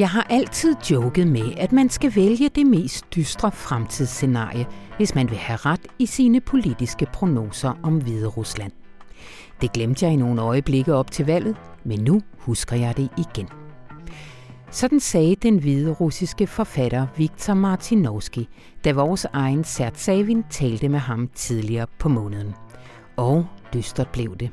Jeg 0.00 0.10
har 0.10 0.26
altid 0.30 0.76
joket 0.90 1.26
med, 1.26 1.52
at 1.56 1.72
man 1.72 1.88
skal 1.88 2.12
vælge 2.16 2.48
det 2.48 2.66
mest 2.66 3.14
dystre 3.14 3.52
fremtidsscenarie, 3.52 4.66
hvis 4.96 5.14
man 5.14 5.30
vil 5.30 5.38
have 5.38 5.56
ret 5.56 5.86
i 5.98 6.06
sine 6.06 6.40
politiske 6.40 7.06
prognoser 7.12 7.72
om 7.82 7.98
Hvide 8.02 8.26
Rusland. 8.26 8.72
Det 9.60 9.72
glemte 9.72 10.04
jeg 10.04 10.14
i 10.14 10.16
nogle 10.16 10.42
øjeblikke 10.42 10.94
op 10.94 11.10
til 11.10 11.26
valget, 11.26 11.56
men 11.84 12.00
nu 12.00 12.20
husker 12.38 12.76
jeg 12.76 12.96
det 12.96 13.08
igen. 13.18 13.48
Sådan 14.70 15.00
sagde 15.00 15.36
den 15.36 15.58
hvide 15.58 15.92
russiske 15.92 16.46
forfatter 16.46 17.06
Viktor 17.16 17.54
Martinovski, 17.54 18.48
da 18.84 18.92
vores 18.92 19.26
egen 19.32 19.64
Savin 19.94 20.44
talte 20.50 20.88
med 20.88 20.98
ham 20.98 21.28
tidligere 21.34 21.86
på 21.98 22.08
måneden. 22.08 22.54
Og 23.16 23.46
dystert 23.74 24.08
blev 24.08 24.36
det. 24.36 24.50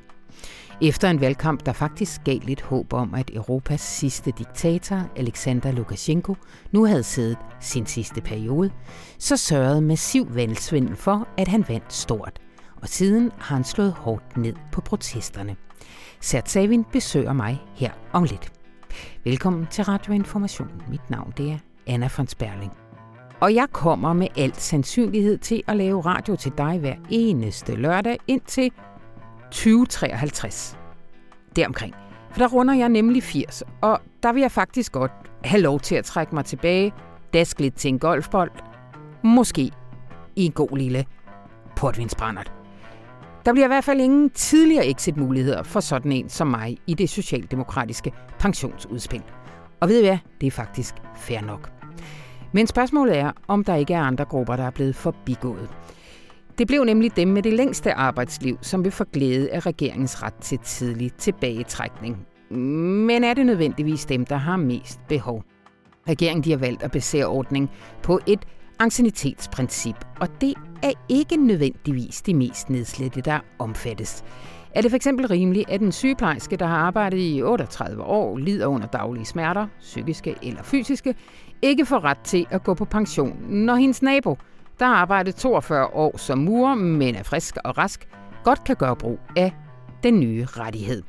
Efter 0.82 1.10
en 1.10 1.22
valgkamp, 1.22 1.66
der 1.66 1.74
faktisk 1.74 2.24
gav 2.24 2.40
lidt 2.44 2.62
håb 2.62 2.94
om, 2.94 3.14
at 3.14 3.32
Europas 3.34 3.82
sidste 3.82 4.32
diktator, 4.32 5.10
Alexander 5.16 5.72
Lukashenko, 5.72 6.36
nu 6.72 6.86
havde 6.86 7.04
siddet 7.04 7.38
sin 7.60 7.86
sidste 7.86 8.22
periode, 8.22 8.72
så 9.18 9.38
sørgede 9.38 9.82
massiv 9.82 10.36
valgsvindel 10.36 10.96
for, 10.96 11.28
at 11.38 11.48
han 11.48 11.66
vandt 11.68 11.94
stort. 11.94 12.40
Og 12.82 12.88
siden 12.88 13.32
har 13.38 13.56
han 13.56 13.64
slået 13.64 13.92
hårdt 13.92 14.38
ned 14.38 14.54
på 14.72 14.82
protesterne. 14.82 15.56
Savin 16.22 16.84
besøger 16.84 17.34
mig 17.34 17.62
her 17.76 17.92
om 18.14 18.24
lidt. 18.24 18.52
Velkommen 19.24 19.68
til 19.72 19.84
Radio 19.84 20.14
Information. 20.14 20.82
Mit 20.90 21.10
navn 21.10 21.34
det 21.38 21.52
er 21.52 21.58
Anna 21.88 22.10
von 22.18 22.28
Sperling. 22.28 22.72
Og 23.42 23.56
jeg 23.56 23.68
kommer 23.72 24.14
med 24.14 24.28
al 24.38 24.54
sandsynlighed 24.54 25.38
til 25.38 25.64
at 25.68 25.78
lave 25.78 26.02
radio 26.02 26.36
til 26.36 26.52
dig 26.58 26.80
hver 26.80 26.96
eneste 27.10 27.76
lørdag 27.76 28.18
indtil 28.28 28.72
2053. 29.52 30.77
Deromkring. 31.58 31.94
For 32.32 32.40
der 32.40 32.48
runder 32.48 32.74
jeg 32.74 32.90
nemlig 32.90 33.24
80, 33.24 33.64
og 33.82 34.00
der 34.24 34.34
vil 34.34 34.42
jeg 34.42 34.52
faktisk 34.52 34.92
godt 34.92 35.12
have 35.44 35.62
lov 35.62 35.80
til 35.80 35.96
at 35.96 36.06
trække 36.06 36.36
mig 36.36 36.46
tilbage, 36.46 36.94
dask 37.34 37.60
lidt 37.60 37.76
til 37.76 37.90
en 37.90 38.00
golfbold, 38.00 38.52
måske 39.24 39.72
i 40.36 40.46
en 40.46 40.52
god 40.52 40.78
lille 40.78 41.06
portvinsbrændert. 41.76 42.52
Der 43.46 43.54
bliver 43.54 43.66
i 43.66 43.68
hvert 43.68 43.84
fald 43.84 44.02
ingen 44.02 44.30
tidligere 44.30 44.88
exit-muligheder 44.88 45.64
for 45.64 45.80
sådan 45.80 46.12
en 46.12 46.30
som 46.30 46.48
mig 46.48 46.78
i 46.88 46.94
det 46.94 47.10
socialdemokratiske 47.10 48.12
pensionsudspil. 48.40 49.24
Og 49.80 49.90
ved 49.90 50.00
I 50.00 50.06
hvad? 50.06 50.18
Det 50.42 50.48
er 50.48 50.52
faktisk 50.52 50.96
fair 51.16 51.42
nok. 51.42 51.72
Men 52.52 52.68
spørgsmålet 52.68 53.18
er, 53.18 53.32
om 53.48 53.64
der 53.64 53.76
ikke 53.76 53.94
er 53.94 54.02
andre 54.02 54.26
grupper, 54.26 54.56
der 54.56 54.64
er 54.64 54.72
blevet 54.72 54.96
forbigået. 54.96 55.70
Det 56.58 56.68
blev 56.68 56.84
nemlig 56.84 57.16
dem 57.16 57.28
med 57.28 57.44
det 57.44 57.54
længste 57.54 57.94
arbejdsliv, 57.94 58.58
som 58.62 58.84
vil 58.84 58.92
få 58.92 59.04
glæde 59.04 59.52
af 59.52 59.66
regeringens 59.66 60.24
ret 60.24 60.34
til 60.34 60.58
tidlig 60.58 61.14
tilbagetrækning. 61.14 62.18
Men 63.06 63.24
er 63.24 63.34
det 63.34 63.46
nødvendigvis 63.46 64.06
dem, 64.06 64.26
der 64.26 64.36
har 64.36 64.58
mest 64.58 65.00
behov? 65.08 65.44
Regeringen 66.08 66.44
de 66.44 66.52
har 66.52 66.58
valgt 66.58 66.84
at 66.84 66.92
basere 66.92 67.26
ordning 67.26 67.70
på 68.04 68.20
et 68.28 68.40
ancienitetsprincip, 68.80 69.96
og 70.20 70.42
det 70.42 70.54
er 70.84 70.92
ikke 71.10 71.38
nødvendigvis 71.38 72.22
de 72.22 72.34
mest 72.34 72.70
nedslidte, 72.70 73.22
der 73.22 73.40
omfattes. 73.60 74.24
Er 74.72 74.82
det 74.82 74.92
f.eks. 74.92 75.08
rimeligt, 75.08 75.70
at 75.70 75.82
en 75.82 75.92
sygeplejerske, 75.92 76.56
der 76.56 76.66
har 76.66 76.78
arbejdet 76.78 77.18
i 77.18 77.42
38 77.44 78.04
år, 78.04 78.38
lider 78.38 78.68
under 78.68 78.88
daglige 78.88 79.26
smerter, 79.26 79.68
psykiske 79.80 80.36
eller 80.44 80.64
fysiske, 80.64 81.16
ikke 81.62 81.86
får 81.86 82.04
ret 82.04 82.20
til 82.20 82.46
at 82.50 82.64
gå 82.64 82.74
på 82.74 82.86
pension, 82.86 83.38
når 83.50 83.76
hendes 83.76 84.02
nabo, 84.02 84.38
der 84.80 84.86
har 84.86 84.96
arbejdet 84.96 85.36
42 85.36 85.86
år 85.94 86.18
som 86.18 86.38
murer, 86.38 86.76
men 86.76 87.16
er 87.16 87.24
frisk 87.24 87.58
og 87.64 87.78
rask, 87.78 88.08
godt 88.44 88.64
kan 88.64 88.76
gøre 88.76 88.96
brug 88.96 89.20
af 89.36 89.54
den 90.04 90.20
nye 90.20 90.46
rettighed. 90.46 91.04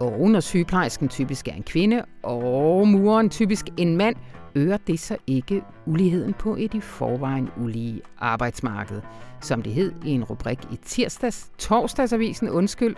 Og 0.00 0.30
når 0.30 0.40
sygeplejersken 0.40 1.08
typisk 1.08 1.48
er 1.48 1.52
en 1.52 1.62
kvinde, 1.62 2.04
og 2.22 2.88
muren 2.88 3.30
typisk 3.30 3.66
en 3.76 3.96
mand, 3.96 4.16
øger 4.54 4.76
det 4.76 5.00
så 5.00 5.16
ikke 5.26 5.62
uligheden 5.86 6.34
på 6.34 6.56
et 6.58 6.74
i 6.74 6.80
forvejen 6.80 7.48
ulige 7.56 8.00
arbejdsmarked. 8.18 9.00
Som 9.40 9.62
det 9.62 9.72
hed 9.72 9.92
i 10.04 10.10
en 10.10 10.24
rubrik 10.24 10.58
i 10.72 10.76
tirsdags, 10.76 11.50
torsdagsavisen, 11.58 12.48
undskyld, 12.48 12.96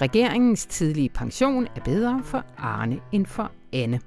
regeringens 0.00 0.66
tidlige 0.66 1.08
pension 1.08 1.66
er 1.76 1.80
bedre 1.80 2.20
for 2.24 2.44
Arne 2.58 3.00
end 3.12 3.26
for 3.26 3.52
Anne. 3.72 4.00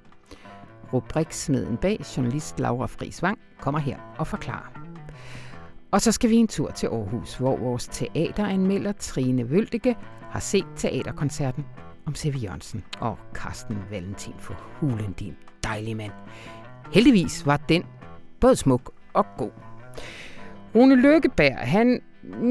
Rubriksmeden 0.94 1.78
bag 1.78 2.00
journalist 2.18 2.60
Laura 2.60 2.86
Friisvang 2.86 3.40
kommer 3.60 3.80
her 3.80 3.98
og 4.18 4.28
forklarer. 4.28 4.85
Og 5.96 6.02
så 6.02 6.12
skal 6.12 6.30
vi 6.30 6.36
en 6.36 6.48
tur 6.48 6.72
til 6.72 6.88
Aarhus, 6.88 7.36
hvor 7.36 7.58
vores 7.58 7.88
teateranmelder 7.88 8.92
Trine 8.92 9.50
Vøldike 9.50 9.96
har 10.22 10.40
set 10.40 10.66
teaterkoncerten 10.76 11.66
om 12.06 12.16
Sevi 12.16 12.40
Jørgensen 12.40 12.84
og 13.00 13.18
Carsten 13.34 13.78
Valentin 13.92 14.34
for 14.40 14.54
Hulen, 14.80 15.12
din 15.20 15.36
dejlige 15.64 15.96
mand. 15.96 16.12
Heldigvis 16.94 17.46
var 17.46 17.58
den 17.58 17.84
både 18.40 18.56
smuk 18.56 18.92
og 19.14 19.26
god. 19.38 19.52
Rune 20.76 20.96
Lykkeberg, 20.96 21.58
han, 21.58 22.02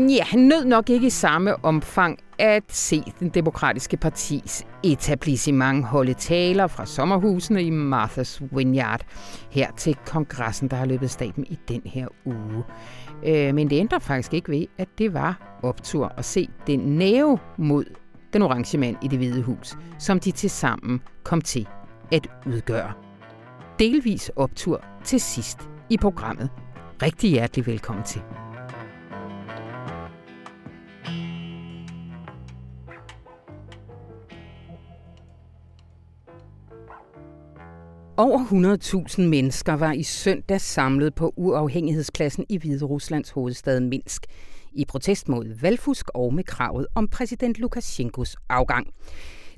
ja, 0.08 0.24
han 0.24 0.38
nød 0.38 0.64
nok 0.64 0.90
ikke 0.90 1.06
i 1.06 1.10
samme 1.10 1.64
omfang 1.64 2.18
at 2.38 2.62
se 2.68 3.02
den 3.20 3.28
demokratiske 3.28 3.96
partis 3.96 4.66
etablissement 4.82 5.84
holde 5.84 6.14
taler 6.14 6.66
fra 6.66 6.86
sommerhusene 6.86 7.62
i 7.62 7.70
Martha's 7.70 8.42
Vineyard 8.56 9.00
her 9.50 9.70
til 9.76 9.96
kongressen, 10.06 10.68
der 10.68 10.76
har 10.76 10.86
løbet 10.86 11.10
staben 11.10 11.44
i 11.44 11.58
den 11.68 11.82
her 11.84 12.06
uge. 12.24 12.64
Øh, 13.26 13.54
men 13.54 13.70
det 13.70 13.76
ændrer 13.76 13.98
faktisk 13.98 14.34
ikke 14.34 14.50
ved, 14.50 14.66
at 14.78 14.88
det 14.98 15.14
var 15.14 15.58
optur 15.62 16.12
at 16.16 16.24
se 16.24 16.48
den 16.66 16.78
næve 16.80 17.38
mod 17.58 17.84
den 18.32 18.42
orange 18.42 18.78
mand 18.78 18.96
i 19.02 19.08
det 19.08 19.18
hvide 19.18 19.42
hus, 19.42 19.76
som 19.98 20.20
de 20.20 20.30
til 20.30 20.50
sammen 20.50 21.00
kom 21.24 21.40
til 21.40 21.68
at 22.12 22.28
udgøre. 22.46 22.92
Delvis 23.78 24.30
optur 24.36 24.84
til 25.04 25.20
sidst 25.20 25.68
i 25.90 25.96
programmet. 25.96 26.50
Rigtig 27.02 27.30
hjertelig 27.30 27.66
velkommen 27.66 28.04
til. 28.04 28.20
Over 38.16 38.38
100.000 39.18 39.22
mennesker 39.22 39.72
var 39.72 39.92
i 39.92 40.02
søndag 40.02 40.60
samlet 40.60 41.14
på 41.14 41.32
uafhængighedspladsen 41.36 42.46
i 42.48 42.58
Hvide 42.58 42.84
Ruslands 42.84 43.30
hovedstad 43.30 43.80
Minsk 43.80 44.26
i 44.72 44.84
protest 44.84 45.28
mod 45.28 45.60
valgfusk 45.60 46.10
og 46.14 46.34
med 46.34 46.44
kravet 46.44 46.86
om 46.94 47.08
præsident 47.08 47.58
Lukashenkos 47.58 48.36
afgang. 48.48 48.86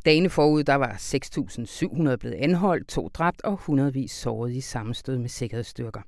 Dagene 0.04 0.30
forud 0.30 0.64
der 0.64 0.74
var 0.74 0.92
6.700 0.92 2.16
blevet 2.16 2.34
anholdt, 2.34 2.88
to 2.88 3.08
dræbt 3.14 3.42
og 3.42 3.56
hundredvis 3.56 4.12
såret 4.12 4.52
i 4.52 4.60
sammenstød 4.60 5.18
med 5.18 5.28
sikkerhedsstyrker. 5.28 6.00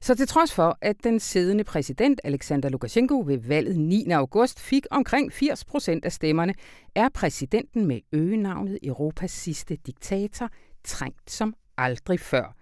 Så 0.00 0.14
til 0.14 0.26
trods 0.26 0.52
for, 0.52 0.78
at 0.80 0.96
den 1.04 1.20
siddende 1.20 1.64
præsident 1.64 2.20
Alexander 2.24 2.68
Lukashenko 2.68 3.22
ved 3.26 3.38
valget 3.38 3.76
9. 3.78 4.10
august 4.10 4.60
fik 4.60 4.86
omkring 4.90 5.32
80 5.32 5.64
procent 5.64 6.04
af 6.04 6.12
stemmerne, 6.12 6.54
er 6.94 7.08
præsidenten 7.14 7.86
med 7.86 8.00
øgenavnet 8.12 8.78
Europas 8.82 9.30
sidste 9.30 9.76
diktator 9.86 10.50
trængt 10.84 11.30
som 11.30 11.54
aldrig 11.80 12.20
før. 12.20 12.54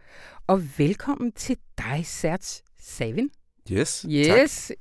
Og 0.47 0.63
velkommen 0.79 1.33
til 1.33 1.57
dig, 1.79 2.03
Serge 2.05 2.63
Savin. 2.81 3.31
Yes, 3.73 4.07
Yes. 4.11 4.73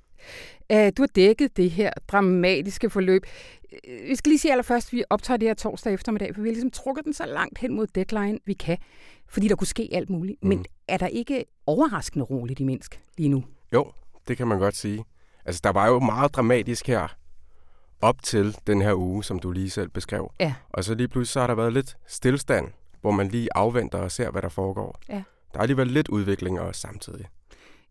Tak. 0.69 0.97
Du 0.97 1.01
har 1.01 1.07
dækket 1.15 1.57
det 1.57 1.71
her 1.71 1.91
dramatiske 2.07 2.89
forløb. 2.89 3.25
Vi 4.07 4.15
skal 4.15 4.29
lige 4.29 4.39
sige 4.39 4.51
allerførst, 4.51 4.87
at 4.87 4.93
vi 4.93 5.03
optager 5.09 5.37
det 5.37 5.47
her 5.47 5.53
torsdag 5.53 5.93
eftermiddag, 5.93 6.35
for 6.35 6.41
vi 6.41 6.49
har 6.49 6.53
ligesom 6.53 6.71
trukket 6.71 7.05
den 7.05 7.13
så 7.13 7.25
langt 7.25 7.59
hen 7.59 7.75
mod 7.75 7.87
deadline, 7.87 8.39
vi 8.45 8.53
kan, 8.53 8.77
fordi 9.27 9.47
der 9.47 9.55
kunne 9.55 9.67
ske 9.67 9.89
alt 9.91 10.09
muligt. 10.09 10.43
Mm. 10.43 10.49
Men 10.49 10.65
er 10.87 10.97
der 10.97 11.07
ikke 11.07 11.45
overraskende 11.65 12.25
roligt 12.25 12.59
i 12.59 12.63
Minsk 12.63 13.01
lige 13.17 13.29
nu? 13.29 13.43
Jo, 13.73 13.91
det 14.27 14.37
kan 14.37 14.47
man 14.47 14.59
godt 14.59 14.75
sige. 14.75 15.05
Altså, 15.45 15.61
der 15.63 15.69
var 15.69 15.87
jo 15.87 15.99
meget 15.99 16.35
dramatisk 16.35 16.87
her 16.87 17.07
op 18.01 18.23
til 18.23 18.57
den 18.67 18.81
her 18.81 18.93
uge, 18.93 19.23
som 19.23 19.39
du 19.39 19.51
lige 19.51 19.69
selv 19.69 19.89
beskrev. 19.89 20.31
Ja. 20.39 20.53
Og 20.69 20.83
så 20.83 20.95
lige 20.95 21.07
pludselig 21.07 21.33
så 21.33 21.39
har 21.39 21.47
der 21.47 21.55
været 21.55 21.73
lidt 21.73 21.97
stillstand 22.07 22.67
hvor 23.01 23.11
man 23.11 23.27
lige 23.27 23.49
afventer 23.55 23.97
og 23.97 24.11
ser, 24.11 24.31
hvad 24.31 24.41
der 24.41 24.49
foregår. 24.49 24.99
Ja. 25.09 25.23
Der 25.53 25.57
er 25.57 25.61
alligevel 25.61 25.87
lidt 25.87 26.07
udvikling 26.07 26.59
også 26.59 26.81
samtidig. 26.81 27.25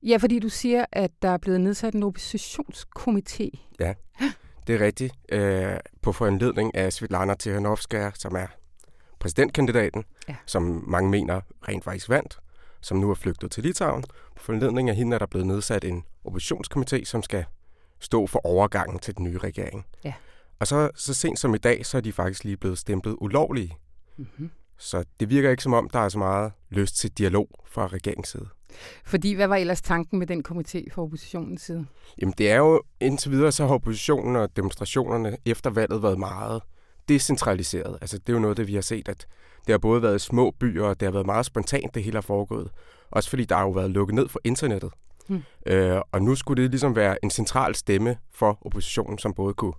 Ja, 0.02 0.16
fordi 0.16 0.38
du 0.38 0.48
siger, 0.48 0.84
at 0.92 1.10
der 1.22 1.28
er 1.28 1.36
blevet 1.36 1.60
nedsat 1.60 1.94
en 1.94 2.02
oppositionskomité. 2.02 3.50
Ja, 3.80 3.94
det 4.66 4.74
er 4.74 4.80
rigtigt. 4.80 5.14
Øh, 5.28 5.76
på 6.02 6.12
foranledning 6.12 6.74
af 6.74 6.92
Svetlana 6.92 7.34
Tikhanovskaya, 7.34 8.10
som 8.14 8.36
er 8.36 8.46
præsidentkandidaten, 9.18 10.04
ja. 10.28 10.36
som 10.46 10.84
mange 10.86 11.10
mener 11.10 11.40
rent 11.68 11.84
faktisk 11.84 12.08
vandt, 12.08 12.38
som 12.80 12.96
nu 12.98 13.10
er 13.10 13.14
flygtet 13.14 13.50
til 13.50 13.62
Litauen. 13.62 14.02
På 14.36 14.42
foranledning 14.44 14.90
af 14.90 14.96
hende 14.96 15.14
er 15.14 15.18
der 15.18 15.26
blevet 15.26 15.46
nedsat 15.46 15.84
en 15.84 16.04
oppositionskomité, 16.28 17.04
som 17.04 17.22
skal 17.22 17.44
stå 18.00 18.26
for 18.26 18.46
overgangen 18.46 18.98
til 18.98 19.16
den 19.16 19.24
nye 19.24 19.38
regering. 19.38 19.86
Ja. 20.04 20.14
Og 20.58 20.66
så, 20.66 20.90
så 20.94 21.14
sent 21.14 21.38
som 21.38 21.54
i 21.54 21.58
dag, 21.58 21.86
så 21.86 21.96
er 21.96 22.00
de 22.00 22.12
faktisk 22.12 22.44
lige 22.44 22.56
blevet 22.56 22.78
stemplet 22.78 23.16
ulovlige. 23.20 23.76
Mm-hmm. 24.16 24.50
Så 24.78 25.04
det 25.20 25.30
virker 25.30 25.50
ikke 25.50 25.62
som 25.62 25.72
om, 25.72 25.88
der 25.92 25.98
er 25.98 26.08
så 26.08 26.18
meget 26.18 26.52
lyst 26.70 26.96
til 26.96 27.10
dialog 27.10 27.48
fra 27.66 27.86
regeringens 27.86 28.28
side. 28.28 28.48
Fordi 29.04 29.32
hvad 29.32 29.46
var 29.46 29.56
ellers 29.56 29.82
tanken 29.82 30.18
med 30.18 30.26
den 30.26 30.44
komité 30.48 30.90
fra 30.92 31.02
oppositionens 31.02 31.62
side? 31.62 31.86
Jamen 32.20 32.34
det 32.38 32.50
er 32.50 32.56
jo 32.56 32.82
indtil 33.00 33.30
videre, 33.30 33.52
så 33.52 33.66
har 33.66 33.74
oppositionen 33.74 34.36
og 34.36 34.56
demonstrationerne 34.56 35.36
efter 35.44 35.70
valget 35.70 36.02
været 36.02 36.18
meget 36.18 36.62
decentraliseret. 37.08 37.98
Altså, 38.00 38.18
det 38.18 38.28
er 38.28 38.32
jo 38.32 38.38
noget, 38.40 38.56
det 38.56 38.66
vi 38.66 38.74
har 38.74 38.80
set, 38.80 39.08
at 39.08 39.26
det 39.66 39.72
har 39.72 39.78
både 39.78 40.02
været 40.02 40.20
små 40.20 40.50
byer, 40.60 40.84
og 40.84 41.00
det 41.00 41.06
har 41.06 41.12
været 41.12 41.26
meget 41.26 41.46
spontant, 41.46 41.94
det 41.94 42.02
hele 42.02 42.16
har 42.16 42.20
foregået. 42.20 42.70
Også 43.10 43.30
fordi 43.30 43.44
der 43.44 43.56
har 43.56 43.62
jo 43.62 43.70
været 43.70 43.90
lukket 43.90 44.14
ned 44.14 44.28
for 44.28 44.40
internettet. 44.44 44.92
Hmm. 45.28 45.42
Øh, 45.66 46.00
og 46.12 46.22
nu 46.22 46.34
skulle 46.34 46.62
det 46.62 46.70
ligesom 46.70 46.96
være 46.96 47.24
en 47.24 47.30
central 47.30 47.74
stemme 47.74 48.16
for 48.32 48.58
oppositionen, 48.66 49.18
som 49.18 49.34
både 49.34 49.54
kunne 49.54 49.72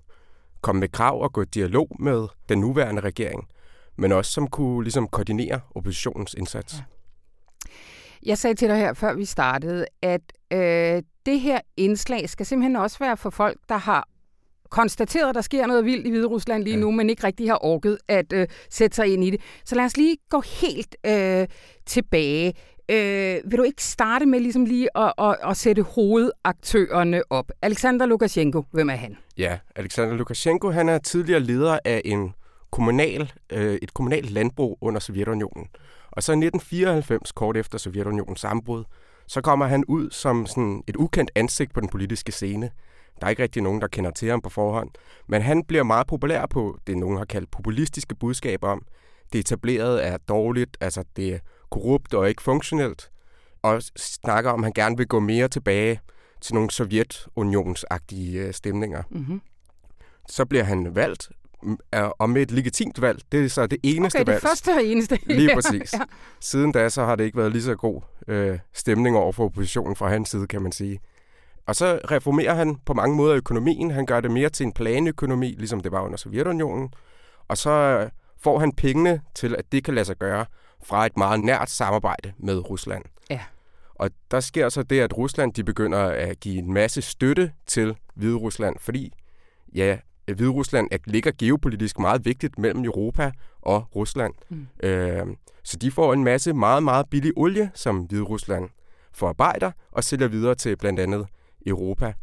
komme 0.62 0.80
med 0.80 0.90
krav 0.90 1.22
og 1.22 1.34
gå 1.34 1.42
i 1.42 1.46
dialog 1.46 1.96
med 2.00 2.28
den 2.50 2.60
nuværende 2.60 3.02
regering, 3.02 3.48
men 3.98 4.12
også 4.12 4.32
som 4.32 4.48
kunne 4.48 4.84
ligesom 4.84 5.08
koordinere 5.08 5.60
oppositionens 5.76 6.34
indsats. 6.34 6.74
Ja. 6.74 6.84
Jeg 8.26 8.38
sagde 8.38 8.56
til 8.56 8.70
dig 8.70 8.78
her, 8.78 8.94
før 8.94 9.14
vi 9.14 9.26
startede, 9.26 9.86
at 10.02 10.22
øh, 10.54 11.04
det 11.26 11.40
her 11.40 11.60
indslag 11.78 12.30
skal 12.30 12.46
simpelthen 12.46 12.76
også 12.76 13.00
være 13.00 13.18
for 13.18 13.30
folk, 13.30 13.58
der 13.70 13.78
har 13.78 14.08
konstateret, 14.70 15.30
at 15.30 15.36
der 15.36 15.42
sker 15.42 15.68
noget 15.68 15.86
vildt 15.86 16.08
i 16.08 16.10
Hvide 16.10 16.28
Rusland 16.28 16.64
lige 16.64 16.76
ja. 16.76 16.80
nu, 16.80 16.92
men 16.92 17.10
ikke 17.10 17.24
rigtig 17.24 17.50
har 17.50 17.66
orket 17.66 17.98
at 18.08 18.34
øh, 18.34 18.48
sætte 18.70 18.96
sig 18.96 19.14
ind 19.14 19.24
i 19.24 19.30
det. 19.30 19.42
Så 19.66 19.76
lad 19.76 19.86
os 19.86 19.98
lige 19.98 20.18
gå 20.30 20.42
helt 20.42 20.96
øh, 21.06 21.48
tilbage. 21.86 22.54
Øh, 22.92 23.52
vil 23.52 23.58
du 23.58 23.64
ikke 23.64 23.84
starte 23.84 24.26
med 24.26 24.40
ligesom 24.40 24.66
lige 24.66 24.98
at, 24.98 25.14
at, 25.18 25.36
at 25.44 25.58
sætte 25.58 25.82
hovedaktørerne 25.82 27.22
op? 27.30 27.52
Alexander 27.62 28.06
Lukashenko, 28.06 28.64
hvem 28.72 28.90
er 28.90 28.96
han? 28.96 29.18
Ja, 29.38 29.60
Alexander 29.76 30.16
Lukashenko, 30.16 30.70
han 30.70 30.90
er 30.90 30.98
tidligere 30.98 31.40
leder 31.40 31.80
af 31.86 32.02
en 32.06 32.34
kommunal, 32.72 33.34
øh, 33.52 33.80
et 33.82 33.94
kommunalt 33.94 34.30
landbrug 34.30 34.78
under 34.82 35.00
Sovjetunionen. 35.00 35.68
Og 36.12 36.24
så 36.24 36.32
i 36.32 36.36
1994, 36.36 37.32
kort 37.32 37.58
efter 37.58 37.78
Sovjetunionens 37.78 38.40
sammenbrud, 38.40 38.84
så 39.28 39.42
kommer 39.42 39.66
han 39.66 39.84
ud 39.88 40.12
som 40.12 40.46
sådan 40.46 40.84
et 40.88 40.96
ukendt 40.96 41.32
ansigt 41.36 41.74
på 41.74 41.80
den 41.80 41.90
politiske 41.90 42.32
scene. 42.32 42.72
Der 43.20 43.26
er 43.26 43.30
ikke 43.30 43.44
rigtig 43.44 43.62
nogen, 43.62 43.82
der 43.82 43.88
kender 43.88 44.12
til 44.12 44.30
ham 44.30 44.42
på 44.42 44.50
forhånd. 44.50 44.90
Men 45.28 45.42
han 45.42 45.64
bliver 45.64 45.84
meget 45.84 46.08
populær 46.08 46.46
på 46.46 46.78
det, 46.88 46.98
nogen 46.98 47.18
har 47.18 47.26
kaldt 47.26 47.52
populistiske 47.52 48.16
budskaber 48.16 48.68
om. 48.68 48.86
Det 49.34 49.40
etableret 49.40 50.08
er 50.08 50.18
dårligt, 50.18 50.78
altså 50.82 51.04
det 51.16 51.34
er 51.34 51.40
korrupt 51.70 52.14
og 52.14 52.30
ikke 52.30 52.42
funktionelt. 52.42 53.12
Og 53.62 53.82
snakker 53.98 54.52
om, 54.52 54.60
at 54.60 54.66
han 54.66 54.74
gerne 54.74 54.98
vil 54.98 55.08
gå 55.08 55.20
mere 55.20 55.48
tilbage 55.48 56.00
til 56.42 56.54
nogle 56.56 56.72
Sovjetunionsagtige 56.72 58.40
øh, 58.40 58.54
stemninger. 58.54 59.04
Mm-hmm. 59.10 59.42
Så 60.30 60.46
bliver 60.46 60.64
han 60.64 60.96
valgt 60.96 61.30
og 62.20 62.30
med 62.30 62.42
et 62.42 62.52
legitimt 62.52 63.02
valg. 63.02 63.22
Det 63.32 63.46
er 63.46 63.50
så 63.50 63.68
det 63.68 63.80
eneste 63.84 64.16
okay, 64.16 64.26
valg. 64.26 64.42
det 64.42 64.50
første 64.50 64.70
og 64.70 64.84
eneste. 64.84 65.20
Lige 65.40 65.50
præcis. 65.54 65.94
ja. 65.94 66.00
Siden 66.40 66.72
da, 66.72 66.90
så 66.90 67.06
har 67.06 67.16
det 67.16 67.24
ikke 67.24 67.38
været 67.38 67.52
lige 67.52 67.64
så 67.64 67.76
god 67.76 68.02
øh, 68.28 68.60
stemning 68.74 69.18
over 69.18 69.32
for 69.32 69.46
oppositionen 69.46 69.96
fra 69.96 70.10
hans 70.10 70.30
side, 70.30 70.48
kan 70.48 70.62
man 70.62 70.72
sige. 70.72 71.00
Og 71.68 71.76
så 71.76 72.00
reformerer 72.12 72.54
han 72.54 72.76
på 72.86 72.94
mange 72.94 73.16
måder 73.16 73.36
økonomien. 73.36 73.92
Han 73.92 74.06
gør 74.06 74.20
det 74.22 74.32
mere 74.32 74.50
til 74.50 74.66
en 74.66 74.72
planøkonomi, 74.72 75.56
ligesom 75.58 75.80
det 75.80 75.92
var 75.92 76.02
under 76.02 76.18
Sovjetunionen. 76.18 76.90
Og 77.48 77.58
så 77.58 78.10
får 78.40 78.60
han 78.60 78.72
pengene 78.72 79.22
til, 79.36 79.56
at 79.56 79.72
det 79.72 79.84
kan 79.84 79.96
lade 79.96 80.06
sig 80.06 80.18
gøre 80.18 80.46
fra 80.84 81.06
et 81.06 81.18
meget 81.18 81.40
nært 81.40 81.70
samarbejde 81.70 82.34
med 82.38 82.70
Rusland. 82.70 83.04
Ja. 83.30 83.42
Og 83.96 84.10
der 84.32 84.40
sker 84.40 84.70
så 84.70 84.84
det, 84.84 85.00
at 85.00 85.18
Rusland 85.18 85.54
de 85.54 85.64
begynder 85.64 86.00
at 86.00 86.40
give 86.40 86.58
en 86.58 86.74
masse 86.74 87.02
støtte 87.02 87.52
til 87.66 87.98
Hvide 88.16 88.36
Rusland, 88.36 88.76
fordi 88.80 89.14
ja, 89.76 89.98
Hvide 90.36 90.50
Rusland 90.50 90.90
ligger 91.06 91.32
geopolitisk 91.40 92.00
meget 92.00 92.26
vigtigt 92.26 92.60
mellem 92.60 92.84
Europa 92.84 93.32
og 93.62 93.96
Rusland. 93.96 94.34
Mm. 94.50 94.68
Øh, 94.84 95.26
så 95.64 95.78
de 95.78 95.92
får 95.92 96.14
en 96.14 96.24
masse 96.24 96.54
meget, 96.54 96.84
meget 96.84 97.10
billig 97.10 97.34
olie, 97.36 97.72
som 97.74 98.00
Hvide 98.00 98.22
Rusland 98.22 98.70
forarbejder 99.12 99.72
og 99.92 100.04
sælger 100.04 100.28
videre 100.28 100.56
til 100.56 100.78
blandt 100.78 101.00
andet 101.00 101.28
Europa. 101.66 102.14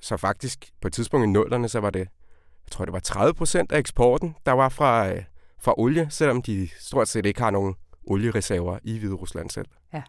Så 0.00 0.16
faktisk 0.16 0.70
på 0.80 0.88
et 0.88 0.92
tidspunkt 0.94 1.24
i 1.24 1.30
nullerne, 1.30 1.68
så 1.68 1.80
var 1.80 1.90
det, 1.90 2.00
jeg 2.00 2.70
tror 2.70 2.84
det 2.84 2.92
var 2.92 2.98
30 2.98 3.34
procent 3.34 3.72
af 3.72 3.78
eksporten, 3.78 4.34
der 4.46 4.52
var 4.52 4.68
fra, 4.68 5.12
øh, 5.12 5.22
fra 5.60 5.74
olie, 5.76 6.06
selvom 6.10 6.42
de 6.42 6.68
stort 6.80 7.08
set 7.08 7.26
ikke 7.26 7.40
har 7.40 7.50
nogen 7.50 7.74
oliereserver 8.06 8.78
i 8.82 8.98
Hvide 8.98 9.14
Rusland 9.14 9.50
selv. 9.50 9.66
Ja, 9.92 10.02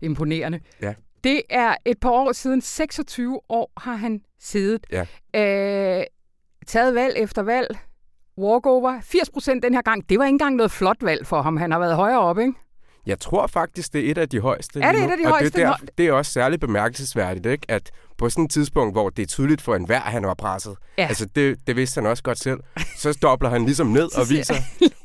imponerende. 0.00 0.60
Ja. 0.82 0.94
Det 1.24 1.42
er 1.50 1.76
et 1.84 1.98
par 2.00 2.10
år 2.10 2.32
siden, 2.32 2.60
26 2.60 3.40
år 3.48 3.72
har 3.76 3.94
han 3.94 4.22
siddet. 4.38 4.86
Ja. 4.92 5.06
Øh, 5.98 6.04
taget 6.66 6.94
valg 6.94 7.14
efter 7.16 7.42
valg. 7.42 7.78
Walkover. 8.38 9.00
80 9.02 9.30
procent 9.30 9.62
den 9.62 9.74
her 9.74 9.82
gang. 9.82 10.08
Det 10.08 10.18
var 10.18 10.24
ikke 10.24 10.34
engang 10.34 10.56
noget 10.56 10.70
flot 10.70 10.96
valg 11.00 11.26
for 11.26 11.42
ham. 11.42 11.56
Han 11.56 11.70
har 11.72 11.78
været 11.78 11.96
højere 11.96 12.20
op, 12.20 12.38
ikke? 12.38 12.52
Jeg 13.06 13.20
tror 13.20 13.46
faktisk, 13.46 13.92
det 13.92 14.06
er 14.06 14.10
et 14.10 14.18
af 14.18 14.28
de 14.28 14.40
højeste. 14.40 14.80
Er 14.80 14.92
det 14.92 15.04
et 15.04 15.10
af 15.10 15.16
de 15.18 15.24
og 15.24 15.30
højeste? 15.30 15.58
Det, 15.58 15.66
der, 15.66 15.74
det 15.98 16.06
er 16.06 16.12
også 16.12 16.32
særligt 16.32 16.60
bemærkelsesværdigt, 16.60 17.46
ikke? 17.46 17.66
at 17.68 17.90
på 18.18 18.30
sådan 18.30 18.44
et 18.44 18.50
tidspunkt, 18.50 18.94
hvor 18.94 19.10
det 19.10 19.22
er 19.22 19.26
tydeligt 19.26 19.62
for 19.62 19.74
enhver, 19.74 20.00
han 20.00 20.26
var 20.26 20.34
presset, 20.34 20.76
ja. 20.98 21.06
altså 21.06 21.26
det, 21.34 21.58
det 21.66 21.76
vidste 21.76 22.00
han 22.00 22.10
også 22.10 22.22
godt 22.22 22.38
selv, 22.38 22.60
så 22.96 23.12
stopper 23.12 23.48
han 23.48 23.64
ligesom 23.64 23.86
ned 23.86 24.08
og 24.20 24.30
viser, 24.30 24.54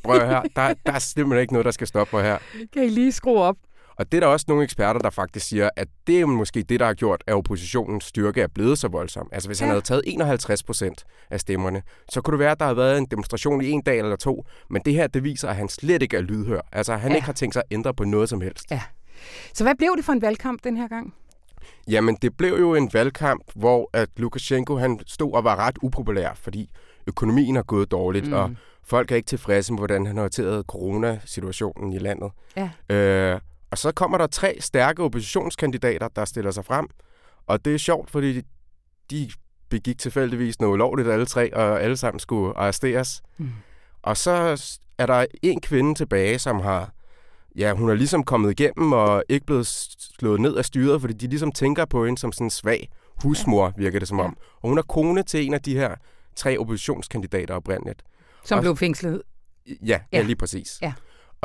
prøv 0.03 0.19
her, 0.19 0.41
der, 0.55 0.73
der 0.85 0.91
er 0.91 0.99
simpelthen 0.99 1.41
ikke 1.41 1.53
noget, 1.53 1.65
der 1.65 1.71
skal 1.71 1.87
stoppe 1.87 2.21
her. 2.21 2.37
Kan 2.73 2.83
I 2.83 2.89
lige 2.89 3.11
skrue 3.11 3.39
op? 3.39 3.55
Og 3.97 4.11
det 4.11 4.17
er 4.17 4.21
der 4.21 4.27
også 4.27 4.45
nogle 4.47 4.63
eksperter, 4.63 4.99
der 4.99 5.09
faktisk 5.09 5.47
siger, 5.47 5.69
at 5.75 5.87
det 6.07 6.21
er 6.21 6.25
måske 6.25 6.63
det, 6.63 6.79
der 6.79 6.85
har 6.85 6.93
gjort, 6.93 7.23
at 7.27 7.33
oppositionens 7.33 8.03
styrke 8.03 8.41
er 8.41 8.47
blevet 8.47 8.77
så 8.77 8.87
voldsom. 8.87 9.29
Altså 9.31 9.49
hvis 9.49 9.61
ja. 9.61 9.65
han 9.65 9.71
havde 9.71 9.85
taget 9.85 10.01
51 10.05 10.63
procent 10.63 11.03
af 11.29 11.39
stemmerne, 11.39 11.81
så 12.09 12.21
kunne 12.21 12.31
det 12.31 12.39
være, 12.39 12.51
at 12.51 12.59
der 12.59 12.65
havde 12.65 12.77
været 12.77 12.97
en 12.97 13.05
demonstration 13.05 13.61
i 13.61 13.69
en 13.69 13.81
dag 13.81 13.99
eller 13.99 14.15
to. 14.15 14.45
Men 14.69 14.81
det 14.85 14.93
her, 14.93 15.07
det 15.07 15.23
viser, 15.23 15.49
at 15.49 15.55
han 15.55 15.69
slet 15.69 16.01
ikke 16.01 16.17
er 16.17 16.21
lydhør. 16.21 16.61
Altså 16.71 16.95
han 16.95 17.11
ja. 17.11 17.15
ikke 17.15 17.25
har 17.25 17.33
tænkt 17.33 17.53
sig 17.53 17.63
at 17.69 17.75
ændre 17.75 17.93
på 17.93 18.03
noget 18.03 18.29
som 18.29 18.41
helst. 18.41 18.71
Ja. 18.71 18.81
Så 19.53 19.63
hvad 19.63 19.75
blev 19.77 19.93
det 19.97 20.05
for 20.05 20.13
en 20.13 20.21
valgkamp 20.21 20.63
den 20.63 20.77
her 20.77 20.87
gang? 20.87 21.13
Jamen, 21.87 22.17
det 22.21 22.37
blev 22.37 22.59
jo 22.59 22.75
en 22.75 22.89
valgkamp, 22.93 23.43
hvor 23.55 23.89
at 23.93 24.09
Lukashenko 24.17 24.77
han 24.77 24.99
stod 25.07 25.33
og 25.33 25.43
var 25.43 25.55
ret 25.55 25.77
upopulær, 25.81 26.33
fordi 26.33 26.69
økonomien 27.07 27.55
har 27.55 27.63
gået 27.63 27.91
dårligt, 27.91 28.27
mm. 28.27 28.33
og 28.33 28.51
folk 28.83 29.11
er 29.11 29.15
ikke 29.15 29.27
tilfredse 29.27 29.73
med, 29.73 29.79
hvordan 29.79 30.05
han 30.05 30.15
har 30.15 30.23
håndteret 30.23 30.65
coronasituationen 30.65 31.93
i 31.93 31.97
landet. 31.97 32.31
Ja. 32.57 32.95
Øh, 32.95 33.39
og 33.71 33.77
så 33.77 33.91
kommer 33.91 34.17
der 34.17 34.27
tre 34.27 34.57
stærke 34.59 35.03
oppositionskandidater, 35.03 36.07
der 36.07 36.25
stiller 36.25 36.51
sig 36.51 36.65
frem. 36.65 36.87
Og 37.47 37.65
det 37.65 37.73
er 37.73 37.77
sjovt, 37.77 38.11
fordi 38.11 38.41
de 39.09 39.29
begik 39.69 39.99
tilfældigvis 39.99 40.59
noget 40.59 40.73
ulovligt 40.73 41.07
alle 41.07 41.25
tre, 41.25 41.55
og 41.55 41.81
alle 41.81 41.97
sammen 41.97 42.19
skulle 42.19 42.57
arresteres. 42.57 43.21
Mm. 43.37 43.49
Og 44.01 44.17
så 44.17 44.31
er 44.97 45.05
der 45.05 45.25
en 45.43 45.61
kvinde 45.61 45.95
tilbage, 45.95 46.39
som 46.39 46.59
har... 46.59 46.91
Ja, 47.55 47.73
hun 47.73 47.89
er 47.89 47.93
ligesom 47.93 48.23
kommet 48.23 48.51
igennem 48.51 48.93
og 48.93 49.23
ikke 49.29 49.45
blevet 49.45 49.67
slået 50.17 50.41
ned 50.41 50.55
af 50.55 50.65
styret, 50.65 51.01
fordi 51.01 51.13
de 51.13 51.27
ligesom 51.27 51.51
tænker 51.51 51.85
på 51.85 52.05
hende 52.05 52.19
som 52.19 52.31
sådan 52.31 52.47
en 52.47 52.51
svag 52.51 52.89
husmor, 53.23 53.73
virker 53.77 53.99
det 53.99 54.07
som 54.07 54.19
om. 54.19 54.37
Og 54.61 54.69
hun 54.69 54.77
er 54.77 54.81
kone 54.81 55.23
til 55.23 55.45
en 55.45 55.53
af 55.53 55.61
de 55.61 55.73
her 55.73 55.95
tre 56.35 56.57
oppositionskandidater 56.57 57.53
oprindeligt. 57.53 58.03
Som 58.45 58.57
og, 58.57 58.61
blev 58.61 58.77
fængslet? 58.77 59.21
Ja, 59.67 59.73
ja, 59.85 59.99
ja, 60.11 60.21
lige 60.21 60.35
præcis. 60.35 60.79
Ja. 60.81 60.93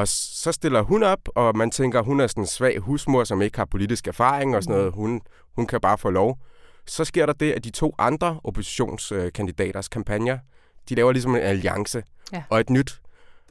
Og 0.00 0.08
så 0.08 0.52
stiller 0.52 0.82
hun 0.82 1.02
op, 1.02 1.28
og 1.34 1.56
man 1.56 1.70
tænker, 1.70 2.02
hun 2.02 2.20
er 2.20 2.26
sådan 2.26 2.42
en 2.42 2.46
svag 2.46 2.78
husmor, 2.78 3.24
som 3.24 3.42
ikke 3.42 3.58
har 3.58 3.64
politisk 3.64 4.08
erfaring 4.08 4.56
og 4.56 4.62
sådan 4.62 4.76
noget. 4.76 4.92
Hun, 4.92 5.20
hun 5.56 5.66
kan 5.66 5.80
bare 5.80 5.98
få 5.98 6.10
lov. 6.10 6.38
Så 6.86 7.04
sker 7.04 7.26
der 7.26 7.32
det, 7.32 7.52
at 7.52 7.64
de 7.64 7.70
to 7.70 7.94
andre 7.98 8.40
oppositionskandidaters 8.44 9.88
kampagner, 9.88 10.38
de 10.88 10.94
laver 10.94 11.12
ligesom 11.12 11.34
en 11.34 11.42
alliance 11.42 12.02
ja. 12.32 12.42
og 12.50 12.60
et 12.60 12.70
nyt 12.70 13.00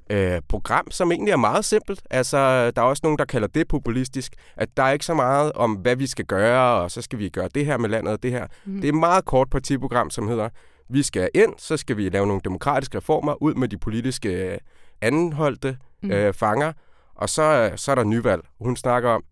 øh, 0.10 0.42
program, 0.50 0.92
som 0.92 1.12
egentlig 1.12 1.32
er 1.32 1.38
meget 1.38 1.66
simpelt. 1.66 2.02
Altså, 2.10 2.72
der 2.72 2.82
er 2.82 2.86
også 2.86 3.02
nogen, 3.04 3.18
der 3.18 3.26
kalder 3.26 3.48
det 3.48 3.68
populistisk, 3.68 4.34
at 4.56 4.70
der 4.78 4.84
er 4.84 4.92
ikke 4.92 5.06
så 5.06 5.14
meget 5.14 5.54
om, 5.54 5.74
hvad 5.74 5.96
vi 5.96 6.08
skal 6.08 6.26
gøre, 6.26 6.82
og 6.84 6.92
så 6.92 7.02
skal 7.02 7.20
vi 7.20 7.30
gøre 7.30 7.50
det 7.56 7.66
her 7.66 7.78
med 7.78 7.90
landet 7.90 8.14
og 8.14 8.24
det 8.24 8.32
her. 8.32 8.48
Mm. 8.66 8.76
Det 8.76 8.84
er 8.84 8.94
et 8.94 9.00
meget 9.00 9.26
kort 9.26 9.50
partiprogram, 9.50 10.10
som 10.10 10.28
hedder, 10.28 10.50
vi 10.90 11.04
skal 11.04 11.30
ind, 11.34 11.54
så 11.58 11.78
skal 11.78 11.98
vi 11.98 12.10
lave 12.10 12.28
nogle 12.28 12.42
demokratiske 12.44 12.98
reformer 12.98 13.44
ud 13.44 13.54
med 13.54 13.68
de 13.68 13.78
politiske 13.78 14.30
øh, 14.30 14.58
andenholdte 15.02 15.78
mm. 16.02 16.12
øh, 16.12 16.34
fanger, 16.34 16.74
og 17.16 17.30
så, 17.30 17.72
så 17.76 17.92
er 17.92 17.96
der 17.96 18.04
nyvalg. 18.04 18.42
Hun 18.60 18.76
snakker 18.76 19.10
om, 19.10 19.24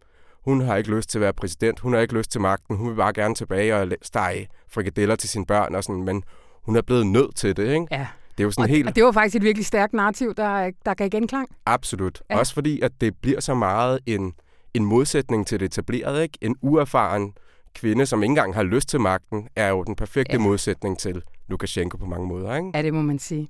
hun 0.43 0.61
har 0.61 0.75
ikke 0.75 0.95
lyst 0.95 1.09
til 1.09 1.17
at 1.17 1.21
være 1.21 1.33
præsident, 1.33 1.79
hun 1.79 1.93
har 1.93 1.99
ikke 1.99 2.13
lyst 2.13 2.31
til 2.31 2.41
magten, 2.41 2.77
hun 2.77 2.89
vil 2.89 2.95
bare 2.95 3.13
gerne 3.13 3.35
tilbage 3.35 3.75
og 3.75 3.87
stege 4.01 4.47
frikadeller 4.69 5.15
til 5.15 5.29
sine 5.29 5.45
børn 5.45 5.75
og 5.75 5.83
sådan, 5.83 6.03
men 6.03 6.23
hun 6.63 6.75
er 6.75 6.81
blevet 6.81 7.07
nødt 7.07 7.35
til 7.35 7.57
det, 7.57 7.73
ikke? 7.73 7.87
Ja. 7.91 8.07
Det 8.37 8.43
er 8.43 8.45
jo 8.45 8.51
sådan 8.51 8.63
og, 8.63 8.69
helt... 8.69 8.87
og 8.87 8.95
det 8.95 9.03
var 9.03 9.11
faktisk 9.11 9.35
et 9.35 9.43
virkelig 9.43 9.65
stærkt 9.65 9.93
narrativ, 9.93 10.33
der, 10.35 10.71
der 10.85 10.93
gav 10.93 11.09
genklang. 11.09 11.49
Absolut. 11.65 12.21
Ja. 12.29 12.39
Også 12.39 12.53
fordi, 12.53 12.81
at 12.81 12.91
det 13.01 13.15
bliver 13.21 13.39
så 13.39 13.53
meget 13.53 13.99
en, 14.05 14.33
en 14.73 14.85
modsætning 14.85 15.47
til 15.47 15.59
det 15.59 15.65
etablerede, 15.65 16.23
ikke? 16.23 16.37
En 16.41 16.55
uerfaren 16.61 17.33
kvinde, 17.75 18.05
som 18.05 18.23
ikke 18.23 18.31
engang 18.31 18.55
har 18.55 18.63
lyst 18.63 18.89
til 18.89 18.99
magten, 18.99 19.47
er 19.55 19.69
jo 19.69 19.83
den 19.83 19.95
perfekte 19.95 20.33
ja. 20.33 20.39
modsætning 20.39 20.99
til 20.99 21.23
Lukashenko 21.47 21.97
på 21.97 22.05
mange 22.05 22.27
måder, 22.27 22.55
ikke? 22.55 22.71
Ja, 22.75 22.81
det 22.81 22.93
må 22.93 23.01
man 23.01 23.19
sige. 23.19 23.47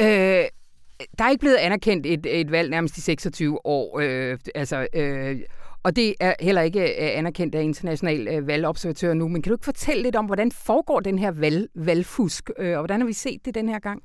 Øh, 0.00 0.44
der 1.18 1.24
er 1.24 1.30
ikke 1.30 1.40
blevet 1.40 1.56
anerkendt 1.56 2.06
et, 2.06 2.26
et 2.40 2.50
valg 2.50 2.70
nærmest 2.70 2.96
i 2.96 3.00
26 3.00 3.66
år. 3.66 4.00
Øh, 4.00 4.38
altså, 4.54 4.86
øh, 4.94 5.40
og 5.82 5.96
det 5.96 6.14
er 6.20 6.34
heller 6.40 6.62
ikke 6.62 6.80
øh, 6.80 7.18
anerkendt 7.18 7.54
af 7.54 7.62
international 7.62 8.28
øh, 8.28 8.46
valgobservatør 8.46 9.14
nu. 9.14 9.28
Men 9.28 9.42
kan 9.42 9.50
du 9.50 9.54
ikke 9.54 9.64
fortælle 9.64 10.02
lidt 10.02 10.16
om, 10.16 10.26
hvordan 10.26 10.52
foregår 10.52 11.00
den 11.00 11.18
her 11.18 11.30
valg, 11.30 11.68
valgfusk, 11.74 12.50
øh, 12.58 12.72
og 12.72 12.78
hvordan 12.78 13.00
har 13.00 13.06
vi 13.06 13.12
set 13.12 13.44
det 13.44 13.54
den 13.54 13.68
her 13.68 13.78
gang? 13.78 14.02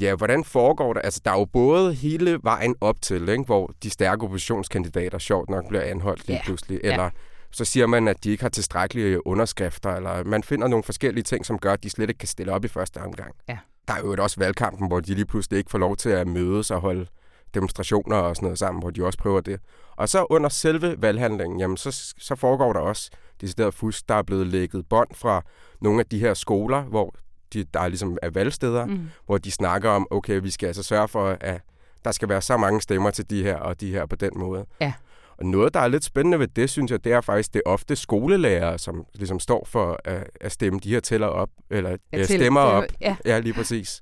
Ja, 0.00 0.14
hvordan 0.14 0.44
foregår 0.44 0.92
det? 0.92 1.00
Altså, 1.04 1.20
der 1.24 1.30
er 1.30 1.38
jo 1.38 1.44
både 1.44 1.94
hele 1.94 2.38
vejen 2.42 2.74
op 2.80 3.02
til, 3.02 3.28
ikke, 3.28 3.44
hvor 3.44 3.70
de 3.82 3.90
stærke 3.90 4.22
oppositionskandidater 4.22 5.18
sjovt 5.18 5.50
nok 5.50 5.68
bliver 5.68 5.82
anholdt 5.82 6.26
lige 6.26 6.36
ja. 6.36 6.42
pludselig, 6.44 6.80
eller 6.84 7.02
ja. 7.02 7.10
så 7.52 7.64
siger 7.64 7.86
man, 7.86 8.08
at 8.08 8.24
de 8.24 8.30
ikke 8.30 8.42
har 8.42 8.50
tilstrækkelige 8.50 9.26
underskrifter, 9.26 9.90
eller 9.90 10.24
man 10.24 10.42
finder 10.42 10.68
nogle 10.68 10.82
forskellige 10.82 11.24
ting, 11.24 11.46
som 11.46 11.58
gør, 11.58 11.72
at 11.72 11.82
de 11.82 11.90
slet 11.90 12.08
ikke 12.08 12.18
kan 12.18 12.28
stille 12.28 12.52
op 12.52 12.64
i 12.64 12.68
første 12.68 12.98
omgang. 12.98 13.34
Ja. 13.48 13.58
Der 13.88 13.94
er 13.94 13.98
jo 13.98 14.16
også 14.18 14.36
valgkampen, 14.40 14.88
hvor 14.88 15.00
de 15.00 15.14
lige 15.14 15.26
pludselig 15.26 15.58
ikke 15.58 15.70
får 15.70 15.78
lov 15.78 15.96
til 15.96 16.08
at 16.08 16.26
mødes 16.26 16.70
og 16.70 16.80
holde 16.80 17.06
demonstrationer 17.54 18.16
og 18.16 18.36
sådan 18.36 18.46
noget 18.46 18.58
sammen, 18.58 18.82
hvor 18.82 18.90
de 18.90 19.04
også 19.04 19.18
prøver 19.18 19.40
det. 19.40 19.60
Og 19.96 20.08
så 20.08 20.26
under 20.30 20.48
selve 20.48 21.02
valghandlingen, 21.02 21.60
jamen 21.60 21.76
så, 21.76 22.14
så 22.18 22.34
foregår 22.34 22.72
der 22.72 22.80
også 22.80 23.10
decideret 23.40 23.74
fusk. 23.74 24.08
Der 24.08 24.14
er 24.14 24.22
blevet 24.22 24.46
lægget 24.46 24.86
bånd 24.88 25.08
fra 25.14 25.42
nogle 25.80 26.00
af 26.00 26.06
de 26.06 26.18
her 26.18 26.34
skoler, 26.34 26.82
hvor 26.82 27.14
de, 27.52 27.64
der 27.64 27.80
er 27.80 27.88
ligesom 27.88 28.18
er 28.22 28.30
valgsteder, 28.30 28.86
mm. 28.86 29.10
hvor 29.26 29.38
de 29.38 29.50
snakker 29.50 29.90
om, 29.90 30.06
okay, 30.10 30.40
vi 30.40 30.50
skal 30.50 30.66
altså 30.66 30.82
sørge 30.82 31.08
for, 31.08 31.36
at 31.40 31.60
der 32.04 32.12
skal 32.12 32.28
være 32.28 32.42
så 32.42 32.56
mange 32.56 32.80
stemmer 32.80 33.10
til 33.10 33.30
de 33.30 33.42
her 33.42 33.56
og 33.56 33.80
de 33.80 33.90
her 33.90 34.06
på 34.06 34.16
den 34.16 34.30
måde. 34.36 34.66
Ja. 34.80 34.92
Og 35.38 35.46
noget, 35.46 35.74
der 35.74 35.80
er 35.80 35.88
lidt 35.88 36.04
spændende 36.04 36.38
ved 36.38 36.48
det, 36.48 36.70
synes 36.70 36.90
jeg, 36.90 37.04
det 37.04 37.12
er 37.12 37.20
faktisk, 37.20 37.54
det 37.54 37.62
er 37.66 37.70
ofte 37.70 37.96
skolelærer, 37.96 38.76
som 38.76 39.04
ligesom 39.14 39.40
står 39.40 39.64
for 39.70 40.00
at, 40.04 40.30
at 40.40 40.52
stemme 40.52 40.80
de 40.80 40.90
her 40.90 41.00
tæller 41.00 41.26
op, 41.26 41.48
eller 41.70 41.96
ja, 42.12 42.24
til, 42.24 42.36
stemmer 42.38 42.60
op. 42.60 42.84
Ja. 43.00 43.16
ja, 43.24 43.38
lige 43.38 43.54
præcis. 43.54 44.00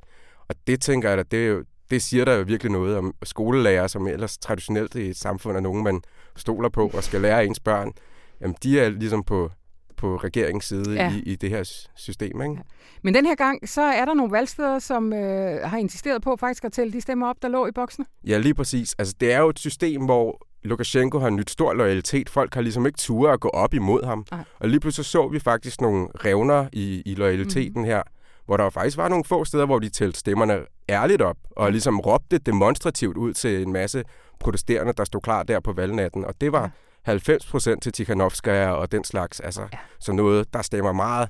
Og 0.49 0.55
det 0.67 0.81
tænker 0.81 1.11
jeg, 1.11 1.19
at 1.19 1.31
det, 1.31 1.45
er 1.45 1.49
jo, 1.49 1.65
det 1.91 2.03
siger 2.03 2.25
der 2.25 2.35
jo 2.35 2.43
virkelig 2.43 2.73
noget 2.73 2.97
om 2.97 3.15
skolelærer, 3.23 3.87
som 3.87 4.07
ellers 4.07 4.39
traditionelt 4.39 4.95
i 4.95 5.09
et 5.09 5.17
samfund 5.17 5.57
er 5.57 5.61
nogen, 5.61 5.85
man 5.85 6.01
stoler 6.37 6.69
på 6.69 6.91
og 6.95 7.05
skal 7.05 7.21
lære 7.21 7.47
ens 7.47 7.61
børn. 7.61 7.93
Jamen, 8.41 8.57
de 8.63 8.81
er 8.81 8.89
ligesom 8.89 9.25
på, 9.25 9.51
på 9.97 10.17
regeringens 10.17 10.65
side 10.65 10.95
ja. 10.95 11.13
i, 11.13 11.19
i 11.19 11.37
det 11.37 11.51
her 11.51 11.89
system. 11.97 12.43
Ikke? 12.43 12.55
Ja. 12.55 12.61
Men 13.03 13.15
den 13.15 13.27
her 13.27 13.35
gang, 13.35 13.69
så 13.69 13.83
er 13.83 14.05
der 14.05 14.15
nogle 14.15 14.33
valgsteder, 14.33 14.79
som 14.79 15.13
øh, 15.13 15.61
har 15.69 15.79
insisteret 15.79 16.23
på 16.23 16.37
faktisk 16.37 16.65
at 16.65 16.73
tælle 16.73 16.93
de 16.93 17.01
stemmer 17.01 17.29
op, 17.29 17.37
der 17.43 17.49
lå 17.49 17.67
i 17.67 17.73
boksene. 17.73 18.07
Ja, 18.27 18.39
lige 18.39 18.55
præcis. 18.55 18.95
Altså, 18.99 19.15
det 19.21 19.33
er 19.33 19.39
jo 19.39 19.49
et 19.49 19.59
system, 19.59 20.05
hvor 20.05 20.47
Lukashenko 20.63 21.19
har 21.19 21.31
nyt 21.31 21.51
stor 21.51 21.73
loyalitet. 21.73 22.31
Folk 22.31 22.55
har 22.55 22.61
ligesom 22.61 22.87
ikke 22.87 22.97
ture 22.97 23.33
at 23.33 23.41
gå 23.41 23.49
op 23.49 23.75
imod 23.75 24.05
ham. 24.05 24.27
Ej. 24.33 24.45
Og 24.59 24.69
lige 24.69 24.81
pludselig 24.81 25.07
så 25.07 25.29
vi 25.29 25.39
faktisk 25.39 25.81
nogle 25.81 26.09
revner 26.25 26.69
i, 26.73 27.03
i 27.07 27.15
loyaliteten 27.15 27.83
mm. 27.83 27.87
her, 27.87 28.03
hvor 28.47 28.57
der 28.57 28.71
faktisk 28.71 28.97
var 28.97 29.09
nogle 29.09 29.25
få 29.25 29.45
steder, 29.45 29.67
hvor 29.67 29.79
de 29.79 29.89
tælte 29.89 30.19
stemmerne 30.19 30.61
ærligt 30.89 31.23
op, 31.23 31.37
og 31.51 31.73
ligesom 31.73 32.01
råbte 32.01 32.39
demonstrativt 32.39 33.17
ud 33.17 33.33
til 33.33 33.63
en 33.63 33.73
masse 33.73 34.05
protesterende, 34.41 34.93
der 34.93 35.05
stod 35.05 35.21
klar 35.21 35.43
der 35.43 35.61
på 35.61 35.73
valgnatten. 35.73 36.25
Og 36.25 36.35
det 36.41 36.53
var 36.53 36.63
ja. 36.63 36.71
90 37.03 37.47
procent 37.47 37.83
til 37.83 37.93
Tikhanovskaya 37.93 38.71
og 38.71 38.93
den 38.93 39.05
slags. 39.05 39.41
Altså, 39.41 39.63
ja. 39.73 39.79
Så 40.01 40.13
noget, 40.13 40.55
der 40.55 40.63
stemmer 40.63 40.93
meget. 40.93 41.29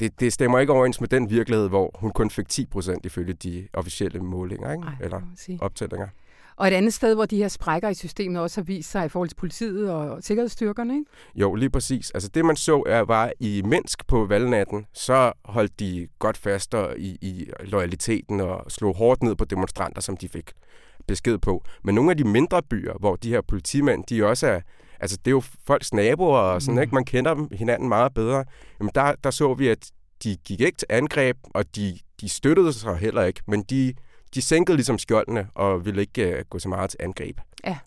Det, 0.00 0.20
det 0.20 0.32
stemmer 0.32 0.58
ikke 0.58 0.72
overens 0.72 1.00
med 1.00 1.08
den 1.08 1.30
virkelighed, 1.30 1.68
hvor 1.68 1.90
hun 1.94 2.10
kun 2.10 2.30
fik 2.30 2.48
10 2.48 2.66
procent 2.66 3.06
ifølge 3.06 3.32
de 3.32 3.68
officielle 3.72 4.20
målinger, 4.20 4.72
ikke? 4.72 4.84
Ej, 4.86 4.94
eller 5.00 5.20
optællinger. 5.60 6.08
Og 6.56 6.68
et 6.68 6.72
andet 6.72 6.94
sted, 6.94 7.14
hvor 7.14 7.26
de 7.26 7.36
her 7.36 7.48
sprækker 7.48 7.88
i 7.88 7.94
systemet 7.94 8.42
også 8.42 8.60
har 8.60 8.64
vist 8.64 8.90
sig 8.90 9.06
i 9.06 9.08
forhold 9.08 9.28
til 9.28 9.36
politiet 9.36 9.90
og 9.90 10.22
sikkerhedsstyrkerne, 10.22 10.94
ikke? 10.94 11.10
Jo, 11.34 11.54
lige 11.54 11.70
præcis. 11.70 12.10
Altså 12.10 12.28
det, 12.28 12.44
man 12.44 12.56
så, 12.56 12.82
er, 12.86 13.00
var 13.00 13.32
i 13.40 13.62
Minsk 13.64 14.06
på 14.06 14.26
valgnatten, 14.26 14.86
så 14.92 15.32
holdt 15.44 15.80
de 15.80 16.08
godt 16.18 16.36
fast 16.36 16.74
i, 16.96 17.18
i 17.20 17.50
loyaliteten 17.60 18.40
og 18.40 18.64
slog 18.68 18.96
hårdt 18.96 19.22
ned 19.22 19.34
på 19.34 19.44
demonstranter, 19.44 20.00
som 20.02 20.16
de 20.16 20.28
fik 20.28 20.52
besked 21.06 21.38
på. 21.38 21.64
Men 21.84 21.94
nogle 21.94 22.10
af 22.10 22.16
de 22.16 22.24
mindre 22.24 22.62
byer, 22.62 22.92
hvor 23.00 23.16
de 23.16 23.28
her 23.28 23.40
politimænd, 23.40 24.04
de 24.04 24.26
også 24.26 24.46
er, 24.46 24.60
altså 25.00 25.16
det 25.16 25.26
er 25.26 25.30
jo 25.30 25.42
folks 25.66 25.92
naboer 25.92 26.38
og 26.38 26.62
sådan, 26.62 26.74
mm. 26.74 26.82
ikke? 26.82 26.94
Man 26.94 27.04
kender 27.04 27.34
dem 27.34 27.48
hinanden 27.52 27.88
meget 27.88 28.14
bedre. 28.14 28.44
Jamen 28.80 28.90
der, 28.94 29.14
der 29.24 29.30
så 29.30 29.54
vi, 29.54 29.68
at 29.68 29.90
de 30.24 30.36
gik 30.44 30.60
ikke 30.60 30.78
til 30.78 30.86
angreb, 30.90 31.36
og 31.54 31.76
de, 31.76 31.98
de 32.20 32.28
støttede 32.28 32.72
sig 32.72 32.96
heller 32.96 33.22
ikke, 33.22 33.42
men 33.46 33.62
de 33.62 33.94
de 34.34 34.42
sænkede 34.42 34.76
ligesom 34.76 34.98
skjoldene 34.98 35.48
og 35.54 35.84
ville 35.86 36.00
ikke 36.00 36.36
uh, 36.38 36.44
gå 36.50 36.58
så 36.58 36.68
meget 36.68 36.90
til 36.90 36.98
angreb. 37.02 37.40
Ja. 37.64 37.78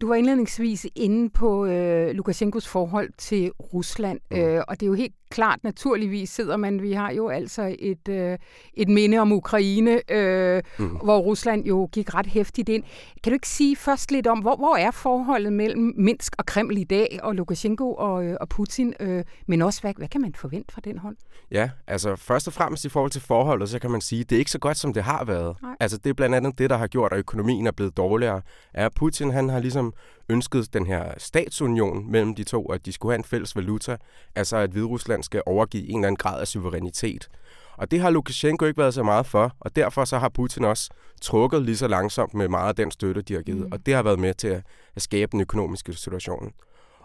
Du 0.00 0.08
var 0.08 0.14
indledningsvis 0.14 0.86
inde 0.94 1.30
på 1.30 1.66
øh, 1.66 2.10
Lukashenkos 2.10 2.68
forhold 2.68 3.10
til 3.18 3.50
Rusland, 3.50 4.20
mm. 4.30 4.36
øh, 4.36 4.64
og 4.68 4.80
det 4.80 4.86
er 4.86 4.88
jo 4.88 4.94
helt 4.94 5.14
klart, 5.32 5.64
naturligvis 5.64 6.30
sidder 6.30 6.56
man, 6.56 6.82
vi 6.82 6.92
har 6.92 7.12
jo 7.12 7.28
altså 7.28 7.76
et, 7.78 8.08
øh, 8.08 8.38
et 8.74 8.88
minde 8.88 9.18
om 9.18 9.32
Ukraine, 9.32 10.12
øh, 10.12 10.62
mm. 10.78 10.86
hvor 10.86 11.18
Rusland 11.18 11.64
jo 11.64 11.88
gik 11.92 12.14
ret 12.14 12.26
hæftigt 12.26 12.68
ind. 12.68 12.84
Kan 13.22 13.30
du 13.30 13.34
ikke 13.34 13.48
sige 13.48 13.76
først 13.76 14.12
lidt 14.12 14.26
om, 14.26 14.38
hvor, 14.38 14.56
hvor 14.56 14.76
er 14.76 14.90
forholdet 14.90 15.52
mellem 15.52 15.94
Minsk 15.96 16.34
og 16.38 16.46
Kreml 16.46 16.78
i 16.78 16.84
dag, 16.84 17.18
og 17.22 17.34
Lukashenko 17.34 17.94
og, 17.94 18.24
øh, 18.24 18.36
og 18.40 18.48
Putin, 18.48 18.94
øh, 19.00 19.24
men 19.46 19.62
også 19.62 19.80
hvad, 19.80 19.94
hvad 19.96 20.08
kan 20.08 20.20
man 20.20 20.34
forvente 20.34 20.74
fra 20.74 20.80
den 20.84 20.98
hold? 20.98 21.16
Ja, 21.50 21.70
altså 21.86 22.16
først 22.16 22.46
og 22.46 22.52
fremmest 22.52 22.84
i 22.84 22.88
forhold 22.88 23.10
til 23.10 23.20
forholdet, 23.20 23.68
så 23.68 23.78
kan 23.78 23.90
man 23.90 24.00
sige, 24.00 24.24
det 24.24 24.36
er 24.36 24.38
ikke 24.38 24.50
så 24.50 24.58
godt, 24.58 24.76
som 24.76 24.92
det 24.92 25.02
har 25.02 25.24
været. 25.24 25.56
Nej. 25.62 25.76
Altså 25.80 25.98
det 25.98 26.10
er 26.10 26.14
blandt 26.14 26.34
andet 26.34 26.58
det, 26.58 26.70
der 26.70 26.76
har 26.76 26.86
gjort, 26.86 27.12
at 27.12 27.18
økonomien 27.18 27.66
er 27.66 27.72
blevet 27.72 27.96
dårligere. 27.96 28.42
Er 28.74 28.88
Putin, 28.96 29.30
han 29.30 29.48
har 29.48 29.58
ligesom 29.58 29.92
ønsket 30.28 30.74
den 30.74 30.86
her 30.86 31.12
statsunion 31.18 32.10
mellem 32.10 32.34
de 32.34 32.44
to, 32.44 32.66
at 32.66 32.86
de 32.86 32.92
skulle 32.92 33.12
have 33.12 33.18
en 33.18 33.24
fælles 33.24 33.56
valuta, 33.56 33.96
altså 34.34 34.56
at 34.56 34.70
Hviderusland 34.70 35.22
skal 35.22 35.42
overgive 35.46 35.88
en 35.88 35.98
eller 35.98 36.08
anden 36.08 36.16
grad 36.16 36.40
af 36.40 36.48
suverænitet. 36.48 37.28
Og 37.76 37.90
det 37.90 38.00
har 38.00 38.10
Lukashenko 38.10 38.64
ikke 38.64 38.78
været 38.78 38.94
så 38.94 39.02
meget 39.02 39.26
for, 39.26 39.56
og 39.60 39.76
derfor 39.76 40.04
så 40.04 40.18
har 40.18 40.28
Putin 40.28 40.64
også 40.64 40.90
trukket 41.22 41.62
lige 41.62 41.76
så 41.76 41.88
langsomt 41.88 42.34
med 42.34 42.48
meget 42.48 42.68
af 42.68 42.74
den 42.74 42.90
støtte, 42.90 43.22
de 43.22 43.34
har 43.34 43.42
givet, 43.42 43.66
mm. 43.66 43.72
og 43.72 43.86
det 43.86 43.94
har 43.94 44.02
været 44.02 44.18
med 44.18 44.34
til 44.34 44.48
at, 44.48 44.62
at 44.96 45.02
skabe 45.02 45.32
den 45.32 45.40
økonomiske 45.40 45.92
situation. 45.92 46.52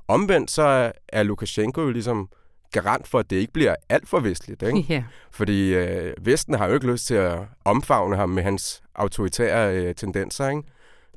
Omvendt 0.08 0.52
så 0.52 0.92
er 1.10 1.24
Lukashenko 1.24 1.82
jo 1.82 1.92
ligesom 1.92 2.30
garant 2.72 3.08
for, 3.08 3.20
at 3.20 3.30
det 3.30 3.36
ikke 3.36 3.54
bliver 3.54 3.76
alt 3.90 4.10
for 4.10 4.20
vestligt. 4.20 4.64
Ikke? 4.64 4.94
Yeah. 4.94 5.04
Fordi 5.32 5.74
øh, 5.74 6.14
Vesten 6.22 6.54
har 6.54 6.68
jo 6.68 6.74
ikke 6.74 6.88
lyst 6.92 7.08
til 7.08 7.16
at 7.16 7.40
omfavne 7.66 8.16
ham 8.16 8.30
med 8.30 8.44
hans 8.44 8.84
autoritære 8.96 9.76
øh, 9.76 9.96
tendenser. 9.96 10.50
Ikke? 10.50 10.64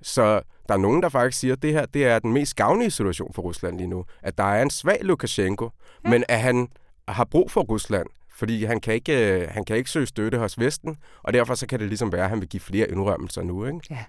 Så 0.02 0.42
der 0.68 0.74
er 0.74 0.78
nogen, 0.78 1.02
der 1.02 1.08
faktisk 1.08 1.40
siger, 1.40 1.52
at 1.52 1.62
det 1.62 1.72
her 1.72 1.86
det 1.86 2.06
er 2.06 2.18
den 2.18 2.32
mest 2.32 2.56
gavnlige 2.56 2.90
situation 2.90 3.32
for 3.32 3.42
Rusland 3.42 3.76
lige 3.76 3.86
nu. 3.86 4.04
At 4.22 4.38
der 4.38 4.44
er 4.44 4.62
en 4.62 4.70
svag 4.70 4.98
Lukashenko, 5.02 5.70
ja. 6.04 6.10
men 6.10 6.24
at 6.28 6.40
han 6.40 6.68
har 7.08 7.24
brug 7.24 7.50
for 7.50 7.60
Rusland, 7.60 8.06
fordi 8.36 8.64
han 8.64 8.80
kan, 8.80 8.94
ikke, 8.94 9.40
øh, 9.40 9.48
han 9.50 9.64
kan 9.64 9.76
ikke 9.76 9.90
søge 9.90 10.06
støtte 10.06 10.38
hos 10.38 10.58
Vesten, 10.58 10.96
og 11.22 11.32
derfor 11.32 11.54
så 11.54 11.66
kan 11.66 11.80
det 11.80 11.88
ligesom 11.88 12.12
være, 12.12 12.24
at 12.24 12.30
han 12.30 12.40
vil 12.40 12.48
give 12.48 12.60
flere 12.60 12.90
indrømmelser 12.90 13.42
nu. 13.42 13.66
Ikke? 13.66 13.80
Ja. 13.90 14.04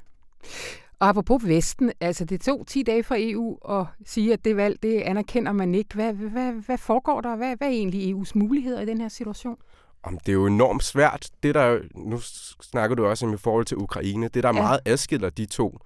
Og 1.00 1.10
apropos 1.10 1.48
Vesten, 1.48 1.92
altså 2.02 2.26
det 2.26 2.42
tog 2.42 2.68
10 2.68 2.84
dage 2.84 3.04
fra 3.04 3.16
EU 3.20 3.58
at 3.70 3.86
sige, 4.06 4.34
at 4.34 4.46
det 4.46 4.58
valg, 4.58 4.84
det 4.84 5.02
anerkender 5.02 5.52
man 5.52 5.76
ikke. 5.76 5.96
Hvad, 5.96 6.14
hvad, 6.14 6.52
hvad 6.52 6.78
foregår 6.78 7.22
der? 7.22 7.36
Hvad, 7.36 7.56
hvad 7.58 7.68
er 7.68 7.72
egentlig 7.72 8.16
EU's 8.16 8.32
muligheder 8.36 8.82
i 8.82 8.86
den 8.86 9.02
her 9.02 9.08
situation? 9.08 9.58
Om 10.04 10.18
det 10.18 10.30
er 10.30 10.34
jo 10.34 10.46
enormt 10.46 10.84
svært. 10.84 11.30
Det 11.44 11.56
der, 11.56 11.80
nu 11.96 12.20
snakker 12.62 12.96
du 12.96 13.06
også 13.06 13.26
om 13.26 13.34
i 13.34 13.38
forhold 13.38 13.66
til 13.66 13.78
Ukraine. 13.78 14.28
Det, 14.28 14.44
der 14.44 14.50
er 14.50 14.56
ja. 14.56 14.62
meget 14.62 14.80
adskiller 14.86 15.30
de 15.30 15.46
to 15.46 15.78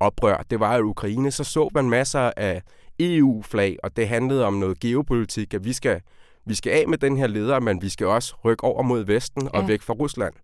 oprør, 0.00 0.42
det 0.50 0.60
var, 0.60 0.70
at 0.70 0.78
i 0.78 0.82
Ukraine, 0.82 1.30
så 1.30 1.44
så 1.44 1.68
man 1.74 1.90
masser 1.90 2.32
af 2.36 2.62
EU-flag, 3.00 3.76
og 3.82 3.96
det 3.96 4.08
handlede 4.08 4.46
om 4.46 4.54
noget 4.54 4.80
geopolitik, 4.80 5.54
at 5.54 5.64
vi 5.64 5.72
skal, 5.72 6.00
vi 6.46 6.54
skal 6.54 6.72
af 6.72 6.88
med 6.88 6.98
den 6.98 7.16
her 7.16 7.26
leder, 7.26 7.60
men 7.60 7.82
vi 7.82 7.88
skal 7.88 8.06
også 8.06 8.34
rykke 8.44 8.64
over 8.64 8.82
mod 8.82 9.04
Vesten 9.04 9.48
og 9.48 9.60
ja. 9.60 9.66
væk 9.66 9.82
fra 9.82 9.94
Rusland. 9.94 10.34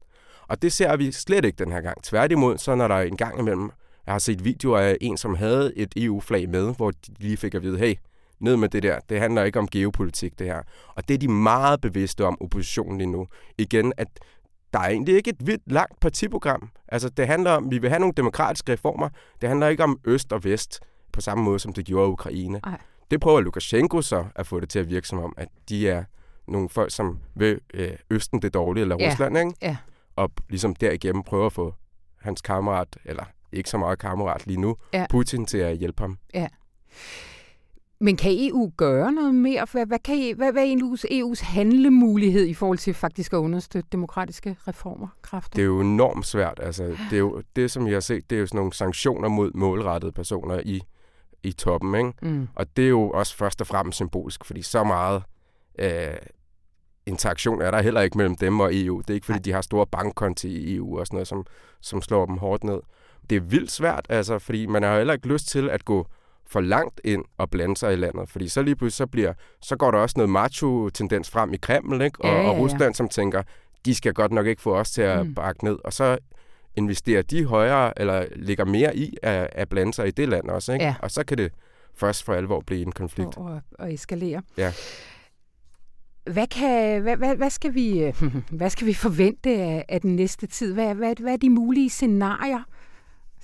Og 0.48 0.62
det 0.62 0.72
ser 0.72 0.96
vi 0.96 1.12
slet 1.12 1.44
ikke 1.44 1.64
den 1.64 1.72
her 1.72 1.80
gang. 1.80 2.02
Tværtimod, 2.02 2.58
så 2.58 2.74
når 2.74 2.88
der 2.88 2.98
en 2.98 3.16
gang 3.16 3.38
imellem, 3.38 3.70
jeg 4.06 4.14
har 4.14 4.18
set 4.18 4.44
videoer 4.44 4.78
af 4.78 4.96
en, 5.00 5.16
som 5.16 5.34
havde 5.34 5.72
et 5.76 5.92
EU-flag 5.96 6.48
med, 6.48 6.74
hvor 6.74 6.90
de 6.90 7.12
lige 7.18 7.36
fik 7.36 7.54
at 7.54 7.62
vide, 7.62 7.78
hey, 7.78 7.94
ned 8.40 8.56
med 8.56 8.68
det 8.68 8.82
der. 8.82 9.00
Det 9.08 9.20
handler 9.20 9.44
ikke 9.44 9.58
om 9.58 9.68
geopolitik, 9.68 10.38
det 10.38 10.46
her. 10.46 10.62
Og 10.88 11.08
det 11.08 11.14
er 11.14 11.18
de 11.18 11.28
meget 11.28 11.80
bevidste 11.80 12.24
om, 12.24 12.36
oppositionen 12.40 12.98
lige 12.98 13.10
nu. 13.10 13.26
Igen, 13.58 13.92
at 13.96 14.08
der 14.72 14.78
er 14.78 14.88
egentlig 14.88 15.16
ikke 15.16 15.30
et 15.30 15.46
vildt 15.46 15.72
langt 15.72 16.00
partiprogram. 16.00 16.70
Altså, 16.88 17.08
det 17.08 17.26
handler 17.26 17.50
om, 17.50 17.70
vi 17.70 17.78
vil 17.78 17.90
have 17.90 18.00
nogle 18.00 18.14
demokratiske 18.16 18.72
reformer. 18.72 19.08
Det 19.40 19.48
handler 19.48 19.68
ikke 19.68 19.84
om 19.84 20.00
øst 20.04 20.32
og 20.32 20.44
vest 20.44 20.80
på 21.12 21.20
samme 21.20 21.44
måde, 21.44 21.58
som 21.58 21.72
det 21.72 21.86
gjorde 21.86 22.08
i 22.08 22.12
Ukraine. 22.12 22.60
Ej. 22.64 22.80
Det 23.10 23.20
prøver 23.20 23.40
Lukashenko 23.40 24.02
så 24.02 24.24
at 24.34 24.46
få 24.46 24.60
det 24.60 24.68
til 24.68 24.78
at 24.78 24.90
virke 24.90 25.08
som 25.08 25.18
om, 25.18 25.34
at 25.36 25.48
de 25.68 25.88
er 25.88 26.04
nogle 26.48 26.68
folk, 26.68 26.94
som 26.94 27.18
vil 27.34 27.60
øh, 27.74 27.90
Østen 28.10 28.42
det 28.42 28.54
dårlige, 28.54 28.82
eller 28.82 28.96
ja. 29.00 29.10
Rusland, 29.10 29.38
ikke? 29.38 29.52
Ja. 29.62 29.76
Og 30.16 30.30
ligesom 30.48 30.74
derigennem 30.74 31.22
prøver 31.22 31.46
at 31.46 31.52
få 31.52 31.74
hans 32.20 32.40
kammerat, 32.40 32.98
eller 33.04 33.24
ikke 33.52 33.70
så 33.70 33.78
meget 33.78 33.98
kammerat 33.98 34.46
lige 34.46 34.60
nu, 34.60 34.76
ja. 34.92 35.06
Putin 35.10 35.46
til 35.46 35.58
at 35.58 35.76
hjælpe 35.76 36.02
ham. 36.02 36.18
Ja. 36.34 36.46
Men 38.00 38.16
kan 38.16 38.30
EU 38.34 38.72
gøre 38.76 39.12
noget 39.12 39.34
mere? 39.34 39.66
Hvad, 39.72 39.86
hvad, 39.86 39.98
kan, 39.98 40.36
hvad, 40.36 40.52
hvad 40.52 40.66
er 40.66 40.76
EU's, 40.76 41.04
EU's 41.12 41.44
handlemulighed 41.44 42.46
i 42.46 42.54
forhold 42.54 42.78
til 42.78 42.94
faktisk 42.94 43.32
at 43.32 43.36
understøtte 43.36 43.88
demokratiske 43.92 44.56
reformer? 44.68 45.08
Kræfter? 45.22 45.56
Det 45.56 45.62
er 45.62 45.66
jo 45.66 45.80
enormt 45.80 46.26
svært. 46.26 46.60
Altså, 46.62 46.84
det, 46.84 47.12
er 47.12 47.18
jo, 47.18 47.42
det, 47.56 47.70
som 47.70 47.86
jeg 47.86 47.94
har 47.94 48.00
set, 48.00 48.30
det 48.30 48.36
er 48.36 48.40
jo 48.40 48.46
sådan 48.46 48.58
nogle 48.58 48.72
sanktioner 48.72 49.28
mod 49.28 49.50
målrettede 49.54 50.12
personer 50.12 50.60
i, 50.64 50.82
i 51.42 51.52
toppen. 51.52 51.94
Ikke? 51.94 52.12
Mm. 52.22 52.48
Og 52.54 52.76
det 52.76 52.84
er 52.84 52.88
jo 52.88 53.10
også 53.10 53.36
først 53.36 53.60
og 53.60 53.66
fremmest 53.66 53.96
symbolsk, 53.96 54.44
fordi 54.44 54.62
så 54.62 54.84
meget 54.84 55.22
øh, 55.78 56.16
interaktion 57.06 57.60
er 57.60 57.70
der 57.70 57.82
heller 57.82 58.00
ikke 58.00 58.18
mellem 58.18 58.36
dem 58.36 58.60
og 58.60 58.70
EU. 58.72 59.00
Det 59.00 59.10
er 59.10 59.14
ikke, 59.14 59.26
fordi 59.26 59.38
de 59.38 59.52
har 59.52 59.60
store 59.60 59.86
bankkonti 59.86 60.48
i 60.48 60.76
EU 60.76 60.98
og 60.98 61.06
sådan 61.06 61.16
noget, 61.16 61.28
som, 61.28 61.46
som 61.80 62.02
slår 62.02 62.26
dem 62.26 62.36
hårdt 62.38 62.64
ned. 62.64 62.80
Det 63.30 63.36
er 63.36 63.40
vildt 63.40 63.70
svært, 63.70 64.06
altså, 64.08 64.38
fordi 64.38 64.66
man 64.66 64.82
har 64.82 64.96
heller 64.96 65.14
ikke 65.14 65.28
lyst 65.28 65.48
til 65.48 65.70
at 65.70 65.84
gå 65.84 66.06
for 66.50 66.60
langt 66.60 67.00
ind 67.04 67.24
og 67.38 67.50
blande 67.50 67.76
sig 67.76 67.92
i 67.92 67.96
landet. 67.96 68.28
Fordi 68.28 68.48
så 68.48 68.62
lige 68.62 68.76
pludselig 68.76 68.96
så, 68.96 69.06
bliver, 69.06 69.32
så 69.62 69.76
går 69.76 69.90
der 69.90 69.98
også 69.98 70.14
noget 70.16 70.30
macho-tendens 70.30 71.30
frem 71.30 71.52
i 71.52 71.56
Kreml, 71.56 72.02
ikke? 72.02 72.20
Og, 72.20 72.28
ja, 72.28 72.34
ja, 72.34 72.42
ja. 72.42 72.48
og 72.48 72.58
Rusland, 72.58 72.94
som 72.94 73.08
tænker, 73.08 73.42
de 73.84 73.94
skal 73.94 74.14
godt 74.14 74.32
nok 74.32 74.46
ikke 74.46 74.62
få 74.62 74.76
os 74.76 74.90
til 74.90 75.02
at 75.02 75.26
mm. 75.26 75.34
bakke 75.34 75.64
ned. 75.64 75.78
Og 75.84 75.92
så 75.92 76.18
investerer 76.76 77.22
de 77.22 77.44
højere, 77.44 78.00
eller 78.00 78.24
ligger 78.36 78.64
mere 78.64 78.96
i 78.96 79.16
at, 79.22 79.48
at 79.52 79.68
blande 79.68 79.94
sig 79.94 80.08
i 80.08 80.10
det 80.10 80.28
land 80.28 80.48
også. 80.48 80.72
Ikke? 80.72 80.84
Ja. 80.84 80.94
Og 81.02 81.10
så 81.10 81.24
kan 81.24 81.38
det 81.38 81.52
først 81.94 82.24
for 82.24 82.34
alvor 82.34 82.60
blive 82.60 82.82
en 82.82 82.92
konflikt. 82.92 83.36
Og, 83.36 83.44
og, 83.44 83.60
og 83.78 83.94
eskalere. 83.94 84.42
Ja. 84.56 84.72
hvad, 86.30 86.46
kan, 86.46 87.02
hvad, 87.02 87.16
hvad, 87.16 87.36
hvad, 87.36 87.50
skal 87.50 87.74
vi, 87.74 88.12
hvad 88.58 88.70
skal 88.70 88.86
vi 88.86 88.94
forvente 88.94 89.50
af, 89.50 89.84
af 89.88 90.00
den 90.00 90.16
næste 90.16 90.46
tid? 90.46 90.74
Hvad, 90.74 90.94
hvad, 90.94 91.14
hvad 91.20 91.32
er 91.32 91.36
de 91.36 91.50
mulige 91.50 91.90
scenarier? 91.90 92.62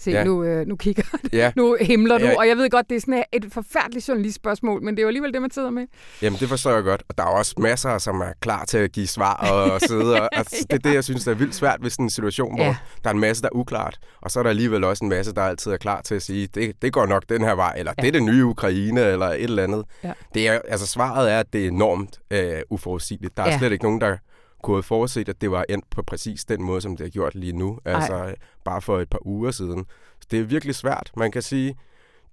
Se, 0.03 0.11
ja. 0.11 0.25
nu, 0.25 0.45
øh, 0.45 0.67
nu 0.67 0.77
kigger 0.77 1.03
ja. 1.33 1.53
nu 1.57 1.77
himler 1.81 2.19
du, 2.19 2.25
ja. 2.25 2.39
og 2.39 2.49
jeg 2.49 2.57
ved 2.57 2.71
godt, 2.71 2.91
det 2.91 2.97
er 2.97 3.01
sådan 3.01 3.25
et 3.33 3.47
forfærdeligt 3.53 4.09
journalistspørgsmål, 4.09 4.83
men 4.83 4.95
det 4.95 4.99
er 4.99 5.03
jo 5.03 5.09
alligevel 5.09 5.33
det, 5.33 5.43
man 5.43 5.51
sidder 5.51 5.71
med. 5.71 5.87
Jamen, 6.23 6.39
det 6.41 6.49
forstår 6.49 6.71
jeg 6.71 6.83
godt, 6.83 7.03
og 7.09 7.19
der 7.19 7.25
er 7.25 7.29
også 7.29 7.55
masser, 7.59 7.99
som 7.99 8.21
er 8.21 8.33
klar 8.41 8.65
til 8.65 8.79
at 8.79 8.93
give 8.93 9.07
svar 9.07 9.35
og, 9.35 9.73
og 9.73 9.81
sidde. 9.91 10.21
Og, 10.23 10.29
altså, 10.33 10.57
ja. 10.71 10.77
Det 10.77 10.85
er 10.85 10.89
det, 10.89 10.95
jeg 10.95 11.05
synes, 11.05 11.25
der 11.25 11.31
er 11.31 11.35
vildt 11.35 11.55
svært 11.55 11.79
ved 11.83 11.91
sådan 11.91 12.07
en 12.07 12.11
situation, 12.11 12.57
hvor 12.57 12.65
ja. 12.65 12.77
der 13.05 13.11
er 13.11 13.15
en 13.15 13.21
masse, 13.21 13.43
der 13.43 13.49
er 13.49 13.57
uklart, 13.57 13.99
og 14.23 14.31
så 14.31 14.39
er 14.39 14.43
der 14.43 14.51
alligevel 14.51 14.85
også 14.85 15.05
en 15.05 15.09
masse, 15.09 15.35
der 15.35 15.43
altid 15.43 15.73
er 15.73 15.77
klar 15.77 16.03
til 16.03 16.15
at 16.15 16.23
sige, 16.23 16.49
det, 16.55 16.83
det 16.83 16.93
går 16.93 17.07
nok 17.07 17.23
den 17.29 17.45
her 17.45 17.55
vej, 17.55 17.75
eller 17.77 17.93
ja. 17.99 18.03
det 18.03 18.09
er 18.09 18.13
det 18.13 18.23
nye 18.23 18.45
Ukraine, 18.45 19.01
eller 19.01 19.27
et 19.27 19.43
eller 19.43 19.63
andet. 19.63 19.85
Ja. 20.05 20.13
Det 20.35 20.49
er, 20.49 20.61
altså, 20.69 20.87
svaret 20.87 21.33
er, 21.33 21.39
at 21.39 21.53
det 21.53 21.65
er 21.65 21.69
enormt 21.69 22.19
øh, 22.31 22.61
uforudsigeligt. 22.71 23.37
Der 23.37 23.43
er 23.43 23.51
ja. 23.51 23.59
slet 23.59 23.73
ikke 23.73 23.85
nogen, 23.85 24.01
der 24.01 24.17
kunne 24.63 24.77
have 24.77 24.83
forudset, 24.83 25.29
at 25.29 25.41
det 25.41 25.51
var 25.51 25.65
endt 25.69 25.91
på 25.91 26.03
præcis 26.03 26.45
den 26.45 26.63
måde, 26.63 26.81
som 26.81 26.97
det 26.97 27.07
har 27.07 27.11
gjort 27.11 27.35
lige 27.35 27.53
nu. 27.53 27.79
Altså 27.85 28.15
Ej. 28.15 28.35
bare 28.65 28.83
for 28.83 29.01
et 29.01 29.11
par 29.11 29.27
uger 29.27 29.51
siden. 29.51 29.87
Så 30.21 30.29
det 30.31 30.41
er 30.41 30.45
virkelig 30.45 30.75
svært. 30.75 31.13
Man 31.17 31.33
kan 31.33 31.43
sige, 31.43 31.77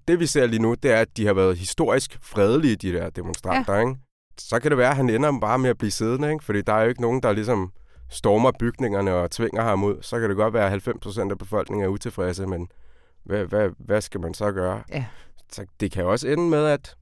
det 0.08 0.20
vi 0.20 0.26
ser 0.26 0.46
lige 0.46 0.62
nu, 0.62 0.74
det 0.84 0.92
er, 0.92 1.02
at 1.02 1.18
de 1.18 1.26
har 1.26 1.34
været 1.34 1.58
historisk 1.58 2.18
fredelige, 2.22 2.76
de 2.76 2.94
der 2.94 3.10
demonstranter. 3.10 3.74
Ja. 3.74 3.80
Ikke? 3.80 3.96
Så 4.38 4.60
kan 4.60 4.72
det 4.72 4.78
være, 4.78 4.90
at 4.90 4.96
han 4.96 5.10
ender 5.10 5.40
bare 5.40 5.60
med 5.60 5.70
at 5.70 5.78
blive 5.78 5.92
siddende, 5.92 6.32
ikke? 6.32 6.44
fordi 6.44 6.62
der 6.62 6.74
er 6.74 6.82
jo 6.82 6.90
ikke 6.90 7.02
nogen, 7.02 7.24
der 7.24 7.32
ligesom 7.32 7.72
stormer 8.10 8.52
bygningerne 8.60 9.14
og 9.14 9.32
tvinger 9.32 9.64
ham 9.64 9.84
ud. 9.84 9.98
Så 10.02 10.20
kan 10.20 10.30
det 10.30 10.38
godt 10.38 10.54
være, 10.54 10.64
at 10.64 10.70
90 10.70 10.98
procent 11.02 11.32
af 11.32 11.38
befolkningen 11.38 11.86
er 11.86 11.90
utilfredse, 11.90 12.48
men 12.48 12.72
hvad, 13.24 13.46
hvad, 13.46 13.70
hvad 13.78 14.02
skal 14.02 14.20
man 14.20 14.34
så 14.34 14.52
gøre? 14.52 14.84
Ja. 14.90 15.06
Så 15.52 15.66
det 15.80 15.92
kan 15.92 16.06
også 16.06 16.28
ende 16.28 16.50
med, 16.50 16.66
at, 16.66 16.96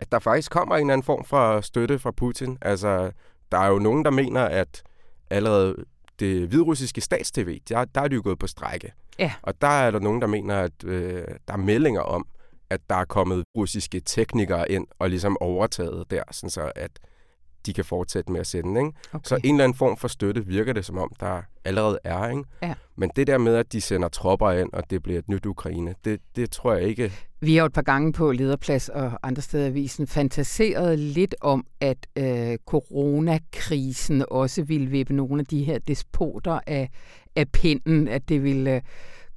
at 0.00 0.12
der 0.12 0.18
faktisk 0.18 0.50
kommer 0.50 0.76
en 0.76 0.80
eller 0.80 0.92
anden 0.92 1.04
form 1.04 1.24
for 1.24 1.60
støtte 1.60 1.98
fra 1.98 2.10
Putin. 2.10 2.58
Altså, 2.62 3.10
der 3.52 3.58
er 3.58 3.68
jo 3.68 3.78
nogen, 3.78 4.04
der 4.04 4.10
mener, 4.10 4.44
at 4.44 4.82
allerede 5.30 5.84
det 6.20 6.48
hvidrussiske 6.48 7.00
statstv, 7.00 7.58
der, 7.68 7.84
der 7.84 8.00
er 8.00 8.08
de 8.08 8.14
jo 8.14 8.20
gået 8.24 8.38
på 8.38 8.46
strække. 8.46 8.92
Ja. 9.18 9.32
Og 9.42 9.60
der 9.60 9.68
er 9.68 9.90
der 9.90 9.98
nogen, 9.98 10.20
der 10.20 10.26
mener, 10.26 10.56
at 10.56 10.84
øh, 10.84 11.24
der 11.48 11.52
er 11.52 11.56
meldinger 11.56 12.00
om, 12.00 12.26
at 12.70 12.80
der 12.90 12.96
er 12.96 13.04
kommet 13.04 13.44
russiske 13.56 14.00
teknikere 14.00 14.70
ind 14.70 14.86
og 14.98 15.10
ligesom 15.10 15.36
overtaget 15.40 16.10
der, 16.10 16.22
sådan 16.30 16.50
så 16.50 16.72
at 16.76 16.90
de 17.68 17.72
kan 17.72 17.84
fortsætte 17.84 18.32
med 18.32 18.40
at 18.40 18.46
sende. 18.46 18.80
Ikke? 18.80 18.92
Okay. 19.12 19.28
Så 19.28 19.34
en 19.44 19.54
eller 19.54 19.64
anden 19.64 19.78
form 19.78 19.96
for 19.96 20.08
støtte 20.08 20.46
virker 20.46 20.72
det, 20.72 20.84
som 20.84 20.98
om 20.98 21.12
der 21.20 21.42
allerede 21.64 21.98
er. 22.04 22.28
Ikke? 22.28 22.42
Ja. 22.62 22.74
Men 22.96 23.10
det 23.16 23.26
der 23.26 23.38
med, 23.38 23.54
at 23.54 23.72
de 23.72 23.80
sender 23.80 24.08
tropper 24.08 24.50
ind, 24.50 24.72
og 24.72 24.90
det 24.90 25.02
bliver 25.02 25.18
et 25.18 25.28
nyt 25.28 25.46
Ukraine, 25.46 25.94
det, 26.04 26.20
det 26.36 26.50
tror 26.50 26.72
jeg 26.72 26.82
ikke... 26.82 27.12
Vi 27.40 27.54
har 27.54 27.62
jo 27.62 27.66
et 27.66 27.72
par 27.72 27.82
gange 27.82 28.12
på 28.12 28.32
Lederplads 28.32 28.88
og 28.88 29.18
andre 29.22 29.42
steder 29.42 29.64
i 29.64 29.68
avisen 29.68 30.06
fantaseret 30.06 30.98
lidt 30.98 31.34
om, 31.40 31.66
at 31.80 32.06
øh, 32.16 32.58
coronakrisen 32.66 34.24
også 34.30 34.62
ville 34.62 34.86
vippe 34.86 35.14
nogle 35.14 35.40
af 35.40 35.46
de 35.46 35.64
her 35.64 35.78
despoter 35.78 36.60
af, 36.66 36.90
af 37.36 37.48
pinden, 37.48 38.08
at 38.08 38.28
det 38.28 38.42
ville... 38.42 38.74
Øh, 38.74 38.82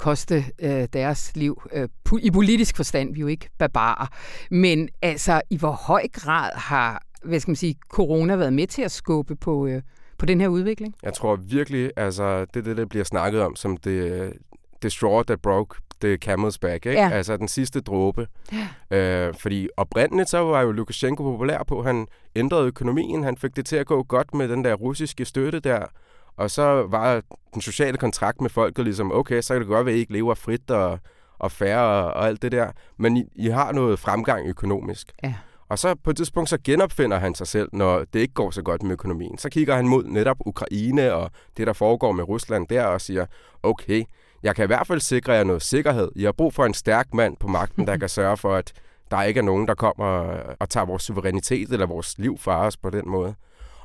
koste 0.02 0.46
øh, 0.60 0.88
deres 0.94 1.32
liv. 1.36 1.62
Øh, 1.74 1.90
I 2.22 2.32
politisk 2.32 2.76
forstand, 2.76 3.14
vi 3.14 3.20
er 3.20 3.22
jo 3.22 3.28
ikke 3.28 3.50
barbarer. 3.58 4.08
Men 4.52 4.90
altså, 5.02 5.42
i 5.50 5.58
hvor 5.58 5.72
høj 5.72 6.08
grad 6.14 6.52
har 6.56 7.04
hvad 7.24 7.40
skal 7.40 7.52
man 7.52 7.56
sige, 7.56 7.76
corona 7.90 8.36
været 8.36 8.54
med 8.54 8.68
til 8.68 8.82
at 8.82 8.92
skubbe 8.92 9.36
på, 9.36 9.68
øh, 9.68 9.82
på 10.18 10.26
den 10.26 10.42
her 10.42 10.48
udvikling? 10.48 10.96
Jeg 11.04 11.14
tror 11.14 11.36
virkelig, 11.36 11.92
altså 11.98 12.46
det 12.54 12.66
det, 12.66 12.78
der 12.78 12.86
bliver 12.86 13.06
snakket 13.06 13.42
om 13.42 13.56
som 13.56 13.78
det, 13.78 14.34
det 14.82 14.92
straw 14.92 15.24
that 15.24 15.42
broke 15.42 15.76
the 16.02 16.18
camel's 16.26 16.58
back, 16.62 16.86
ikke? 16.86 17.02
Ja. 17.02 17.10
altså 17.10 17.38
den 17.38 17.48
sidste 17.48 17.82
dråbe. 17.82 18.28
Ja. 18.92 18.98
Øh, 18.98 19.34
fordi 19.34 19.70
oprindeligt 19.78 20.30
så 20.30 20.38
var 20.38 20.62
jo 20.62 20.72
Lukashenko 20.72 21.24
populær 21.24 21.64
på, 21.68 21.84
han 21.84 22.08
ændrede 22.36 22.68
økonomien, 22.68 23.24
han 23.24 23.38
fik 23.38 23.56
det 23.56 23.66
til 23.66 23.76
at 23.76 23.86
gå 23.86 24.04
godt 24.04 24.34
med 24.34 24.48
den 24.50 24.64
der 24.64 24.74
russiske 24.74 25.26
støtte 25.26 25.60
der, 25.60 25.86
og 26.38 26.52
så 26.52 26.88
var 26.90 27.22
den 27.54 27.62
sociale 27.62 27.98
kontrakt 27.98 28.42
med 28.42 28.50
folket 28.50 28.86
ligesom, 28.86 29.12
okay, 29.12 29.42
så 29.42 29.54
kan 29.54 29.62
det 29.62 29.68
godt 29.68 29.86
være, 29.86 29.94
at 29.94 29.98
I 29.98 30.00
ikke 30.00 30.14
lever 30.14 30.34
frit 30.34 30.72
og, 30.72 31.00
og 31.40 31.52
færre 31.52 32.04
og, 32.04 32.14
og 32.14 32.28
alt 32.28 32.42
det 32.42 32.52
der, 32.52 32.72
men 32.98 33.18
I, 33.18 33.26
I 33.36 33.48
har 33.48 33.72
noget 33.72 34.00
fremgang 34.00 34.48
økonomisk. 34.48 35.12
Ja. 35.24 35.34
Og 35.72 35.80
så 35.80 35.96
på 36.04 36.10
et 36.10 36.18
tidspunkt, 36.18 36.50
så 36.50 36.58
genopfinder 36.64 37.20
han 37.20 37.36
sig 37.36 37.48
selv, 37.48 37.70
når 37.74 38.04
det 38.14 38.20
ikke 38.20 38.34
går 38.34 38.52
så 38.52 38.62
godt 38.62 38.84
med 38.84 38.92
økonomien. 38.92 39.38
Så 39.38 39.50
kigger 39.50 39.76
han 39.76 39.88
mod 39.88 40.04
netop 40.04 40.38
Ukraine 40.46 41.14
og 41.14 41.32
det, 41.58 41.68
der 41.68 41.74
foregår 41.74 42.12
med 42.12 42.24
Rusland 42.24 42.68
der, 42.68 42.84
og 42.84 43.02
siger, 43.02 43.26
okay, 43.64 44.04
jeg 44.44 44.56
kan 44.56 44.64
i 44.64 44.68
hvert 44.68 44.88
fald 44.88 45.00
sikre 45.00 45.34
jer 45.34 45.44
noget 45.44 45.62
sikkerhed. 45.62 46.12
I 46.16 46.24
har 46.24 46.32
brug 46.32 46.54
for 46.54 46.66
en 46.66 46.74
stærk 46.74 47.14
mand 47.14 47.38
på 47.38 47.48
magten, 47.48 47.88
der 47.88 47.98
kan 48.04 48.10
sørge 48.10 48.38
for, 48.38 48.56
at 48.56 48.74
der 49.12 49.24
ikke 49.24 49.38
er 49.38 49.44
nogen, 49.44 49.68
der 49.68 49.74
kommer 49.74 50.06
og 50.60 50.70
tager 50.70 50.86
vores 50.86 51.04
suverænitet 51.04 51.72
eller 51.72 51.86
vores 51.86 52.18
liv 52.18 52.38
fra 52.38 52.66
os 52.66 52.78
på 52.78 52.90
den 52.90 53.10
måde. 53.10 53.36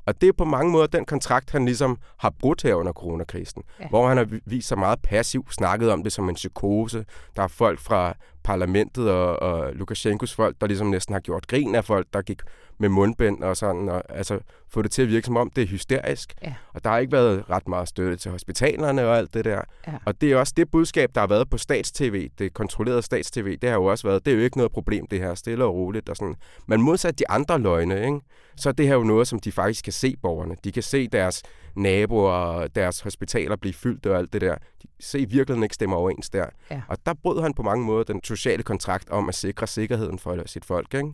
Og 0.07 0.20
det 0.20 0.29
er 0.29 0.33
på 0.33 0.44
mange 0.44 0.72
måder 0.72 0.87
den 0.87 1.05
kontrakt, 1.05 1.51
han 1.51 1.64
ligesom 1.64 1.99
har 2.18 2.33
brudt 2.40 2.62
her 2.62 2.75
under 2.75 2.92
coronakrisen, 2.92 3.62
ja. 3.81 3.88
hvor 3.88 4.09
han 4.09 4.16
har 4.16 4.27
vist 4.46 4.68
sig 4.68 4.79
meget 4.79 4.99
passiv, 5.03 5.46
snakket 5.51 5.90
om 5.90 6.03
det 6.03 6.12
som 6.12 6.29
en 6.29 6.35
psykose. 6.35 7.05
Der 7.37 7.42
er 7.42 7.49
folk 7.49 7.81
fra 7.81 8.16
parlamentet 8.46 9.11
og, 9.11 9.42
og 9.42 9.72
Lukashenkos 9.74 10.35
folk, 10.35 10.56
der 10.61 10.66
ligesom 10.66 10.87
næsten 10.87 11.12
har 11.12 11.20
gjort 11.20 11.46
grin 11.46 11.74
af 11.74 11.85
folk, 11.85 12.06
der 12.12 12.22
gik 12.22 12.42
med 12.78 12.88
mundbind 12.88 13.42
og 13.42 13.56
sådan, 13.56 13.88
og 13.88 14.02
altså 14.09 14.38
få 14.68 14.82
det 14.82 14.90
til 14.90 15.02
at 15.02 15.09
virke 15.09 15.26
som 15.26 15.37
om, 15.37 15.50
det 15.56 15.62
er 15.62 15.66
hysterisk. 15.66 16.35
Ja. 16.42 16.54
Og 16.74 16.85
der 16.85 16.90
har 16.90 16.98
ikke 16.98 17.12
været 17.12 17.50
ret 17.50 17.68
meget 17.68 17.88
støtte 17.88 18.16
til 18.16 18.30
hospitalerne 18.30 19.06
og 19.06 19.16
alt 19.16 19.35
det 19.35 19.44
der. 19.44 19.61
Ja. 19.87 19.92
Og 20.04 20.20
det 20.20 20.32
er 20.32 20.37
også 20.37 20.52
det 20.56 20.70
budskab, 20.70 21.11
der 21.14 21.20
har 21.20 21.28
været 21.28 21.50
på 21.50 21.59
statstv, 21.59 22.28
det 22.38 22.54
kontrollerede 22.54 23.02
statstv, 23.02 23.56
det 23.62 23.68
har 23.68 23.76
jo 23.76 23.85
også 23.85 24.09
været, 24.09 24.26
det 24.26 24.32
er 24.32 24.37
jo 24.37 24.42
ikke 24.42 24.56
noget 24.56 24.72
problem, 24.72 25.06
det 25.06 25.18
her, 25.18 25.35
stille 25.35 25.64
og 25.64 25.74
roligt 25.74 26.09
og 26.09 26.16
sådan. 26.16 26.35
Men 26.66 26.82
modsat 26.82 27.18
de 27.18 27.30
andre 27.30 27.59
løgne, 27.59 28.04
ikke? 28.04 28.20
så 28.56 28.68
er 28.68 28.72
det 28.72 28.87
her 28.87 28.94
jo 28.94 29.02
noget, 29.02 29.28
som 29.28 29.40
de 29.40 29.52
faktisk 29.52 29.85
kan 29.85 29.92
se 29.92 30.16
borgerne. 30.22 30.56
De 30.64 30.72
kan 30.72 30.82
se 30.82 31.09
deres 31.09 31.42
naboer 31.76 32.30
og 32.30 32.74
deres 32.74 33.00
hospitaler 33.00 33.56
blive 33.56 33.74
fyldt 33.74 34.06
og 34.06 34.18
alt 34.18 34.32
det 34.32 34.40
der. 34.40 34.54
De 34.82 34.88
se 35.00 35.26
virkelig 35.30 35.62
ikke 35.62 35.74
stemmer 35.74 35.96
overens 35.96 36.30
der. 36.30 36.46
Ja. 36.70 36.82
Og 36.88 36.96
der 37.06 37.14
brød 37.22 37.42
han 37.42 37.54
på 37.54 37.62
mange 37.62 37.84
måder 37.86 38.04
den 38.04 38.20
sociale 38.24 38.62
kontrakt 38.62 39.10
om 39.10 39.28
at 39.28 39.34
sikre 39.34 39.66
sikkerheden 39.66 40.18
for 40.18 40.42
sit 40.46 40.64
folk. 40.64 40.94
Ikke? 40.94 41.08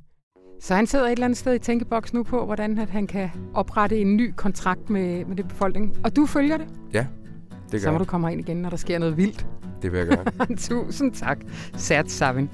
Så 0.61 0.75
han 0.75 0.87
sidder 0.87 1.07
et 1.07 1.13
eller 1.13 1.25
andet 1.25 1.39
sted 1.39 1.55
i 1.55 1.59
tænkeboks 1.59 2.13
nu 2.13 2.23
på, 2.23 2.45
hvordan 2.45 2.79
at 2.79 2.91
han 2.91 3.07
kan 3.07 3.31
oprette 3.55 3.99
en 3.99 4.17
ny 4.17 4.33
kontrakt 4.37 4.91
med, 4.91 5.25
med 5.25 5.37
det 5.37 5.49
befolkning. 5.49 5.97
Og 6.05 6.17
du 6.17 6.27
følger 6.27 6.57
det? 6.57 6.67
Ja, 6.93 7.07
det 7.53 7.71
gør 7.73 7.79
Så 7.79 7.93
må 7.93 7.99
du 7.99 8.05
komme 8.05 8.33
ind 8.33 8.41
igen, 8.41 8.57
når 8.57 8.71
der 8.71 8.77
sker 8.77 8.99
noget 8.99 9.17
vildt. 9.17 9.47
Det 9.83 9.93
vil 9.93 9.99
jeg 9.99 10.07
gøre. 10.07 10.57
Tusind 10.57 11.13
tak, 11.15 11.39
Sert 11.77 12.11
Savin. 12.11 12.51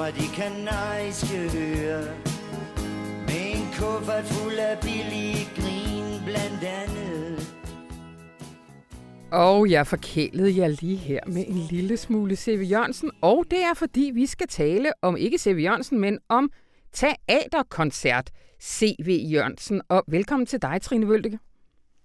Fra 0.00 0.10
de 0.10 0.26
kanariske 0.34 1.36
øer 1.58 2.04
Med 3.26 3.42
en 3.56 3.66
kuffert 3.78 4.24
fuld 4.24 4.58
af 4.58 4.78
billige 4.80 5.44
grin 5.56 6.24
blandt 6.24 6.64
andet 6.64 6.90
og 9.32 9.70
jeg 9.70 9.86
forkælede 9.86 10.58
jer 10.58 10.68
lige 10.68 10.96
her 10.96 11.20
med 11.26 11.44
en 11.48 11.58
lille 11.70 11.96
smule 11.96 12.36
C.V. 12.36 12.66
Jørgensen, 12.70 13.10
og 13.20 13.44
det 13.50 13.62
er 13.62 13.74
fordi, 13.74 14.10
vi 14.14 14.26
skal 14.26 14.48
tale 14.48 14.92
om 15.02 15.16
ikke 15.16 15.38
C.V. 15.38 15.62
Jørgensen, 15.62 16.00
men 16.00 16.18
om 16.28 16.50
teaterkoncert 16.92 18.30
C.V. 18.62 19.20
Jørgensen. 19.32 19.82
Og 19.88 20.04
velkommen 20.08 20.46
til 20.46 20.62
dig, 20.62 20.82
Trine 20.82 21.08
Vøldike. 21.08 21.38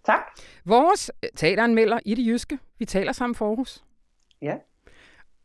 Tak. 0.06 0.22
Vores 0.66 1.12
teateranmelder 1.36 2.00
i 2.06 2.16
det 2.16 2.26
jyske. 2.26 2.60
Vi 2.80 2.86
taler 2.86 3.12
sammen 3.12 3.36
for 3.36 3.48
Aarhus. 3.48 3.84
Ja. 4.42 4.56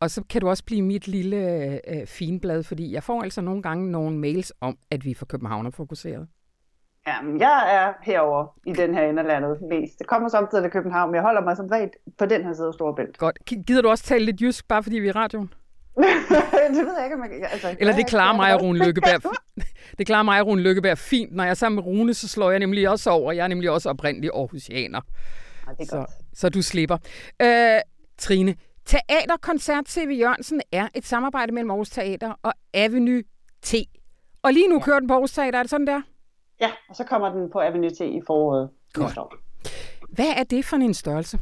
Og 0.00 0.10
så 0.10 0.22
kan 0.30 0.40
du 0.40 0.48
også 0.48 0.64
blive 0.64 0.82
mit 0.82 1.08
lille 1.08 1.36
øh, 1.88 2.06
finblad, 2.06 2.62
fordi 2.62 2.92
jeg 2.92 3.02
får 3.02 3.22
altså 3.22 3.40
nogle 3.40 3.62
gange 3.62 3.90
nogle 3.90 4.18
mails 4.18 4.52
om, 4.60 4.78
at 4.90 5.04
vi 5.04 5.10
er 5.10 5.14
for 5.14 5.26
København 5.26 5.66
er 5.66 5.70
fokuseret. 5.70 6.28
Jamen, 7.06 7.40
jeg 7.40 7.74
er 7.74 7.92
herover 8.02 8.46
i 8.66 8.72
den 8.72 8.94
her 8.94 9.02
ende 9.02 9.22
af 9.22 9.28
landet 9.28 9.58
mest. 9.70 9.98
Det 9.98 10.06
kommer 10.06 10.28
samtidig 10.28 10.64
til 10.64 10.70
København, 10.70 11.10
men 11.10 11.14
jeg 11.14 11.22
holder 11.22 11.40
mig 11.40 11.56
som 11.56 11.66
regel 11.66 11.90
på 12.18 12.26
den 12.26 12.44
her 12.44 12.52
side 12.52 12.66
af 12.66 12.74
Storebælt. 12.74 13.18
Godt. 13.18 13.38
Gider 13.66 13.82
du 13.82 13.88
også 13.88 14.04
tale 14.04 14.24
lidt 14.24 14.40
jysk, 14.40 14.68
bare 14.68 14.82
fordi 14.82 14.98
vi 14.98 15.06
er 15.06 15.10
i 15.10 15.12
radioen? 15.12 15.52
det 16.74 16.86
ved 16.86 16.94
jeg 16.96 17.04
ikke, 17.04 17.16
om 17.16 17.22
jeg 17.22 17.48
Altså, 17.52 17.76
Eller 17.80 17.96
det 18.00 18.06
klarer 18.06 18.36
mig 18.36 18.54
og 18.54 18.62
Rune 18.62 18.86
Lykkeberg. 18.86 19.34
det 19.98 20.06
klarer 20.06 20.22
mig 20.22 20.40
og 20.40 20.46
Rune 20.46 20.62
Lykkeberg 20.62 20.98
fint. 20.98 21.32
Når 21.32 21.44
jeg 21.44 21.50
er 21.50 21.54
sammen 21.54 21.76
med 21.76 21.84
Rune, 21.84 22.14
så 22.14 22.28
slår 22.28 22.50
jeg 22.50 22.58
nemlig 22.58 22.88
også 22.88 23.10
over. 23.10 23.32
Jeg 23.32 23.44
er 23.44 23.48
nemlig 23.48 23.70
også 23.70 23.90
oprindelig 23.90 24.30
Aarhusianer. 24.34 25.00
Ja, 25.66 25.72
det 25.72 25.80
er 25.80 25.84
så, 25.84 25.96
godt. 25.96 26.10
så 26.34 26.48
du 26.48 26.62
slipper. 26.62 26.98
Øh, 27.42 27.80
Trine, 28.18 28.54
Teaterkoncert 28.86 29.88
C.V. 29.88 30.18
Jørgensen 30.20 30.60
er 30.72 30.88
et 30.94 31.06
samarbejde 31.06 31.52
mellem 31.52 31.70
Aarhus 31.70 31.90
Teater 31.90 32.32
og 32.42 32.52
Avenue 32.74 33.22
T 33.62 33.74
Og 34.42 34.52
lige 34.52 34.68
nu 34.68 34.74
ja. 34.74 34.80
kører 34.84 34.98
den 34.98 35.08
på 35.08 35.14
Aarhus 35.14 35.32
Teater, 35.32 35.58
er 35.58 35.62
det 35.62 35.70
sådan 35.70 35.86
der? 35.86 36.02
Ja, 36.60 36.70
og 36.88 36.96
så 36.96 37.04
kommer 37.04 37.32
den 37.32 37.50
på 37.52 37.60
Avenue 37.60 37.90
T 37.90 38.00
i 38.00 38.20
foråret. 38.26 38.70
Godt. 38.92 39.18
Hvad 40.10 40.32
er 40.36 40.44
det 40.44 40.64
for 40.64 40.76
en 40.76 40.94
størrelse? 40.94 41.38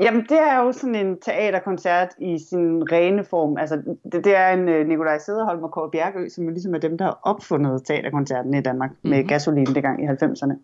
Jamen, 0.00 0.22
det 0.22 0.38
er 0.38 0.58
jo 0.58 0.72
sådan 0.72 0.94
en 0.94 1.20
teaterkoncert 1.20 2.08
i 2.18 2.38
sin 2.38 2.92
rene 2.92 3.24
form. 3.24 3.56
Altså, 3.56 3.76
det, 4.12 4.24
det 4.24 4.36
er 4.36 4.48
en 4.48 4.68
uh, 4.68 4.88
Nikolaj 4.88 5.18
Sederholm 5.18 5.62
og 5.62 5.70
Kåre 5.70 5.90
Bjergø, 5.90 6.28
som 6.28 6.44
jo 6.44 6.50
ligesom 6.50 6.74
er 6.74 6.78
dem, 6.78 6.98
der 6.98 7.04
har 7.04 7.20
opfundet 7.22 7.84
teaterkoncerten 7.84 8.54
i 8.54 8.60
Danmark 8.60 8.90
mm-hmm. 8.90 9.10
med 9.10 9.28
gasolin 9.28 9.66
dengang 9.66 10.04
i 10.04 10.06
90'erne. 10.06 10.54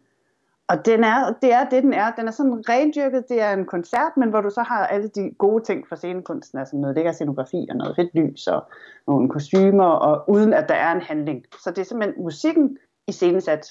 Og 0.69 0.87
den 0.87 1.05
er, 1.05 1.35
det 1.43 1.53
er 1.53 1.69
det, 1.69 1.83
den 1.83 1.93
er. 1.93 2.11
Den 2.11 2.29
er 2.29 2.33
sådan 2.33 2.65
rendyrket. 2.69 3.29
Det 3.29 3.41
er 3.41 3.53
en 3.53 3.65
koncert, 3.65 4.17
men 4.17 4.31
hvor 4.31 4.41
du 4.41 4.51
så 4.51 4.63
har 4.63 4.87
alle 4.87 5.09
de 5.09 5.31
gode 5.39 5.65
ting 5.65 5.89
fra 5.89 5.97
scenekunsten. 5.97 6.59
Altså 6.59 6.77
noget 6.77 6.97
lækker 6.97 7.13
scenografi 7.13 7.67
og 7.71 7.77
noget 7.77 7.97
fedt 7.97 8.15
lys 8.15 8.47
og 8.47 8.65
nogle 9.07 9.29
kostymer, 9.29 9.85
og 9.85 10.31
uden 10.31 10.53
at 10.53 10.69
der 10.69 10.75
er 10.75 10.93
en 10.93 11.01
handling. 11.01 11.45
Så 11.63 11.71
det 11.71 11.79
er 11.79 11.85
simpelthen 11.85 12.25
musikken 12.25 12.79
i 13.09 13.13
scenesat 13.13 13.67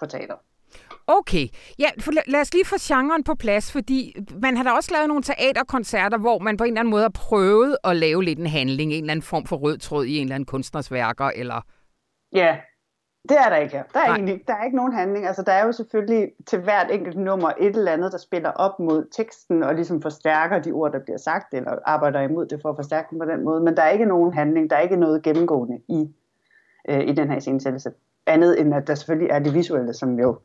på 0.00 0.06
teater. 0.06 0.34
Okay, 1.06 1.46
ja, 1.78 1.88
for 2.00 2.12
lad, 2.26 2.40
os 2.40 2.52
lige 2.52 2.66
få 2.66 2.76
genren 2.80 3.24
på 3.24 3.34
plads, 3.34 3.72
fordi 3.72 4.16
man 4.42 4.56
har 4.56 4.64
da 4.64 4.70
også 4.70 4.90
lavet 4.92 5.08
nogle 5.08 5.22
teaterkoncerter, 5.22 6.18
hvor 6.18 6.38
man 6.38 6.56
på 6.56 6.64
en 6.64 6.68
eller 6.68 6.80
anden 6.80 6.90
måde 6.90 7.02
har 7.02 7.08
prøvet 7.14 7.76
at 7.84 7.96
lave 7.96 8.24
lidt 8.24 8.38
en 8.38 8.46
handling, 8.46 8.92
en 8.92 9.00
eller 9.00 9.12
anden 9.12 9.22
form 9.22 9.46
for 9.46 9.56
rød 9.56 9.78
tråd 9.78 10.04
i 10.04 10.16
en 10.16 10.22
eller 10.22 10.34
anden 10.34 10.46
kunstners 10.46 10.92
værker, 10.92 11.24
eller... 11.24 11.60
Ja, 12.32 12.56
det 13.28 13.36
er 13.40 13.48
der 13.48 13.56
ikke 13.56 13.76
her. 13.76 13.82
Der 13.94 14.00
er, 14.00 14.06
Nej. 14.06 14.16
egentlig, 14.16 14.40
der 14.48 14.54
er 14.54 14.64
ikke 14.64 14.76
nogen 14.76 14.92
handling. 14.92 15.26
Altså, 15.26 15.42
der 15.42 15.52
er 15.52 15.64
jo 15.66 15.72
selvfølgelig 15.72 16.28
til 16.46 16.58
hvert 16.58 16.90
enkelt 16.90 17.16
nummer 17.16 17.52
et 17.60 17.76
eller 17.76 17.92
andet, 17.92 18.12
der 18.12 18.18
spiller 18.18 18.50
op 18.50 18.80
mod 18.80 19.08
teksten 19.16 19.62
og 19.62 19.74
ligesom 19.74 20.02
forstærker 20.02 20.58
de 20.58 20.72
ord, 20.72 20.92
der 20.92 20.98
bliver 20.98 21.18
sagt, 21.18 21.54
eller 21.54 21.72
arbejder 21.84 22.20
imod 22.20 22.46
det 22.46 22.62
for 22.62 22.70
at 22.70 22.76
forstærke 22.76 23.08
dem 23.10 23.18
på 23.18 23.24
den 23.24 23.44
måde. 23.44 23.60
Men 23.60 23.76
der 23.76 23.82
er 23.82 23.90
ikke 23.90 24.04
nogen 24.04 24.34
handling. 24.34 24.70
Der 24.70 24.76
er 24.76 24.80
ikke 24.80 24.96
noget 24.96 25.22
gennemgående 25.22 25.80
i, 25.88 26.08
øh, 26.88 27.08
i 27.08 27.12
den 27.12 27.30
her 27.30 27.40
scenesættelse. 27.40 27.90
Andet 28.26 28.60
end, 28.60 28.74
at 28.74 28.86
der 28.86 28.94
selvfølgelig 28.94 29.30
er 29.30 29.38
det 29.38 29.54
visuelle, 29.54 29.94
som 29.94 30.18
jo 30.18 30.38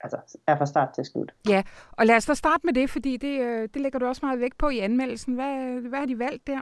altså, 0.00 0.38
er 0.46 0.56
fra 0.56 0.66
start 0.66 0.88
til 0.94 1.04
slut. 1.04 1.34
Ja, 1.48 1.62
og 1.92 2.06
lad 2.06 2.16
os 2.16 2.26
da 2.26 2.34
starte 2.34 2.60
med 2.64 2.72
det, 2.72 2.90
fordi 2.90 3.16
det, 3.16 3.40
øh, 3.40 3.68
det 3.74 3.82
lægger 3.82 3.98
du 3.98 4.06
også 4.06 4.26
meget 4.26 4.40
vægt 4.40 4.58
på 4.58 4.68
i 4.68 4.78
anmeldelsen. 4.78 5.34
Hvad, 5.34 5.80
hvad 5.88 5.98
har 5.98 6.06
de 6.06 6.18
valgt 6.18 6.46
der? 6.46 6.60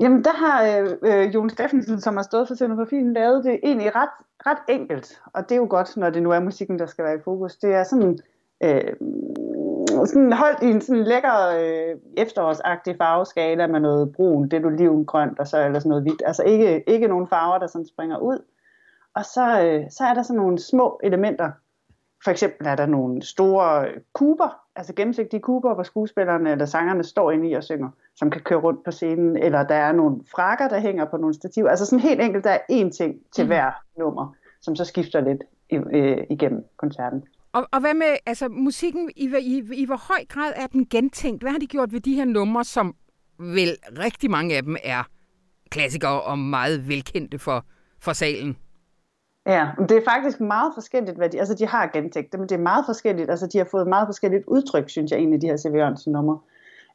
Jamen, 0.00 0.24
der 0.24 0.32
har 0.32 0.64
øh, 0.64 0.88
øh, 1.02 1.34
Jon 1.34 1.50
Steffensen, 1.50 2.00
som 2.00 2.16
har 2.16 2.22
stået 2.22 2.48
for 2.48 2.54
scenografien, 2.54 3.12
lavet 3.12 3.44
det 3.44 3.60
egentlig 3.62 3.96
ret, 3.96 4.08
ret 4.46 4.58
enkelt. 4.68 5.20
Og 5.34 5.42
det 5.42 5.52
er 5.52 5.56
jo 5.56 5.66
godt, 5.70 5.96
når 5.96 6.10
det 6.10 6.22
nu 6.22 6.30
er 6.30 6.40
musikken, 6.40 6.78
der 6.78 6.86
skal 6.86 7.04
være 7.04 7.14
i 7.14 7.22
fokus. 7.24 7.56
Det 7.56 7.74
er 7.74 7.84
sådan, 7.84 8.18
øh, 8.64 8.94
sådan 10.06 10.32
holdt 10.32 10.62
i 10.62 10.66
en 10.66 10.80
sådan 10.80 11.04
lækker 11.04 11.36
øh, 11.60 11.96
efterårsagtig 12.16 12.96
farveskala 12.96 13.66
med 13.66 13.80
noget 13.80 14.12
brun, 14.12 14.48
det 14.48 14.62
er 14.62 14.66
olivengrønt 14.66 15.38
og 15.38 15.46
så 15.46 15.64
eller 15.64 15.78
sådan 15.78 15.90
noget 15.90 16.04
hvidt. 16.04 16.22
Altså 16.26 16.42
ikke, 16.42 16.90
ikke 16.90 17.08
nogen 17.08 17.28
farver, 17.28 17.58
der 17.58 17.66
sådan 17.66 17.86
springer 17.86 18.18
ud. 18.18 18.38
Og 19.14 19.24
så, 19.24 19.62
øh, 19.64 19.90
så 19.90 20.04
er 20.04 20.14
der 20.14 20.22
sådan 20.22 20.40
nogle 20.40 20.58
små 20.58 21.00
elementer. 21.02 21.50
For 22.24 22.30
eksempel 22.30 22.66
er 22.66 22.76
der 22.76 22.86
nogle 22.86 23.22
store 23.22 23.88
kuber, 24.12 24.48
altså 24.76 24.94
gennemsigtige 24.94 25.40
kuber, 25.40 25.74
hvor 25.74 25.82
skuespillerne 25.82 26.50
eller 26.50 26.66
sangerne 26.66 27.04
står 27.04 27.30
inde 27.30 27.50
i 27.50 27.52
og 27.52 27.64
synger, 27.64 27.88
som 28.16 28.30
kan 28.30 28.40
køre 28.40 28.58
rundt 28.58 28.84
på 28.84 28.90
scenen. 28.90 29.36
Eller 29.36 29.62
der 29.62 29.74
er 29.74 29.92
nogle 29.92 30.16
frakker, 30.30 30.68
der 30.68 30.80
hænger 30.80 31.04
på 31.04 31.16
nogle 31.16 31.34
stativer. 31.34 31.70
Altså 31.70 31.86
sådan 31.86 32.00
helt 32.00 32.20
enkelt, 32.20 32.44
der 32.44 32.50
er 32.50 32.58
én 32.72 32.90
ting 32.90 33.14
til 33.34 33.44
Mhm. 33.44 33.48
hver 33.48 33.70
nummer, 33.98 34.34
som 34.60 34.76
så 34.76 34.84
skifter 34.84 35.20
lidt 35.20 35.42
øh, 35.92 36.18
igennem 36.30 36.64
koncerten. 36.76 37.22
Og, 37.52 37.66
og 37.72 37.80
hvad 37.80 37.94
med 37.94 38.16
altså, 38.26 38.48
musikken, 38.48 39.10
i, 39.16 39.34
i, 39.40 39.62
i 39.74 39.86
hvor 39.86 39.96
høj 40.08 40.24
grad 40.28 40.52
er 40.56 40.66
den 40.66 40.86
gentænkt? 40.86 41.42
Hvad 41.42 41.52
har 41.52 41.58
de 41.58 41.66
gjort 41.66 41.92
ved 41.92 42.00
de 42.00 42.14
her 42.14 42.24
numre, 42.24 42.64
som 42.64 42.94
vel 43.38 43.76
rigtig 43.98 44.30
mange 44.30 44.56
af 44.56 44.62
dem 44.62 44.76
er 44.84 45.08
klassikere 45.70 46.22
og 46.22 46.38
meget 46.38 46.88
velkendte 46.88 47.38
for, 47.38 47.64
for 48.00 48.12
salen? 48.12 48.56
Ja, 49.46 49.68
men 49.78 49.88
det 49.88 49.96
er 49.96 50.04
faktisk 50.04 50.40
meget 50.40 50.72
forskelligt, 50.74 51.16
hvad 51.16 51.28
de, 51.28 51.38
altså 51.38 51.54
de 51.54 51.66
har 51.66 51.90
gentænkt 51.92 52.32
det, 52.32 52.40
men 52.40 52.48
det 52.48 52.54
er 52.54 52.62
meget 52.62 52.84
forskelligt, 52.86 53.30
altså 53.30 53.46
de 53.46 53.58
har 53.58 53.64
fået 53.64 53.86
meget 53.86 54.08
forskelligt 54.08 54.44
udtryk, 54.46 54.88
synes 54.88 55.10
jeg 55.10 55.18
egentlig, 55.18 55.42
de 55.42 55.46
her 55.46 55.56
C.V. 55.56 55.74
Jørgensen 55.74 56.12
numre. 56.12 56.38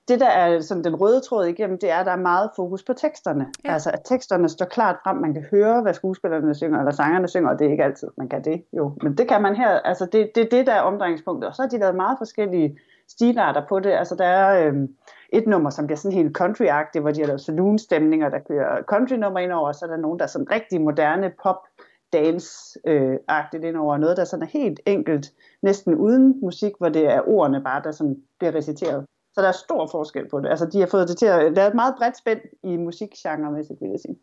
Det, 0.08 0.20
der 0.20 0.28
er 0.28 0.62
sådan 0.62 0.84
den 0.84 0.96
røde 0.96 1.22
tråd 1.22 1.46
igennem, 1.46 1.78
det 1.78 1.92
er, 1.92 1.98
at 1.98 2.06
der 2.06 2.12
er 2.12 2.18
meget 2.18 2.50
fokus 2.56 2.84
på 2.84 2.94
teksterne. 2.94 3.48
Ja. 3.66 3.74
Altså, 3.74 3.92
at 3.92 4.02
teksterne 4.06 4.50
står 4.50 4.66
klart 4.66 4.96
frem, 5.04 5.18
man 5.18 5.34
kan 5.34 5.46
høre, 5.52 5.82
hvad 5.82 5.94
skuespillerne 5.94 6.56
synger, 6.56 6.80
eller 6.80 6.92
sangerne 6.92 7.28
synger, 7.28 7.50
og 7.50 7.60
det 7.60 7.68
er 7.68 7.72
ikke 7.72 7.84
altid, 7.84 8.08
man 8.18 8.30
kan 8.30 8.44
det 8.44 8.64
jo. 8.74 8.94
Men 9.02 9.18
det 9.18 9.28
kan 9.28 9.42
man 9.42 9.56
her, 9.56 9.70
altså 9.70 10.06
det, 10.06 10.32
det 10.36 10.44
er 10.44 10.50
det, 10.50 10.68
der 10.68 10.74
er 10.74 10.82
omdrejningspunktet. 10.82 11.48
Og 11.48 11.56
så 11.56 11.62
har 11.62 11.70
de 11.70 11.78
lavet 11.78 11.96
meget 11.96 12.18
forskellige 12.18 12.80
stilarter 13.10 13.62
på 13.70 13.80
det. 13.80 13.92
Altså, 13.92 14.16
der 14.16 14.26
er 14.26 14.68
øhm, 14.68 14.88
et 15.30 15.48
nummer, 15.48 15.70
som 15.70 15.88
bliver 15.88 15.98
sådan 15.98 16.18
helt 16.18 16.42
country-agtigt, 16.42 17.02
hvor 17.02 17.12
de 17.12 17.20
har 17.20 17.28
lavet 17.28 17.42
saloon-stemninger, 17.42 18.30
der 18.30 18.40
kører 18.40 18.84
country-nummer 18.84 19.40
ind 19.40 19.52
over, 19.52 19.68
og 19.68 19.76
så 19.76 19.86
er 19.86 19.90
der 19.90 19.98
nogen, 19.98 20.20
der 20.20 20.26
er 20.26 20.30
sådan 20.30 20.52
rigtig 20.52 20.82
moderne 20.82 21.32
pop 21.44 21.67
dance-agtigt 22.16 23.64
ind 23.64 23.78
over 23.78 23.98
noget, 23.98 24.18
der 24.18 24.26
sådan 24.26 24.44
er 24.44 24.60
helt 24.60 24.80
enkelt, 24.86 25.34
næsten 25.62 25.96
uden 25.96 26.40
musik, 26.42 26.72
hvor 26.78 26.90
det 26.90 27.06
er 27.06 27.22
ordene 27.28 27.64
bare, 27.64 27.84
der 27.84 27.92
sådan 27.92 28.18
bliver 28.40 28.56
reciteret. 28.56 29.06
Så 29.34 29.42
der 29.42 29.48
er 29.48 29.52
stor 29.66 29.88
forskel 29.92 30.30
på 30.30 30.40
det. 30.40 30.50
Altså, 30.50 30.66
de 30.66 30.80
har 30.80 30.88
fået 30.88 31.10
det 31.10 31.18
til 31.18 31.26
at 31.26 31.54
lave 31.54 31.68
et 31.68 31.76
meget 31.76 31.94
bredt 31.98 32.18
spænd 32.18 32.40
i 32.64 32.78
musikgenremæssigt, 32.78 33.82
vil 33.82 33.90
jeg 33.90 34.00
sige. 34.00 34.18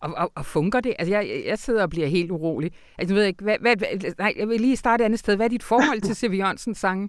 Og, 0.00 0.10
og, 0.16 0.30
og 0.34 0.44
funker 0.46 0.80
det? 0.80 0.94
Altså, 0.98 1.14
jeg, 1.14 1.42
jeg 1.46 1.58
sidder 1.58 1.82
og 1.82 1.90
bliver 1.90 2.06
helt 2.06 2.30
urolig. 2.30 2.72
Altså, 2.98 3.14
jeg 3.14 3.20
ved 3.20 3.26
ikke, 3.26 3.44
hvad, 3.44 3.56
hvad, 3.60 3.76
nej, 4.18 4.32
jeg 4.38 4.48
vil 4.48 4.60
lige 4.60 4.76
starte 4.76 5.02
et 5.02 5.04
andet 5.04 5.18
sted. 5.18 5.36
Hvad 5.36 5.46
er 5.46 5.50
dit 5.50 5.62
forhold 5.62 6.00
til 6.00 6.16
C.V. 6.20 6.38
Jørgensens 6.38 6.78
sange? 6.78 7.08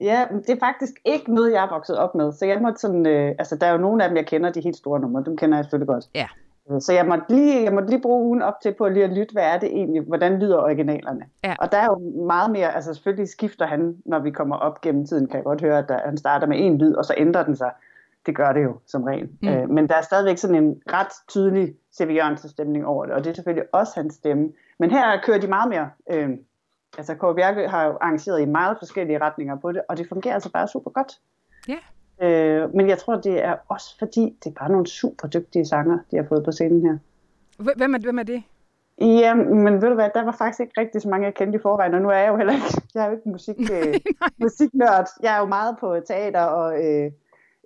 Ja, 0.00 0.26
det 0.46 0.50
er 0.50 0.58
faktisk 0.60 0.92
ikke 1.04 1.34
noget, 1.34 1.52
jeg 1.52 1.64
er 1.64 1.68
vokset 1.68 1.98
op 1.98 2.14
med. 2.14 2.32
Så 2.32 2.46
jeg 2.46 2.62
måtte 2.62 2.80
sådan, 2.80 3.06
øh, 3.06 3.34
altså 3.38 3.56
der 3.56 3.66
er 3.66 3.72
jo 3.72 3.78
nogle 3.78 4.04
af 4.04 4.08
dem, 4.10 4.16
jeg 4.16 4.26
kender, 4.26 4.52
de 4.52 4.60
helt 4.60 4.76
store 4.76 5.00
numre, 5.00 5.24
dem 5.24 5.36
kender 5.36 5.58
jeg 5.58 5.64
selvfølgelig 5.64 5.88
godt. 5.88 6.04
Ja. 6.14 6.28
Øh, 6.70 6.80
Så 6.80 6.92
jeg 6.92 7.06
måtte, 7.06 7.24
lige, 7.28 7.64
jeg 7.64 7.72
måtte 7.72 7.90
lige 7.90 8.02
bruge 8.02 8.24
ugen 8.24 8.42
op 8.42 8.60
til 8.62 8.74
på 8.74 8.88
lige 8.88 9.04
at 9.04 9.12
lytte, 9.12 9.32
hvad 9.32 9.42
er 9.42 9.58
det 9.58 9.68
egentlig, 9.68 10.02
hvordan 10.02 10.38
lyder 10.38 10.58
originalerne. 10.58 11.24
Ja. 11.44 11.54
Og 11.58 11.72
der 11.72 11.78
er 11.78 11.84
jo 11.84 11.98
meget 12.26 12.50
mere, 12.50 12.74
altså 12.74 12.94
selvfølgelig 12.94 13.28
skifter 13.28 13.66
han, 13.66 13.96
når 14.04 14.18
vi 14.18 14.30
kommer 14.30 14.56
op 14.56 14.80
gennem 14.80 15.06
tiden, 15.06 15.26
kan 15.26 15.36
jeg 15.36 15.44
godt 15.44 15.60
høre, 15.60 15.78
at 15.78 15.88
der, 15.88 15.98
han 16.04 16.16
starter 16.16 16.46
med 16.46 16.56
en 16.60 16.78
lyd, 16.78 16.94
og 16.94 17.04
så 17.04 17.14
ændrer 17.16 17.44
den 17.44 17.56
sig. 17.56 17.70
Det 18.26 18.36
gør 18.36 18.52
det 18.52 18.64
jo 18.64 18.78
som 18.86 19.02
regel. 19.04 19.28
Mm. 19.42 19.48
Øh, 19.48 19.70
men 19.70 19.88
der 19.88 19.94
er 19.94 20.02
stadigvæk 20.02 20.38
sådan 20.38 20.64
en 20.64 20.82
ret 20.92 21.12
tydelig 21.28 21.74
C.V. 21.96 22.10
Jørgensen 22.16 22.48
stemning 22.48 22.86
over 22.86 23.04
det, 23.06 23.14
og 23.14 23.24
det 23.24 23.30
er 23.30 23.34
selvfølgelig 23.34 23.74
også 23.74 23.92
hans 23.96 24.14
stemme. 24.14 24.52
Men 24.78 24.90
her 24.90 25.20
kører 25.24 25.38
de 25.38 25.46
meget 25.46 25.68
mere, 25.68 25.90
øh, 26.10 26.30
altså 26.98 27.14
Kåre 27.14 27.34
Bjerke 27.34 27.68
har 27.68 27.84
jo 27.86 27.98
arrangeret 28.00 28.40
i 28.40 28.44
meget 28.44 28.76
forskellige 28.78 29.18
retninger 29.20 29.56
på 29.56 29.72
det, 29.72 29.82
og 29.88 29.96
det 29.98 30.08
fungerer 30.08 30.34
altså 30.34 30.52
bare 30.52 30.68
super 30.68 30.90
godt. 30.90 31.12
Ja. 31.68 31.76
Øh, 32.22 32.74
men 32.74 32.88
jeg 32.88 32.98
tror, 32.98 33.16
det 33.16 33.44
er 33.44 33.54
også 33.68 33.98
fordi, 33.98 34.36
det 34.44 34.50
er 34.50 34.54
bare 34.60 34.70
nogle 34.70 34.86
super 34.86 35.28
dygtige 35.28 35.66
sanger, 35.66 35.98
de 36.10 36.16
har 36.16 36.24
fået 36.28 36.44
på 36.44 36.52
scenen 36.52 36.82
her. 36.86 36.98
Hv- 37.62 37.76
Hvem 37.76 37.94
er, 37.94 37.98
hvem 37.98 38.18
er 38.18 38.22
det? 38.22 38.42
Ja, 39.00 39.34
men 39.34 39.82
ved 39.82 39.88
du 39.88 39.94
hvad, 39.94 40.10
der 40.14 40.24
var 40.24 40.32
faktisk 40.38 40.60
ikke 40.60 40.80
rigtig 40.80 41.02
så 41.02 41.08
mange, 41.08 41.24
jeg 41.26 41.34
kendte 41.34 41.58
i 41.58 41.62
forvejen, 41.62 41.94
og 41.94 42.02
nu 42.02 42.08
er 42.08 42.14
jeg 42.16 42.28
jo 42.28 42.36
heller 42.36 42.52
ikke, 42.52 42.66
jeg 42.94 43.02
er 43.02 43.06
jo 43.06 43.12
ikke 43.16 43.28
musik, 43.28 43.56
øh, 43.72 43.94
musiknørd. 44.38 45.08
Jeg 45.22 45.34
er 45.34 45.38
jo 45.38 45.46
meget 45.46 45.76
på 45.80 45.96
teater 46.06 46.40
og 46.42 46.84
øh, 46.84 47.10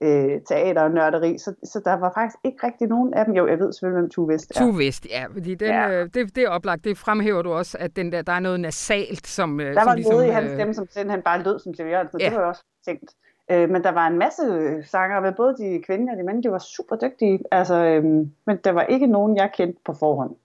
øh, 0.02 0.40
teater 0.48 0.82
og 0.82 0.90
nørderi, 0.90 1.38
så, 1.38 1.54
så 1.64 1.80
der 1.84 1.94
var 1.94 2.12
faktisk 2.14 2.36
ikke 2.44 2.66
rigtig 2.66 2.88
nogen 2.88 3.14
af 3.14 3.24
dem. 3.24 3.34
Jo, 3.34 3.46
jeg 3.46 3.58
ved 3.58 3.72
selvfølgelig, 3.72 4.00
hvem 4.00 4.10
Tue 4.10 4.28
Vest 4.28 4.50
er. 4.56 4.60
Tue 4.60 4.78
Vest, 4.78 5.06
ja. 5.10 5.24
Fordi 5.32 5.54
den, 5.54 5.68
Ja. 5.68 5.90
øh, 5.90 6.08
det, 6.14 6.36
det 6.36 6.42
er 6.44 6.48
oplagt. 6.48 6.84
Det 6.84 6.98
fremhæver 6.98 7.42
du 7.42 7.52
også, 7.52 7.76
at 7.80 7.96
den 7.96 8.12
der, 8.12 8.22
der 8.22 8.32
er 8.32 8.40
noget 8.40 8.60
nasalt, 8.60 9.26
som, 9.26 9.60
øh, 9.60 9.66
Der 9.74 9.80
som 9.80 9.86
var 9.88 9.94
ligesom... 9.94 10.14
noget 10.14 10.26
i 10.26 10.30
hans 10.30 10.46
øh, 10.50 10.56
stemme, 10.56 10.74
som 10.74 10.86
simpelthen 10.90 11.22
bare 11.22 11.42
lød 11.42 11.58
som 11.58 11.74
Steve 11.74 11.88
Jørgensen, 11.88 12.20
Ja. 12.20 12.26
det 12.26 12.34
var 12.34 12.40
jeg 12.40 12.48
også 12.48 12.64
tænkt. 12.84 13.10
Øh, 13.50 13.70
men 13.70 13.84
der 13.84 13.90
var 13.90 14.06
en 14.06 14.18
masse 14.18 14.42
sanger 14.82 15.20
ved 15.20 15.32
både 15.32 15.56
de 15.56 15.82
kvindelige 15.86 16.14
og 16.14 16.18
de 16.18 16.22
mænd, 16.22 16.42
de 16.42 16.50
var 16.50 16.58
super 16.58 16.96
dygtige. 16.96 17.40
Altså, 17.50 17.74
øh, 17.74 18.04
men 18.46 18.56
der 18.64 18.72
var 18.72 18.82
ikke 18.82 19.06
nogen, 19.06 19.36
jeg 19.36 19.50
kendte 19.54 19.80
på 19.84 19.92
forhånd. 19.92 20.36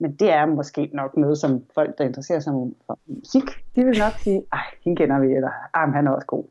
Men 0.00 0.16
det 0.16 0.30
er 0.32 0.46
måske 0.46 0.90
nok 0.92 1.16
noget, 1.16 1.38
som 1.38 1.64
folk, 1.74 1.98
der 1.98 2.04
interesserer 2.04 2.40
sig 2.40 2.52
for 2.86 2.98
musik, 3.06 3.42
de 3.76 3.84
vil 3.84 3.98
nok 3.98 4.12
sige, 4.12 4.42
ej, 4.52 4.64
hende 4.84 4.96
kender 4.96 5.20
vi, 5.20 5.26
eller 5.26 5.50
ah, 5.74 5.92
han 5.92 6.06
er 6.06 6.10
også 6.10 6.26
god. 6.26 6.44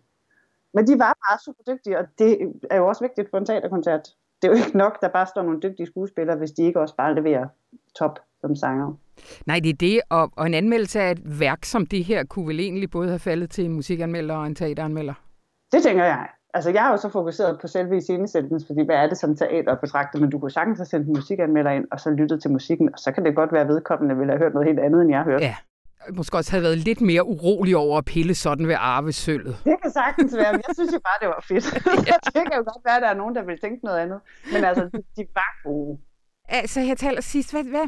Men 0.73 0.87
de 0.87 0.93
var 0.99 1.17
bare 1.29 1.39
super 1.45 1.63
dygtige, 1.73 1.99
og 1.99 2.05
det 2.19 2.37
er 2.69 2.77
jo 2.77 2.87
også 2.87 3.03
vigtigt 3.03 3.29
for 3.29 3.37
en 3.37 3.45
teaterkoncert. 3.45 4.09
Det 4.41 4.47
er 4.47 4.51
jo 4.51 4.57
ikke 4.57 4.77
nok, 4.77 5.01
der 5.01 5.07
bare 5.07 5.27
står 5.27 5.41
nogle 5.41 5.59
dygtige 5.59 5.87
skuespillere, 5.87 6.37
hvis 6.37 6.51
de 6.51 6.63
ikke 6.63 6.79
også 6.79 6.95
bare 6.95 7.15
leverer 7.15 7.47
top 7.95 8.19
som 8.41 8.55
sanger. 8.55 8.93
Nej, 9.45 9.59
det 9.63 9.69
er 9.69 9.77
det, 9.77 10.01
og, 10.09 10.31
og 10.35 10.45
en 10.45 10.53
anmeldelse 10.53 11.01
af 11.01 11.11
et 11.11 11.39
værk 11.39 11.65
som 11.65 11.85
det 11.85 12.03
her, 12.03 12.23
kunne 12.23 12.47
vel 12.47 12.59
egentlig 12.59 12.89
både 12.89 13.07
have 13.07 13.19
faldet 13.19 13.49
til 13.49 13.65
en 13.65 13.73
musikanmelder 13.73 14.35
og 14.35 14.47
en 14.47 14.55
teateranmelder. 14.55 15.13
Det 15.71 15.84
tænker 15.84 16.03
jeg. 16.03 16.27
Altså, 16.53 16.69
jeg 16.69 16.81
har 16.81 16.91
jo 16.91 16.97
så 16.97 17.10
fokuseret 17.10 17.60
på 17.62 17.67
selve 17.67 17.97
iscenesættelsen, 17.97 18.67
fordi 18.67 18.86
hvad 18.86 18.95
er 18.95 19.07
det 19.07 19.17
som 19.17 19.36
teater 19.36 19.75
betragter, 19.75 20.19
men 20.19 20.29
du 20.29 20.39
kunne 20.39 20.51
sagtens 20.51 20.79
have 20.79 20.86
sendt 20.86 21.07
en 21.07 21.13
musikanmelder 21.13 21.71
ind, 21.71 21.86
og 21.91 21.99
så 21.99 22.10
lyttet 22.10 22.41
til 22.41 22.51
musikken, 22.51 22.89
og 22.93 22.99
så 22.99 23.12
kan 23.12 23.25
det 23.25 23.36
godt 23.36 23.51
være, 23.53 23.67
vedkommende 23.67 24.17
ville 24.17 24.31
have 24.31 24.39
hørt 24.39 24.53
noget 24.53 24.67
helt 24.67 24.79
andet, 24.79 25.01
end 25.01 25.10
jeg 25.10 25.19
har 25.19 25.25
hørt. 25.25 25.41
Ja. 25.41 25.55
Måske 26.13 26.38
også 26.38 26.51
havde 26.51 26.63
været 26.63 26.77
lidt 26.77 27.01
mere 27.01 27.25
urolig 27.25 27.77
over 27.77 27.97
at 27.97 28.05
pille 28.05 28.36
sådan 28.36 28.67
ved 28.67 28.75
arvesølvet. 28.79 29.57
Det 29.65 29.75
kan 29.81 29.91
sagtens 29.91 30.36
være, 30.36 30.51
men 30.53 30.62
jeg 30.67 30.75
synes 30.75 30.93
jo 30.93 30.99
bare, 30.99 31.17
det 31.21 31.27
var 31.27 31.45
fedt. 31.47 31.65
det 32.36 32.43
kan 32.47 32.57
jo 32.57 32.63
godt 32.71 32.86
være, 32.86 32.95
at 32.95 33.01
der 33.01 33.07
er 33.07 33.13
nogen, 33.13 33.36
der 33.36 33.43
vil 33.43 33.60
tænke 33.60 33.86
noget 33.86 33.99
andet. 33.99 34.19
Men 34.53 34.63
altså, 34.63 34.84
de, 34.84 34.97
de 35.17 35.27
var 35.36 35.60
gode. 35.63 35.97
Altså, 36.49 36.79
jeg 36.79 36.97
taler 36.97 37.21
sidst, 37.21 37.53
hvad, 37.53 37.63
hvad, 37.63 37.88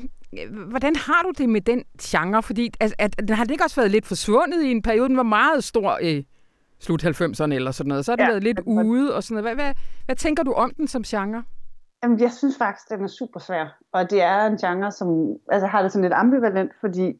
hvordan 0.69 0.95
har 0.95 1.21
du 1.23 1.31
det 1.37 1.49
med 1.49 1.61
den 1.61 1.83
genre? 2.01 2.43
Fordi 2.43 2.71
altså, 2.79 2.95
at, 2.99 3.29
har 3.29 3.43
det 3.43 3.51
ikke 3.51 3.63
også 3.63 3.75
været 3.75 3.91
lidt 3.91 4.05
forsvundet 4.05 4.63
i 4.63 4.71
en 4.71 4.81
periode? 4.81 5.09
Den 5.09 5.17
var 5.17 5.23
meget 5.23 5.63
stor 5.63 5.99
i 5.99 6.27
slut 6.83 7.03
90'erne 7.03 7.53
eller 7.53 7.71
sådan 7.71 7.87
noget. 7.89 8.05
Så 8.05 8.11
har 8.11 8.15
den 8.15 8.25
Ja, 8.25 8.29
været 8.31 8.43
lidt 8.43 8.59
ude 8.65 9.15
og 9.15 9.23
sådan 9.23 9.43
noget. 9.43 9.55
Hvad, 9.55 9.65
hvad, 9.65 9.73
hvad 10.05 10.15
tænker 10.15 10.43
du 10.43 10.51
om 10.51 10.73
den 10.77 10.87
som 10.87 11.03
genre? 11.03 11.43
Jamen, 12.03 12.19
jeg 12.19 12.31
synes 12.31 12.57
faktisk, 12.57 12.89
den 12.89 13.03
er 13.03 13.07
super 13.07 13.39
svær. 13.39 13.77
Og 13.91 14.09
det 14.09 14.21
er 14.21 14.45
en 14.45 14.57
genre, 14.57 14.91
som 14.91 15.35
altså, 15.51 15.67
har 15.67 15.81
det 15.81 15.91
sådan 15.91 16.03
lidt 16.03 16.13
ambivalent, 16.13 16.71
fordi 16.81 17.19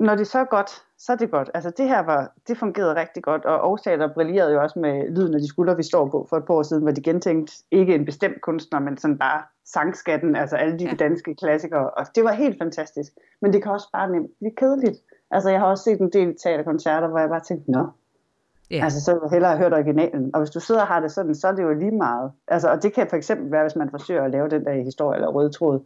når 0.00 0.14
det 0.14 0.26
så 0.26 0.38
er 0.38 0.44
godt, 0.44 0.70
så 0.98 1.12
er 1.12 1.16
det 1.16 1.30
godt. 1.30 1.50
Altså 1.54 1.70
det 1.70 1.88
her 1.88 2.00
var, 2.02 2.32
det 2.48 2.58
fungerede 2.58 2.94
rigtig 2.94 3.22
godt, 3.22 3.44
og 3.44 3.54
Aarhusteater 3.54 4.14
brillerede 4.14 4.52
jo 4.52 4.62
også 4.62 4.78
med 4.78 5.10
lyden 5.16 5.34
af 5.34 5.40
de 5.40 5.48
skuldre, 5.48 5.76
vi 5.76 5.82
står 5.82 6.08
på 6.08 6.26
for 6.30 6.36
et 6.36 6.44
par 6.44 6.54
år 6.54 6.62
siden, 6.62 6.82
hvor 6.82 6.92
de 6.92 7.02
gentænkte 7.02 7.52
ikke 7.70 7.94
en 7.94 8.04
bestemt 8.04 8.40
kunstner, 8.40 8.80
men 8.80 8.96
sådan 8.98 9.18
bare 9.18 9.42
sangskatten, 9.66 10.36
altså 10.36 10.56
alle 10.56 10.78
de 10.78 10.96
danske 10.96 11.34
klassikere, 11.34 11.90
og 11.90 12.06
det 12.14 12.24
var 12.24 12.32
helt 12.32 12.58
fantastisk. 12.58 13.12
Men 13.42 13.52
det 13.52 13.62
kan 13.62 13.72
også 13.72 13.88
bare 13.92 14.10
nemt 14.10 14.30
blive 14.38 14.54
kedeligt. 14.56 14.98
Altså 15.30 15.50
jeg 15.50 15.60
har 15.60 15.66
også 15.66 15.84
set 15.84 16.00
en 16.00 16.12
del 16.12 16.36
teaterkoncerter, 16.42 17.08
hvor 17.08 17.18
jeg 17.18 17.28
bare 17.28 17.40
tænkte, 17.40 17.70
nå, 17.70 17.86
Ja. 18.70 18.84
Altså, 18.84 19.00
så 19.00 19.12
vil 19.12 19.20
jeg 19.22 19.30
hellere 19.30 19.56
hørt 19.56 19.72
originalen. 19.72 20.30
Og 20.34 20.40
hvis 20.40 20.50
du 20.50 20.60
sidder 20.60 20.80
og 20.80 20.86
har 20.86 21.00
det 21.00 21.12
sådan, 21.12 21.34
så 21.34 21.48
er 21.48 21.52
det 21.52 21.62
jo 21.62 21.72
lige 21.72 21.90
meget. 21.90 22.32
Altså, 22.48 22.68
og 22.68 22.82
det 22.82 22.92
kan 22.92 23.06
for 23.10 23.16
eksempel 23.16 23.52
være, 23.52 23.62
hvis 23.62 23.76
man 23.76 23.90
forsøger 23.90 24.22
at 24.22 24.30
lave 24.30 24.48
den 24.48 24.64
der 24.64 24.72
historie 24.72 25.16
eller 25.16 25.28
røde 25.28 25.50
tråd, 25.50 25.80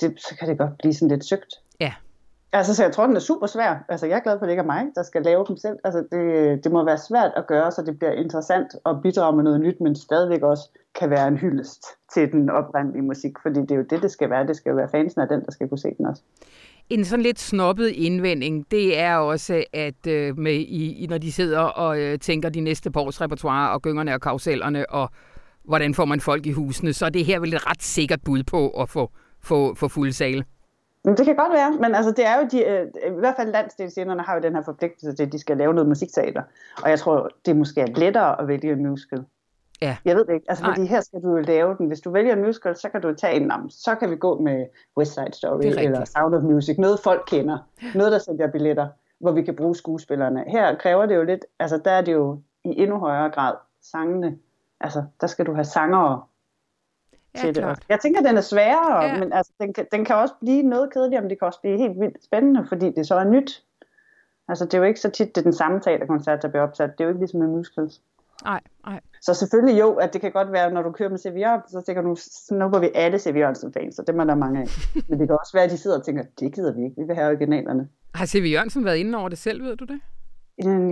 det, 0.00 0.20
så 0.20 0.36
kan 0.38 0.48
det 0.48 0.58
godt 0.58 0.78
blive 0.78 0.94
sådan 0.94 1.08
lidt 1.08 1.24
søgt. 1.24 1.54
Ja. 1.80 1.92
Altså, 2.52 2.74
så 2.74 2.82
jeg 2.82 2.92
tror, 2.92 3.06
den 3.06 3.16
er 3.16 3.20
super 3.20 3.46
svær. 3.46 3.84
Altså, 3.88 4.06
jeg 4.06 4.16
er 4.16 4.20
glad 4.20 4.38
for, 4.38 4.44
at 4.44 4.48
det 4.48 4.52
ikke 4.52 4.60
er 4.60 4.66
mig, 4.66 4.86
der 4.94 5.02
skal 5.02 5.22
lave 5.22 5.44
dem 5.48 5.56
selv. 5.56 5.78
Altså, 5.84 6.04
det, 6.12 6.64
det 6.64 6.72
må 6.72 6.84
være 6.84 6.98
svært 6.98 7.32
at 7.36 7.46
gøre, 7.46 7.70
så 7.72 7.82
det 7.82 7.98
bliver 7.98 8.12
interessant 8.12 8.76
og 8.84 9.02
bidrage 9.02 9.36
med 9.36 9.44
noget 9.44 9.60
nyt, 9.60 9.80
men 9.80 9.96
stadigvæk 9.96 10.42
også 10.42 10.68
kan 10.94 11.10
være 11.10 11.28
en 11.28 11.36
hyldest 11.36 11.84
til 12.14 12.32
den 12.32 12.50
oprindelige 12.50 13.02
musik, 13.02 13.32
fordi 13.42 13.60
det 13.60 13.70
er 13.70 13.76
jo 13.76 13.82
det, 13.90 14.02
det 14.02 14.10
skal 14.10 14.30
være. 14.30 14.46
Det 14.46 14.56
skal 14.56 14.70
jo 14.70 14.76
være 14.76 14.88
fansen 14.88 15.20
af 15.20 15.28
den, 15.28 15.44
der 15.44 15.50
skal 15.50 15.68
kunne 15.68 15.78
se 15.78 15.94
den 15.98 16.06
også. 16.06 16.22
En 16.92 17.04
sådan 17.04 17.22
lidt 17.22 17.40
snobbet 17.40 17.88
indvending, 17.88 18.66
det 18.70 18.98
er 18.98 19.16
også, 19.16 19.64
at 19.72 20.06
øh, 20.06 20.38
med, 20.38 20.52
i, 20.54 21.06
når 21.10 21.18
de 21.18 21.32
sidder 21.32 21.60
og 21.60 22.00
øh, 22.00 22.18
tænker 22.18 22.48
de 22.48 22.60
næste 22.60 22.90
par 22.90 23.00
års 23.00 23.20
repertoire 23.20 23.72
og 23.72 23.82
gyngerne 23.82 24.14
og 24.14 24.20
karusellerne, 24.20 24.90
og 24.90 25.10
hvordan 25.64 25.94
får 25.94 26.04
man 26.04 26.20
folk 26.20 26.46
i 26.46 26.52
husene, 26.52 26.92
så 26.92 27.06
er 27.06 27.10
det 27.10 27.24
her 27.24 27.40
vel 27.40 27.54
et 27.54 27.66
ret 27.70 27.82
sikkert 27.82 28.20
bud 28.24 28.42
på 28.42 28.68
at 28.68 28.88
få, 28.88 29.10
få, 29.42 29.74
få 29.74 29.88
fuld 29.88 30.12
sale. 30.12 30.44
Det 31.04 31.24
kan 31.24 31.36
godt 31.36 31.52
være, 31.52 31.72
men 31.80 31.94
altså 31.94 32.10
det 32.10 32.26
er 32.26 32.36
jo 32.40 32.48
de, 32.52 32.64
øh, 32.64 32.86
i 33.16 33.18
hvert 33.18 33.34
fald 33.36 33.52
landsdelsscenerne 33.52 34.22
har 34.22 34.34
jo 34.34 34.40
den 34.40 34.54
her 34.54 34.62
forpligtelse 34.62 35.16
til, 35.16 35.22
at 35.22 35.32
de 35.32 35.38
skal 35.38 35.56
lave 35.56 35.74
noget 35.74 35.88
musikteater. 35.88 36.42
Og 36.82 36.90
jeg 36.90 36.98
tror, 36.98 37.30
det 37.46 37.56
måske 37.56 37.80
er 37.80 37.86
lettere 37.86 38.40
at 38.40 38.48
vælge 38.48 38.72
en 38.72 38.86
musical. 38.86 39.24
Ja. 39.82 39.96
Jeg 40.04 40.16
ved 40.16 40.24
det 40.24 40.34
ikke, 40.34 40.46
altså 40.48 40.64
fordi 40.64 40.86
her 40.86 41.00
skal 41.00 41.22
du 41.22 41.28
jo 41.28 41.42
lave 41.42 41.76
den. 41.78 41.86
Hvis 41.86 42.00
du 42.00 42.10
vælger 42.10 42.32
en 42.32 42.42
musical, 42.42 42.76
så 42.76 42.88
kan 42.88 43.00
du 43.00 43.14
tage 43.14 43.34
en 43.34 43.46
navn. 43.46 43.70
Så 43.70 43.94
kan 43.94 44.10
vi 44.10 44.16
gå 44.16 44.38
med 44.40 44.66
West 44.96 45.14
Side 45.14 45.32
Story 45.32 45.64
eller 45.64 46.04
Sound 46.04 46.34
of 46.34 46.42
Music. 46.42 46.78
Noget 46.78 47.00
folk 47.00 47.22
kender. 47.26 47.58
Noget, 47.94 48.12
der 48.12 48.18
sælger 48.18 48.50
billetter, 48.50 48.88
hvor 49.18 49.32
vi 49.32 49.42
kan 49.42 49.56
bruge 49.56 49.76
skuespillerne. 49.76 50.44
Her 50.46 50.74
kræver 50.74 51.06
det 51.06 51.16
jo 51.16 51.24
lidt, 51.24 51.44
altså 51.58 51.80
der 51.84 51.90
er 51.90 52.00
det 52.00 52.12
jo 52.12 52.40
i 52.64 52.82
endnu 52.82 52.98
højere 52.98 53.30
grad 53.30 53.54
sangene. 53.82 54.38
Altså 54.80 55.04
der 55.20 55.26
skal 55.26 55.46
du 55.46 55.54
have 55.54 55.64
sangere 55.64 56.22
ja, 57.34 57.40
til 57.40 57.54
klart. 57.54 57.76
det. 57.76 57.84
Jeg 57.88 58.00
tænker, 58.00 58.22
den 58.22 58.36
er 58.36 58.40
sværere, 58.40 59.04
ja. 59.04 59.18
men 59.18 59.32
altså, 59.32 59.52
den, 59.60 59.72
kan, 59.72 59.86
den 59.92 60.04
kan 60.04 60.16
også 60.16 60.34
blive 60.40 60.62
noget 60.62 60.92
kedelig, 60.92 61.20
men 61.20 61.30
det 61.30 61.38
kan 61.38 61.46
også 61.46 61.60
blive 61.60 61.78
helt 61.78 62.00
vildt 62.00 62.24
spændende, 62.24 62.66
fordi 62.68 62.90
det 62.90 63.06
så 63.06 63.14
er 63.14 63.24
nyt. 63.24 63.64
Altså, 64.48 64.64
det 64.64 64.74
er 64.74 64.78
jo 64.78 64.84
ikke 64.84 65.00
så 65.00 65.10
tit, 65.10 65.34
det 65.34 65.40
er 65.40 65.42
den 65.42 65.52
samme 65.52 65.80
teaterkoncert, 65.80 66.42
der 66.42 66.48
bliver 66.48 66.62
opsat. 66.62 66.90
Det 66.98 67.00
er 67.00 67.04
jo 67.04 67.08
ikke 67.08 67.20
ligesom 67.20 67.40
med 67.40 67.48
musicals. 67.48 68.00
Nej, 68.44 68.60
nej. 68.86 69.00
Så 69.20 69.34
selvfølgelig 69.34 69.80
jo, 69.80 69.94
at 69.94 70.12
det 70.12 70.20
kan 70.20 70.32
godt 70.32 70.52
være, 70.52 70.70
når 70.70 70.82
du 70.82 70.92
kører 70.92 71.08
med 71.08 71.18
C.V. 71.18 71.36
Jørgensen, 71.36 71.80
så 71.80 71.86
tænker 71.86 72.02
du, 72.02 72.16
nu 72.58 72.68
var 72.68 72.78
vi 72.78 72.90
alle 72.94 73.18
C.V. 73.18 73.36
Jørgensen-fans, 73.36 73.94
så 73.94 74.02
det 74.02 74.18
er 74.18 74.24
der 74.24 74.34
mange 74.34 74.60
af. 74.60 74.66
Men 75.08 75.20
det 75.20 75.28
kan 75.28 75.36
også 75.40 75.52
være, 75.54 75.64
at 75.64 75.70
de 75.70 75.76
sidder 75.78 75.98
og 75.98 76.04
tænker, 76.04 76.22
det 76.40 76.54
gider 76.54 76.74
vi 76.74 76.84
ikke, 76.84 76.96
vi 76.96 77.06
vil 77.06 77.14
have 77.14 77.28
originalerne. 77.28 77.88
Har 78.14 78.26
C.V. 78.26 78.46
Jørgensen 78.52 78.84
været 78.84 78.96
inde 78.96 79.18
over 79.18 79.28
det 79.28 79.38
selv, 79.38 79.64
ved 79.64 79.76
du 79.76 79.84
det? 79.84 80.00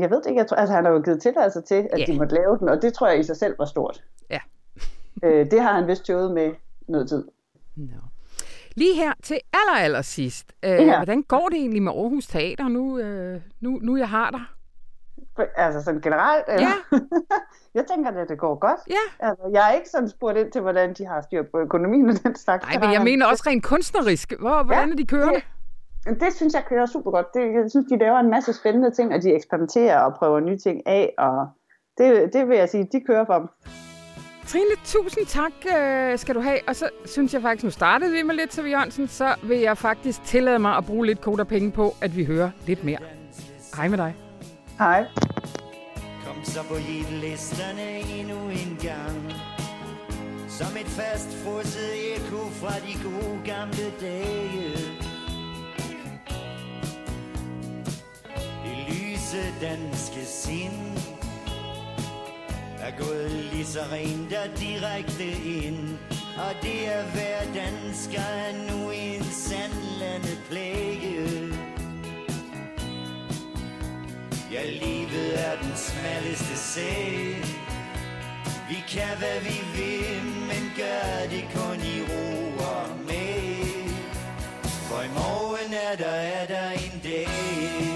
Jeg 0.01 0.11
ved 0.11 0.23
det 0.23 0.27
ikke. 0.27 0.39
Jeg 0.39 0.47
tror, 0.47 0.57
altså, 0.57 0.75
han 0.75 0.85
har 0.85 0.93
jo 0.93 1.01
givet 1.01 1.23
tilladelse 1.23 1.61
til, 1.61 1.75
at 1.75 1.99
yeah. 1.99 2.07
de 2.07 2.19
måtte 2.19 2.35
lave 2.35 2.59
den, 2.59 2.69
og 2.69 2.83
det 2.83 2.95
tror 2.95 3.09
jeg 3.09 3.21
i 3.21 3.23
sig 3.23 3.37
selv 3.37 3.55
var 3.59 3.65
stort. 3.65 4.05
Ja. 4.31 4.41
øh, 5.25 5.51
det 5.51 5.61
har 5.61 5.73
han 5.73 5.87
vist 5.87 6.05
tøvet 6.05 6.35
med 6.35 6.51
noget 6.89 7.09
tid. 7.09 7.25
No. 7.77 8.01
Lige 8.75 8.95
her 8.95 9.13
til 9.23 9.39
aller, 9.53 9.85
aller 9.85 10.03
sidst. 10.03 10.53
Øh, 10.63 10.71
ja. 10.71 10.97
Hvordan 10.97 11.23
går 11.23 11.49
det 11.49 11.59
egentlig 11.59 11.83
med 11.83 11.93
Aarhus 11.93 12.27
Teater, 12.27 12.69
nu, 12.69 12.99
øh, 12.99 13.41
nu, 13.61 13.79
nu 13.83 13.97
jeg 13.97 14.09
har 14.09 14.31
dig? 14.31 14.41
Altså 15.57 15.83
sådan 15.83 16.01
generelt? 16.01 16.45
Eller? 16.49 16.69
Ja. 16.93 16.99
jeg 17.79 17.85
tænker, 17.87 18.11
at 18.11 18.29
det 18.29 18.39
går 18.39 18.55
godt. 18.59 18.81
Ja. 18.89 19.27
Altså, 19.29 19.51
jeg 19.53 19.69
er 19.71 19.73
ikke 19.73 19.89
sådan 19.89 20.09
spurgt 20.09 20.39
ind 20.39 20.53
til, 20.53 20.61
hvordan 20.61 20.95
de 20.95 21.07
har 21.07 21.21
styr 21.21 21.43
på 21.43 21.59
økonomien 21.59 22.09
og 22.09 22.23
den 22.23 22.37
slags. 22.37 22.67
Nej, 22.67 22.81
men 22.81 22.93
jeg 22.93 23.03
mener 23.03 23.27
også 23.27 23.45
rent 23.47 23.65
kunstnerisk. 23.65 24.33
Hvor, 24.41 24.63
hvordan 24.63 24.89
ja, 24.89 24.93
er 24.93 24.97
de 24.97 25.07
kørende? 25.07 25.41
Det, 26.05 26.21
det 26.21 26.33
synes 26.33 26.55
jeg 26.55 26.65
kører 26.69 26.87
super 26.87 27.11
godt. 27.11 27.27
Det, 27.35 27.41
jeg 27.41 27.71
synes, 27.71 27.87
de 27.93 27.99
laver 27.99 28.19
en 28.19 28.31
masse 28.31 28.53
spændende 28.53 28.91
ting, 28.91 29.15
og 29.15 29.23
de 29.23 29.35
eksperimenterer 29.35 30.01
og 30.01 30.15
prøver 30.15 30.41
nye 30.41 30.59
ting 30.59 30.87
af. 30.87 31.15
Og 31.19 31.49
det, 31.99 32.33
det 32.33 32.49
vil 32.49 32.57
jeg 32.57 32.69
sige, 32.69 32.89
de 32.93 33.01
kører 33.01 33.25
for 33.27 33.39
dem. 33.39 33.49
Trine, 34.47 34.77
tusind 34.85 35.27
tak 35.27 35.53
øh, 35.77 36.19
skal 36.19 36.35
du 36.35 36.41
have. 36.41 36.59
Og 36.69 36.77
så 36.77 36.89
synes 37.05 37.35
jeg 37.35 37.43
faktisk, 37.43 37.65
nu 37.65 37.71
startede 37.71 38.13
vi 38.13 38.23
med 38.23 38.35
lidt 38.35 38.51
til 38.51 38.71
Jørgensen, 38.71 39.09
så 39.09 39.35
vil 39.43 39.59
jeg 39.59 39.79
faktisk 39.79 40.25
tillade 40.25 40.59
mig 40.59 40.77
at 40.77 40.87
bruge 40.87 41.07
lidt 41.07 41.21
koder 41.21 41.45
penge 41.45 41.71
på, 41.71 41.95
at 42.03 42.17
vi 42.17 42.25
hører 42.25 42.51
lidt 42.67 42.85
mere. 42.85 42.99
Hej 43.77 43.89
med 43.89 43.99
dig. 43.99 44.30
Hej. 44.81 45.07
Kom 46.25 46.45
så 46.45 46.63
på 46.63 46.75
hitlisterne 46.75 48.01
endnu 48.01 48.49
en 48.49 48.79
gang. 48.83 49.33
Som 50.49 50.77
et 50.77 50.87
fast 50.87 51.37
frosset 51.45 52.17
eko 52.17 52.51
fra 52.61 52.75
de 52.87 52.95
gode 53.05 53.41
gamle 53.45 53.93
dage. 54.01 54.73
Det 58.65 58.77
lyse 58.89 59.43
danske 59.61 60.25
sind 60.25 60.99
er 62.81 63.05
gået 63.05 63.31
lige 63.31 63.67
så 63.67 63.81
rent 63.93 64.33
og 64.33 64.59
direkte 64.59 65.31
ind. 65.59 65.99
Og 66.37 66.53
det 66.63 66.89
er 66.89 67.03
hver 67.13 67.63
dansker 67.63 68.31
nu 68.71 68.91
en 68.91 69.25
sandlande 69.25 70.37
plæge. 70.51 71.50
Ja, 74.53 74.65
livet 74.65 75.47
er 75.47 75.57
den 75.63 75.77
smalleste 75.77 76.57
sag 76.57 77.37
Vi 78.69 78.85
kan 78.89 79.19
hvad 79.19 79.41
vi 79.41 79.61
vil, 79.77 80.23
men 80.49 80.73
gør 80.77 81.29
det 81.31 81.45
kun 81.55 81.81
i 81.81 82.01
ro 82.11 82.57
og 82.59 82.89
med. 83.07 83.91
For 84.63 85.03
i 85.03 85.09
morgen 85.09 85.75
er 85.75 85.97
der, 85.97 86.11
er 86.11 86.47
der 86.47 86.71
en 86.71 87.01
dag. 87.05 87.90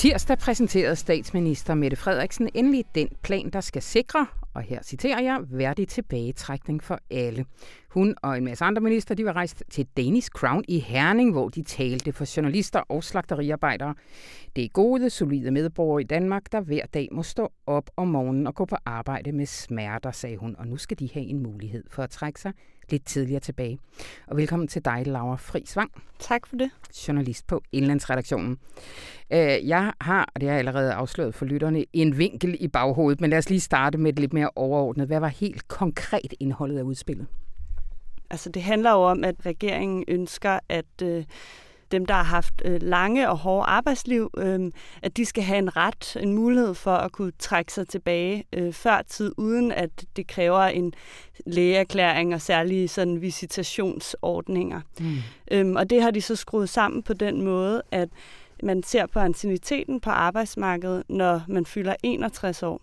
Tirsdag 0.00 0.38
præsenterede 0.38 0.96
statsminister 0.96 1.74
Mette 1.74 1.96
Frederiksen 1.96 2.48
endelig 2.54 2.84
den 2.94 3.08
plan, 3.22 3.50
der 3.50 3.60
skal 3.60 3.82
sikre, 3.82 4.26
og 4.54 4.62
her 4.62 4.82
citerer 4.82 5.20
jeg, 5.20 5.40
værdig 5.50 5.88
tilbagetrækning 5.88 6.82
for 6.82 6.98
alle. 7.10 7.44
Hun 7.90 8.14
og 8.22 8.38
en 8.38 8.44
masse 8.44 8.64
andre 8.64 8.82
minister, 8.82 9.14
de 9.14 9.24
var 9.24 9.32
rejst 9.32 9.64
til 9.70 9.86
Danish 9.96 10.28
Crown 10.28 10.64
i 10.68 10.78
Herning, 10.78 11.32
hvor 11.32 11.48
de 11.48 11.62
talte 11.62 12.12
for 12.12 12.36
journalister 12.36 12.80
og 12.80 13.04
slagteriarbejdere. 13.04 13.94
Det 14.56 14.64
er 14.64 14.68
gode, 14.68 15.10
solide 15.10 15.50
medborgere 15.50 16.00
i 16.00 16.04
Danmark, 16.04 16.52
der 16.52 16.60
hver 16.60 16.86
dag 16.86 17.08
må 17.12 17.22
stå 17.22 17.52
op 17.66 17.90
om 17.96 18.08
morgenen 18.08 18.46
og 18.46 18.54
gå 18.54 18.64
på 18.64 18.76
arbejde 18.84 19.32
med 19.32 19.46
smerter, 19.46 20.10
sagde 20.10 20.36
hun. 20.36 20.56
Og 20.58 20.66
nu 20.66 20.76
skal 20.76 20.98
de 20.98 21.08
have 21.14 21.26
en 21.26 21.42
mulighed 21.42 21.84
for 21.90 22.02
at 22.02 22.10
trække 22.10 22.40
sig 22.40 22.52
lidt 22.90 23.06
tidligere 23.06 23.40
tilbage. 23.40 23.78
Og 24.26 24.36
velkommen 24.36 24.68
til 24.68 24.84
dig, 24.84 25.02
Laura 25.06 25.36
Frisvang. 25.36 25.90
Tak 26.18 26.46
for 26.46 26.56
det. 26.56 26.70
Journalist 27.08 27.46
på 27.46 27.62
Indlandsredaktionen. 27.72 28.58
Øh, 29.32 29.68
jeg 29.68 29.92
har, 30.00 30.30
og 30.34 30.40
det 30.40 30.48
har 30.48 30.54
jeg 30.54 30.58
allerede 30.58 30.92
afsløret 30.92 31.34
for 31.34 31.44
lytterne, 31.44 31.84
en 31.92 32.18
vinkel 32.18 32.56
i 32.60 32.68
baghovedet, 32.68 33.20
men 33.20 33.30
lad 33.30 33.38
os 33.38 33.50
lige 33.50 33.60
starte 33.60 33.98
med 33.98 34.12
det 34.12 34.20
lidt 34.20 34.32
mere 34.32 34.39
overordnet. 34.56 35.06
Hvad 35.06 35.20
var 35.20 35.28
helt 35.28 35.68
konkret 35.68 36.34
indholdet 36.40 36.78
af 36.78 36.82
udspillet? 36.82 37.26
Altså 38.30 38.50
det 38.50 38.62
handler 38.62 38.90
jo 38.90 39.02
om, 39.02 39.24
at 39.24 39.34
regeringen 39.46 40.04
ønsker, 40.08 40.58
at 40.68 41.02
øh, 41.02 41.24
dem, 41.92 42.06
der 42.06 42.14
har 42.14 42.22
haft 42.22 42.62
øh, 42.64 42.82
lange 42.82 43.30
og 43.30 43.38
hårde 43.38 43.66
arbejdsliv, 43.66 44.30
øh, 44.36 44.72
at 45.02 45.16
de 45.16 45.24
skal 45.24 45.42
have 45.42 45.58
en 45.58 45.76
ret, 45.76 46.16
en 46.20 46.34
mulighed 46.34 46.74
for 46.74 46.94
at 46.94 47.12
kunne 47.12 47.32
trække 47.38 47.72
sig 47.72 47.88
tilbage 47.88 48.44
øh, 48.52 48.72
før 48.72 49.02
tid, 49.02 49.32
uden 49.36 49.72
at 49.72 49.90
det 50.16 50.26
kræver 50.26 50.62
en 50.62 50.92
lægeerklæring 51.46 52.34
og 52.34 52.40
særlige 52.40 52.88
sådan 52.88 53.20
visitationsordninger. 53.20 54.80
Mm. 55.00 55.16
Øhm, 55.50 55.76
og 55.76 55.90
det 55.90 56.02
har 56.02 56.10
de 56.10 56.20
så 56.20 56.36
skruet 56.36 56.68
sammen 56.68 57.02
på 57.02 57.12
den 57.12 57.42
måde, 57.42 57.82
at 57.90 58.08
man 58.62 58.82
ser 58.82 59.06
på 59.06 59.18
ancieniteten 59.18 60.00
på 60.00 60.10
arbejdsmarkedet, 60.10 61.02
når 61.08 61.42
man 61.48 61.66
fylder 61.66 61.94
61 62.02 62.62
år. 62.62 62.80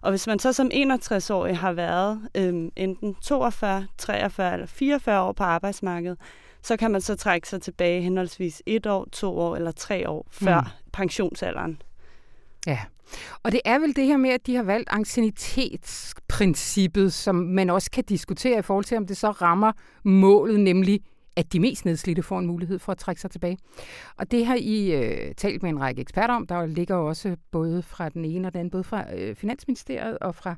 Og 0.00 0.10
hvis 0.10 0.26
man 0.26 0.38
så 0.38 0.52
som 0.52 0.70
61-årig 0.74 1.58
har 1.58 1.72
været 1.72 2.20
øhm, 2.34 2.70
enten 2.76 3.16
42, 3.22 3.86
43 3.98 4.52
eller 4.52 4.66
44 4.66 5.22
år 5.22 5.32
på 5.32 5.44
arbejdsmarkedet, 5.44 6.18
så 6.62 6.76
kan 6.76 6.90
man 6.90 7.00
så 7.00 7.16
trække 7.16 7.48
sig 7.48 7.62
tilbage 7.62 8.02
henholdsvis 8.02 8.62
et 8.66 8.86
år, 8.86 9.08
to 9.12 9.38
år 9.38 9.56
eller 9.56 9.72
tre 9.72 10.08
år 10.08 10.26
før 10.30 10.60
mm. 10.60 10.66
pensionsalderen. 10.92 11.82
Ja, 12.66 12.78
Og 13.42 13.52
det 13.52 13.60
er 13.64 13.78
vel 13.78 13.96
det 13.96 14.06
her 14.06 14.16
med, 14.16 14.30
at 14.30 14.46
de 14.46 14.56
har 14.56 14.62
valgt 14.62 14.88
ancienitetsprincippet, 14.92 17.12
som 17.12 17.34
man 17.34 17.70
også 17.70 17.90
kan 17.90 18.04
diskutere 18.04 18.58
i 18.58 18.62
forhold 18.62 18.84
til, 18.84 18.96
om 18.96 19.06
det 19.06 19.16
så 19.16 19.30
rammer 19.30 19.72
målet, 20.04 20.60
nemlig 20.60 21.00
at 21.40 21.52
de 21.52 21.60
mest 21.60 21.84
nedslidte 21.84 22.22
får 22.22 22.38
en 22.38 22.46
mulighed 22.46 22.78
for 22.78 22.92
at 22.92 22.98
trække 22.98 23.20
sig 23.20 23.30
tilbage. 23.30 23.58
Og 24.16 24.30
det 24.30 24.46
har 24.46 24.56
I 24.60 24.92
øh, 24.92 25.34
talt 25.34 25.62
med 25.62 25.70
en 25.70 25.80
række 25.80 26.00
eksperter 26.00 26.34
om. 26.34 26.46
Der 26.46 26.66
ligger 26.66 26.96
også 26.96 27.36
både 27.50 27.82
fra 27.82 28.08
den 28.08 28.24
ene 28.24 28.48
og 28.48 28.52
den 28.52 28.58
anden, 28.58 28.70
både 28.70 28.84
fra 28.84 29.14
øh, 29.14 29.36
Finansministeriet 29.36 30.18
og 30.18 30.34
fra 30.34 30.54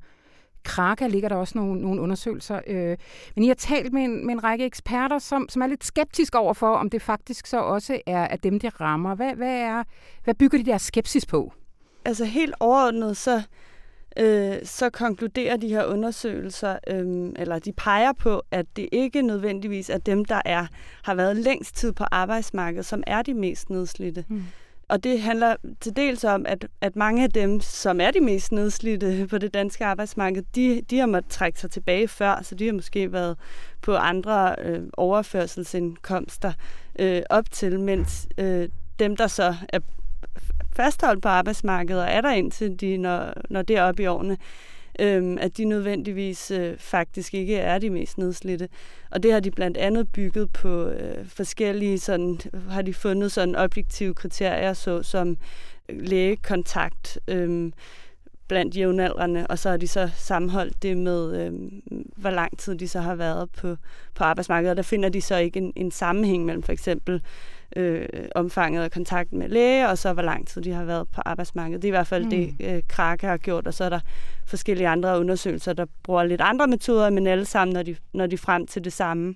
Kraka 0.64 1.06
ligger 1.06 1.28
der 1.28 1.36
også 1.36 1.58
nogle, 1.58 1.80
nogle 1.80 2.00
undersøgelser. 2.00 2.60
Øh, 2.66 2.96
men 3.34 3.44
I 3.44 3.46
har 3.46 3.54
talt 3.54 3.92
med 3.92 4.02
en, 4.02 4.26
med 4.26 4.34
en 4.34 4.44
række 4.44 4.64
eksperter, 4.64 5.18
som, 5.18 5.48
som 5.48 5.62
er 5.62 5.66
lidt 5.66 5.84
skeptiske 5.84 6.38
over 6.38 6.54
for, 6.54 6.74
om 6.74 6.90
det 6.90 7.02
faktisk 7.02 7.46
så 7.46 7.58
også 7.58 8.00
er 8.06 8.24
at 8.24 8.42
dem, 8.42 8.60
de 8.60 8.68
rammer. 8.68 9.14
Hvad, 9.14 9.34
hvad, 9.34 9.60
er, 9.60 9.82
hvad 10.24 10.34
bygger 10.34 10.58
de 10.58 10.64
der 10.64 10.78
skepsis 10.78 11.26
på? 11.26 11.52
Altså 12.04 12.24
helt 12.24 12.54
overordnet, 12.60 13.16
så, 13.16 13.42
øh, 14.16 14.56
så 14.64 14.90
konkluderer 14.90 15.56
de 15.56 15.68
her 15.68 15.84
undersøgelser, 15.84 16.78
øh, 16.86 17.32
eller 17.36 17.58
de 17.58 17.72
peger 17.72 18.12
på, 18.12 18.42
at 18.50 18.66
det 18.76 18.88
ikke 18.92 19.22
nødvendigvis 19.22 19.90
er 19.90 19.98
dem, 19.98 20.24
der 20.24 20.42
er 20.44 20.66
har 21.02 21.14
været 21.14 21.36
længst 21.36 21.76
tid 21.76 21.92
på 21.92 22.04
arbejdsmarkedet, 22.10 22.86
som 22.86 23.02
er 23.06 23.22
de 23.22 23.34
mest 23.34 23.70
nedslidte. 23.70 24.24
Mm. 24.28 24.44
Og 24.88 25.04
det 25.04 25.20
handler 25.20 25.56
til 25.80 25.96
dels 25.96 26.24
om, 26.24 26.46
at, 26.46 26.66
at 26.80 26.96
mange 26.96 27.22
af 27.22 27.30
dem, 27.30 27.60
som 27.60 28.00
er 28.00 28.10
de 28.10 28.20
mest 28.20 28.52
nedslidte 28.52 29.26
på 29.30 29.38
det 29.38 29.54
danske 29.54 29.84
arbejdsmarked, 29.84 30.42
de, 30.54 30.82
de 30.90 30.98
har 30.98 31.06
måttet 31.06 31.32
trække 31.32 31.60
sig 31.60 31.70
tilbage 31.70 32.08
før, 32.08 32.42
så 32.42 32.54
de 32.54 32.66
har 32.66 32.72
måske 32.72 33.12
været 33.12 33.38
på 33.82 33.96
andre 33.96 34.56
øh, 34.58 34.82
overførselsindkomster 34.96 36.52
øh, 36.98 37.22
op 37.30 37.50
til, 37.50 37.80
mens 37.80 38.28
øh, 38.38 38.68
dem, 38.98 39.16
der 39.16 39.26
så 39.26 39.54
er 39.68 39.78
fastholdt 40.76 41.22
på 41.22 41.28
arbejdsmarkedet 41.28 42.02
og 42.02 42.08
er 42.08 42.20
der 42.20 42.30
indtil 42.30 42.80
de 42.80 42.96
når, 42.96 43.32
når 43.50 43.62
det 43.62 43.76
er 43.76 43.82
oppe 43.82 44.02
i 44.02 44.06
årene, 44.06 44.38
øhm, 45.00 45.38
at 45.40 45.56
de 45.56 45.64
nødvendigvis 45.64 46.50
øh, 46.50 46.78
faktisk 46.78 47.34
ikke 47.34 47.56
er 47.56 47.78
de 47.78 47.90
mest 47.90 48.18
nedslidte. 48.18 48.68
Og 49.10 49.22
det 49.22 49.32
har 49.32 49.40
de 49.40 49.50
blandt 49.50 49.76
andet 49.76 50.12
bygget 50.12 50.52
på 50.52 50.86
øh, 50.86 51.28
forskellige, 51.28 51.98
sådan, 51.98 52.40
har 52.70 52.82
de 52.82 52.94
fundet 52.94 53.32
sådan 53.32 53.56
objektive 53.56 54.14
kriterier, 54.14 54.72
så 54.72 55.02
som 55.02 55.36
øh, 55.88 56.00
lægekontakt 56.00 57.18
øhm, 57.28 57.72
blandt 58.48 58.76
jævnaldrende, 58.76 59.46
og 59.46 59.58
så 59.58 59.70
har 59.70 59.76
de 59.76 59.88
så 59.88 60.10
sammenholdt 60.16 60.82
det 60.82 60.96
med, 60.96 61.46
øh, 61.46 61.52
hvor 62.16 62.30
lang 62.30 62.58
tid 62.58 62.74
de 62.74 62.88
så 62.88 63.00
har 63.00 63.14
været 63.14 63.50
på, 63.50 63.76
på 64.14 64.24
arbejdsmarkedet. 64.24 64.70
Og 64.70 64.76
der 64.76 64.82
finder 64.82 65.08
de 65.08 65.20
så 65.20 65.36
ikke 65.36 65.58
en, 65.58 65.72
en 65.76 65.90
sammenhæng 65.90 66.44
mellem 66.44 66.62
for 66.62 66.72
eksempel 66.72 67.22
øh, 67.76 68.08
omfanget 68.34 68.82
af 68.82 68.90
kontakt 68.90 69.32
med 69.32 69.48
læge, 69.48 69.88
og 69.88 69.98
så 69.98 70.12
hvor 70.12 70.22
lang 70.22 70.48
tid 70.48 70.62
de 70.62 70.72
har 70.72 70.84
været 70.84 71.08
på 71.08 71.20
arbejdsmarkedet. 71.24 71.82
Det 71.82 71.88
er 71.88 71.90
i 71.90 71.96
hvert 71.96 72.06
fald 72.06 72.24
mm. 72.24 72.30
det, 72.30 72.54
øh, 72.60 72.82
Krake 72.88 73.26
har 73.26 73.36
gjort, 73.36 73.66
og 73.66 73.74
så 73.74 73.84
er 73.84 73.88
der 73.88 74.00
forskellige 74.46 74.88
andre 74.88 75.20
undersøgelser, 75.20 75.72
der 75.72 75.86
bruger 76.02 76.24
lidt 76.24 76.40
andre 76.40 76.66
metoder, 76.66 77.10
men 77.10 77.26
alle 77.26 77.44
sammen 77.44 77.74
når 77.74 77.82
de, 77.82 77.96
når 78.14 78.26
de 78.26 78.38
frem 78.38 78.66
til 78.66 78.84
det 78.84 78.92
samme. 78.92 79.34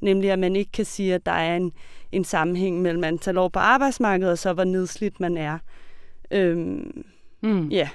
Nemlig 0.00 0.30
at 0.30 0.38
man 0.38 0.56
ikke 0.56 0.72
kan 0.72 0.84
sige, 0.84 1.14
at 1.14 1.26
der 1.26 1.32
er 1.32 1.56
en, 1.56 1.72
en 2.12 2.24
sammenhæng 2.24 2.82
mellem 2.82 3.04
antal 3.04 3.38
år 3.38 3.48
på 3.48 3.58
arbejdsmarkedet, 3.58 4.32
og 4.32 4.38
så 4.38 4.52
hvor 4.52 4.64
nedslidt 4.64 5.20
man 5.20 5.36
er. 5.36 5.58
Øhm, 6.30 7.04
mm. 7.42 7.68
Ja. 7.68 7.88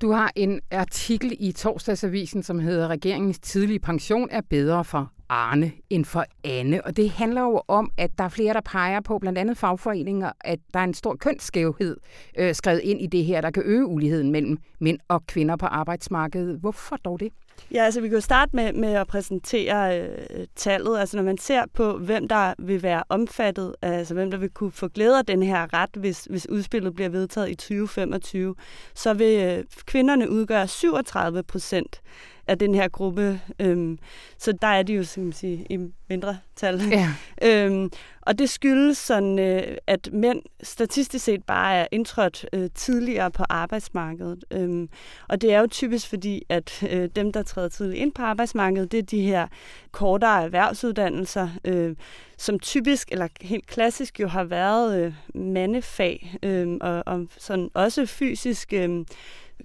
Du 0.00 0.10
har 0.10 0.32
en 0.36 0.60
artikel 0.70 1.36
i 1.40 1.52
torsdagsavisen, 1.52 2.42
som 2.42 2.58
hedder 2.58 2.88
Regeringens 2.88 3.38
tidlige 3.38 3.78
pension 3.78 4.28
er 4.30 4.40
bedre 4.50 4.84
for 4.84 5.13
Arne 5.34 5.72
end 5.90 6.04
for 6.04 6.24
Anne. 6.44 6.86
Og 6.86 6.96
det 6.96 7.10
handler 7.10 7.42
jo 7.42 7.62
om, 7.68 7.90
at 7.96 8.10
der 8.18 8.24
er 8.24 8.28
flere, 8.28 8.54
der 8.54 8.60
peger 8.60 9.00
på, 9.00 9.18
blandt 9.18 9.38
andet 9.38 9.58
fagforeninger, 9.58 10.32
at 10.40 10.58
der 10.74 10.80
er 10.80 10.84
en 10.84 10.94
stor 10.94 11.16
kønsskævhed 11.16 11.96
øh, 12.38 12.54
skrevet 12.54 12.80
ind 12.80 13.00
i 13.00 13.06
det 13.06 13.24
her, 13.24 13.40
der 13.40 13.50
kan 13.50 13.62
øge 13.66 13.86
uligheden 13.86 14.32
mellem 14.32 14.58
mænd 14.78 14.98
og 15.08 15.26
kvinder 15.26 15.56
på 15.56 15.66
arbejdsmarkedet. 15.66 16.58
Hvorfor 16.58 16.96
dog 16.96 17.20
det? 17.20 17.32
Ja, 17.72 17.84
altså 17.84 18.00
vi 18.00 18.08
kan 18.08 18.14
jo 18.14 18.20
starte 18.20 18.56
med, 18.56 18.72
med 18.72 18.92
at 18.92 19.06
præsentere 19.06 20.00
øh, 20.00 20.46
tallet. 20.56 20.98
Altså 20.98 21.16
når 21.16 21.24
man 21.24 21.38
ser 21.38 21.64
på, 21.74 21.98
hvem 21.98 22.28
der 22.28 22.54
vil 22.58 22.82
være 22.82 23.02
omfattet, 23.08 23.74
altså 23.82 24.14
hvem 24.14 24.30
der 24.30 24.38
vil 24.38 24.50
kunne 24.50 24.72
få 24.72 24.88
glæde 24.88 25.18
af 25.18 25.26
den 25.26 25.42
her 25.42 25.74
ret, 25.74 25.90
hvis, 25.96 26.24
hvis 26.30 26.48
udspillet 26.48 26.94
bliver 26.94 27.08
vedtaget 27.08 27.50
i 27.50 27.54
2025, 27.54 28.54
så 28.94 29.14
vil 29.14 29.58
øh, 29.58 29.64
kvinderne 29.86 30.30
udgøre 30.30 30.68
37 30.68 31.42
procent 31.42 32.00
af 32.46 32.58
den 32.58 32.74
her 32.74 32.88
gruppe. 32.88 33.40
Øhm, 33.58 33.98
så 34.38 34.52
der 34.52 34.66
er 34.66 34.82
de 34.82 34.92
jo 34.92 35.04
som 35.04 35.32
sige, 35.32 35.66
i 35.70 35.78
mindre 36.08 36.38
tal. 36.56 36.82
Ja. 36.90 37.08
øhm, 37.48 37.90
og 38.20 38.38
det 38.38 38.50
skyldes 38.50 38.98
sådan, 38.98 39.38
øh, 39.38 39.76
at 39.86 40.08
mænd 40.12 40.42
statistisk 40.62 41.24
set 41.24 41.44
bare 41.44 41.74
er 41.74 41.86
indtrådt 41.92 42.46
øh, 42.52 42.70
tidligere 42.74 43.30
på 43.30 43.44
arbejdsmarkedet. 43.48 44.44
Øhm, 44.50 44.88
og 45.28 45.42
det 45.42 45.52
er 45.52 45.60
jo 45.60 45.66
typisk 45.66 46.08
fordi, 46.08 46.42
at 46.48 46.86
øh, 46.90 47.08
dem, 47.16 47.32
der 47.32 47.42
træder 47.42 47.68
tidligt 47.68 47.98
ind 47.98 48.12
på 48.12 48.22
arbejdsmarkedet, 48.22 48.92
det 48.92 48.98
er 48.98 49.02
de 49.02 49.22
her 49.22 49.46
kortere 49.92 50.44
erhvervsuddannelser, 50.44 51.48
øh, 51.64 51.96
som 52.38 52.58
typisk, 52.58 53.12
eller 53.12 53.28
helt 53.40 53.66
klassisk 53.66 54.20
jo 54.20 54.28
har 54.28 54.44
været 54.44 55.04
øh, 55.04 55.14
mandefag, 55.34 56.36
øh, 56.42 56.68
og, 56.80 57.02
og 57.06 57.26
sådan 57.38 57.70
også 57.74 58.06
fysisk 58.06 58.72
øh, 58.72 59.04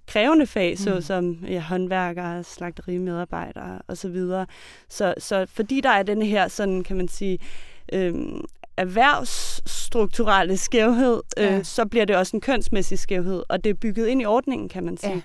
krævende 0.09 0.47
fag, 0.47 0.71
mm. 0.71 0.77
såsom 0.77 1.37
ja, 1.47 1.59
håndværkere, 1.59 2.43
slagterimedarbejdere 2.43 3.81
osv. 3.87 4.15
Så, 4.15 4.45
så, 4.89 5.13
så 5.17 5.45
fordi 5.53 5.81
der 5.81 5.89
er 5.89 6.03
den 6.03 6.21
her, 6.21 6.47
sådan 6.47 6.83
kan 6.83 6.97
man 6.97 7.07
sige, 7.07 7.39
øhm, 7.93 8.41
erhvervsstrukturelle 8.77 10.57
skævhed, 10.57 11.21
øh, 11.37 11.43
ja. 11.43 11.63
så 11.63 11.85
bliver 11.85 12.05
det 12.05 12.15
også 12.15 12.37
en 12.37 12.41
kønsmæssig 12.41 12.99
skævhed, 12.99 13.43
og 13.49 13.63
det 13.63 13.69
er 13.69 13.73
bygget 13.73 14.07
ind 14.07 14.21
i 14.21 14.25
ordningen, 14.25 14.69
kan 14.69 14.83
man 14.83 14.97
sige. 14.97 15.13
Ja. 15.13 15.21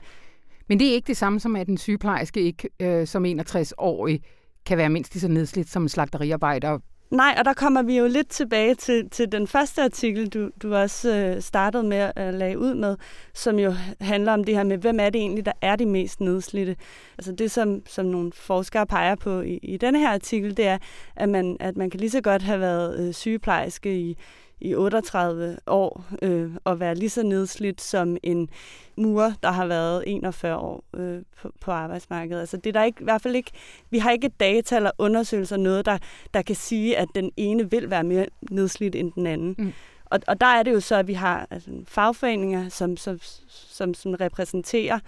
Men 0.69 0.79
det 0.79 0.89
er 0.89 0.93
ikke 0.93 1.07
det 1.07 1.17
samme 1.17 1.41
som, 1.41 1.57
at 1.57 1.69
en 1.69 1.79
sygeplejerske 1.79 2.41
ikke 2.41 2.69
øh, 2.81 3.07
som 3.07 3.25
61-årig 3.25 4.23
kan 4.67 4.79
være 4.79 4.89
mindst 4.89 5.15
lige 5.15 5.21
så 5.21 5.29
nedslidt 5.29 5.69
som 5.69 5.83
en 5.83 5.89
slagteriarbejder 5.89 6.79
Nej, 7.15 7.35
og 7.39 7.45
der 7.45 7.53
kommer 7.53 7.83
vi 7.83 7.99
jo 7.99 8.07
lidt 8.07 8.29
tilbage 8.29 8.75
til, 8.75 9.11
til 9.11 9.33
den 9.33 9.47
første 9.47 9.83
artikel, 9.83 10.29
du, 10.29 10.51
du 10.63 10.75
også 10.75 11.17
øh, 11.17 11.43
startede 11.43 11.83
med 11.83 12.03
øh, 12.05 12.11
at 12.17 12.35
lage 12.35 12.59
ud 12.59 12.75
med, 12.75 12.97
som 13.35 13.59
jo 13.59 13.75
handler 14.01 14.33
om 14.33 14.45
det 14.45 14.57
her 14.57 14.65
med, 14.65 14.79
hvem 14.79 15.01
er 15.01 15.11
det 15.11 15.19
egentlig, 15.19 15.47
der 15.47 15.53
er 15.61 15.77
de 15.77 15.87
mest 15.87 16.21
nedslidte. 16.21 16.77
Altså 17.19 17.33
det, 17.33 17.51
som, 17.51 17.83
som 17.87 18.07
nogle 18.07 18.33
forskere 18.33 18.87
peger 18.87 19.15
på 19.15 19.41
i, 19.41 19.59
i 19.63 19.77
denne 19.77 19.99
her 19.99 20.13
artikel, 20.13 20.57
det 20.57 20.67
er, 20.67 20.79
at 21.17 21.29
man, 21.29 21.57
at 21.61 21.77
man 21.77 21.91
kan 21.91 22.01
lige 22.01 22.11
så 22.11 22.21
godt 22.21 22.43
have 22.43 22.61
været 22.61 23.01
øh, 23.01 23.15
sygeplejerske 23.15 23.99
i 23.99 24.19
i 24.65 24.75
38 24.75 25.59
år 25.67 26.05
øh, 26.23 26.51
og 26.65 26.81
være 26.81 26.95
lige 26.95 27.11
så 27.11 27.23
nedslidt 27.23 27.81
som 27.81 28.17
en 28.23 28.49
mur, 28.97 29.33
der 29.43 29.51
har 29.51 29.67
været 29.67 30.05
41 30.07 30.57
år 30.57 30.85
øh, 30.97 31.23
på, 31.43 31.53
på 31.61 31.71
arbejdsmarkedet. 31.71 32.41
Altså 32.41 32.57
det 32.57 32.67
er 32.67 32.73
der 32.73 32.85
ikke, 32.85 33.01
i 33.01 33.05
hvert 33.05 33.23
fald 33.23 33.37
ikke, 33.37 33.51
vi 33.91 33.99
har 33.99 34.11
ikke 34.11 34.29
data 34.29 34.77
eller 34.77 34.91
undersøgelser, 34.99 35.57
noget, 35.57 35.87
der, 35.87 35.99
der 36.35 36.43
kan 36.43 36.57
sige, 36.57 36.99
at 36.99 37.09
den 37.15 37.31
ene 37.37 37.71
vil 37.71 37.91
være 37.91 38.05
mere 38.05 38.27
nedslidt 38.51 38.95
end 38.95 39.13
den 39.13 39.27
anden. 39.27 39.55
Mm. 39.59 39.73
Og, 40.05 40.21
og 40.29 40.41
der 40.41 40.47
er 40.47 40.63
det 40.63 40.73
jo 40.73 40.81
så, 40.81 40.97
at 40.97 41.07
vi 41.07 41.13
har 41.13 41.47
altså, 41.51 41.71
fagforeninger, 41.87 42.69
som, 42.69 42.97
som, 42.97 43.19
som, 43.49 43.95
som 43.95 44.15
repræsenterer 44.15 44.99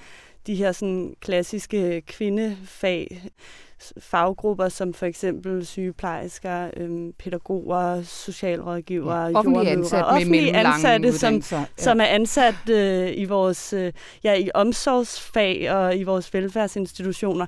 de 0.46 0.54
her 0.54 0.72
sådan 0.72 1.14
klassiske 1.20 2.02
kvindefag, 2.06 3.22
faggrupper 3.98 4.68
som 4.68 4.94
for 4.94 5.06
eksempel 5.06 5.66
sygeplejersker, 5.66 6.70
øhm, 6.76 7.12
pædagoger, 7.18 8.02
socialrådgivere, 8.02 9.24
ja, 9.24 9.38
offentlige 9.38 9.70
ansat 9.70 10.04
offentlige 10.06 10.56
ansatte, 10.56 11.18
som, 11.18 11.42
ja. 11.52 11.64
som 11.76 12.00
er 12.00 12.04
ansat 12.04 12.70
øh, 12.70 13.12
i 13.16 13.24
vores 13.24 13.72
øh, 13.72 13.92
ja, 14.24 14.34
i 14.34 14.50
omsorgsfag 14.54 15.72
og 15.72 15.96
i 15.96 16.02
vores 16.02 16.34
velfærdsinstitutioner. 16.34 17.46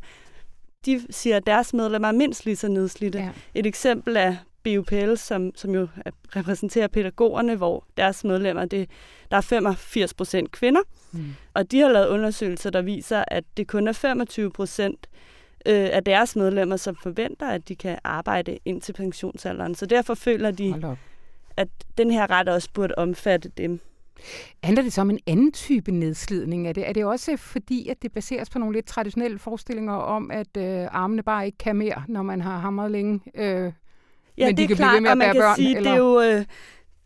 De 0.86 1.00
siger, 1.10 1.36
at 1.36 1.46
deres 1.46 1.74
medlemmer 1.74 2.08
er 2.08 2.12
mindst 2.12 2.44
lige 2.44 2.56
så 2.56 2.68
nedslidte. 2.68 3.18
Ja. 3.18 3.30
Et 3.54 3.66
eksempel 3.66 4.16
er 4.16 4.36
BUPL, 4.64 5.14
som, 5.16 5.52
som 5.54 5.74
jo 5.74 5.88
repræsenterer 6.36 6.88
pædagogerne, 6.88 7.56
hvor 7.56 7.84
deres 7.96 8.24
medlemmer, 8.24 8.64
det, 8.64 8.90
der 9.30 9.36
er 9.36 9.40
85 9.40 10.14
procent 10.14 10.52
kvinder. 10.52 10.80
Mm. 11.12 11.34
Og 11.54 11.70
de 11.70 11.80
har 11.80 11.88
lavet 11.88 12.08
undersøgelser, 12.08 12.70
der 12.70 12.82
viser, 12.82 13.24
at 13.28 13.44
det 13.56 13.68
kun 13.68 13.88
er 13.88 13.92
25 13.92 14.50
procent 14.50 15.08
øh, 15.66 15.88
af 15.92 16.04
deres 16.04 16.36
medlemmer, 16.36 16.76
som 16.76 16.96
forventer, 16.96 17.48
at 17.48 17.68
de 17.68 17.76
kan 17.76 17.98
arbejde 18.04 18.58
ind 18.64 18.80
til 18.80 18.92
pensionsalderen. 18.92 19.74
Så 19.74 19.86
derfor 19.86 20.14
føler 20.14 20.50
de, 20.50 20.96
at 21.56 21.68
den 21.98 22.10
her 22.10 22.30
ret 22.30 22.48
også 22.48 22.68
burde 22.74 22.94
omfatte 22.96 23.48
dem. 23.48 23.80
Handler 24.62 24.82
det 24.82 24.92
så 24.92 25.00
om 25.00 25.10
en 25.10 25.18
anden 25.26 25.52
type 25.52 25.92
nedslidning? 25.92 26.68
Er 26.68 26.72
det, 26.72 26.88
er 26.88 26.92
det 26.92 27.04
også 27.04 27.36
fordi, 27.36 27.88
at 27.88 28.02
det 28.02 28.12
baseres 28.12 28.50
på 28.50 28.58
nogle 28.58 28.74
lidt 28.74 28.86
traditionelle 28.86 29.38
forestillinger 29.38 29.94
om, 29.94 30.30
at 30.30 30.56
øh, 30.56 30.86
armene 30.90 31.22
bare 31.22 31.46
ikke 31.46 31.58
kan 31.58 31.76
mere, 31.76 32.04
når 32.08 32.22
man 32.22 32.40
har 32.40 32.58
hamret 32.58 32.90
længe? 32.90 33.20
Øh, 33.34 33.72
ja, 34.38 34.46
men 34.46 34.56
det 34.56 34.62
de 34.62 34.66
kan 34.66 34.76
klart, 34.76 34.90
blive 34.90 34.96
ved 34.96 35.00
med 35.00 35.10
at 35.10 35.12
og 35.12 35.18
man 35.18 35.32
kan 35.32 35.40
børn, 35.40 35.56
sige, 35.56 35.76
eller? 35.76 35.90
det 35.90 35.96
er 35.96 36.04
jo... 36.04 36.20
Øh, 36.20 36.44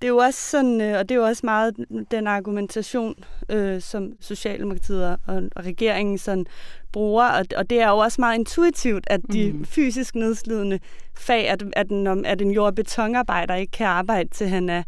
det 0.02 0.08
er 0.08 0.12
jo 0.12 0.16
også 0.16 0.50
sådan, 0.50 0.80
øh, 0.80 0.98
og 0.98 1.08
det 1.08 1.14
er 1.14 1.18
jo 1.18 1.24
også 1.24 1.40
meget 1.44 1.76
den 2.10 2.26
argumentation, 2.26 3.14
øh, 3.48 3.80
som 3.80 4.12
Socialdemokratiet 4.20 5.04
og, 5.04 5.18
og 5.26 5.64
regeringen 5.64 6.18
sådan 6.18 6.46
bruger, 6.92 7.24
og, 7.24 7.44
og 7.56 7.70
det 7.70 7.80
er 7.80 7.88
jo 7.88 7.98
også 7.98 8.20
meget 8.20 8.38
intuitivt, 8.38 9.04
at 9.06 9.20
de 9.32 9.52
mm. 9.52 9.64
fysisk 9.64 10.14
nedslidende 10.14 10.78
fag, 11.18 11.48
at, 11.48 11.62
at, 11.72 11.92
at, 11.92 12.18
at 12.24 12.42
en 12.42 12.50
jord- 12.50 12.66
og 12.66 12.74
betonarbejder 12.74 13.54
ikke 13.54 13.70
kan 13.70 13.86
arbejde 13.86 14.28
til 14.28 14.48
han 14.48 14.68
er 14.68 14.82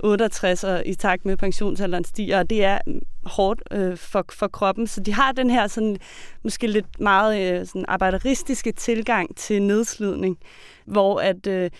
68 0.00 0.64
og 0.64 0.82
i 0.86 0.94
takt 0.94 1.24
med 1.24 1.36
pensionsalderen 1.36 2.04
stiger, 2.04 2.38
og 2.38 2.50
det 2.50 2.64
er 2.64 2.78
mm, 2.86 3.00
hårdt 3.24 3.62
øh, 3.70 3.96
for, 3.96 4.24
for 4.32 4.48
kroppen. 4.48 4.86
Så 4.86 5.00
de 5.00 5.12
har 5.12 5.32
den 5.32 5.50
her 5.50 5.66
sådan, 5.66 5.96
måske 6.42 6.66
lidt 6.66 7.00
meget 7.00 7.60
øh, 7.60 7.66
sådan 7.66 7.84
arbejderistiske 7.88 8.72
tilgang 8.72 9.36
til 9.36 9.62
nedslidning, 9.62 10.38
hvor 10.84 11.20
at 11.20 11.46
øh, 11.46 11.70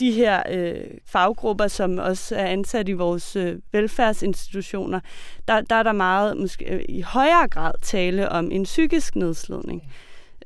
de 0.00 0.12
her 0.12 0.42
øh, 0.50 0.84
faggrupper, 1.06 1.68
som 1.68 1.98
også 1.98 2.36
er 2.36 2.46
ansat 2.46 2.88
i 2.88 2.92
vores 2.92 3.36
øh, 3.36 3.56
velfærdsinstitutioner, 3.72 5.00
der, 5.48 5.60
der 5.60 5.76
er 5.76 5.82
der 5.82 5.92
meget 5.92 6.36
måske 6.36 6.64
øh, 6.64 6.84
i 6.88 7.00
højere 7.00 7.48
grad 7.48 7.72
tale 7.82 8.28
om 8.28 8.50
en 8.50 8.62
psykisk 8.62 9.16
nedslidning. 9.16 9.82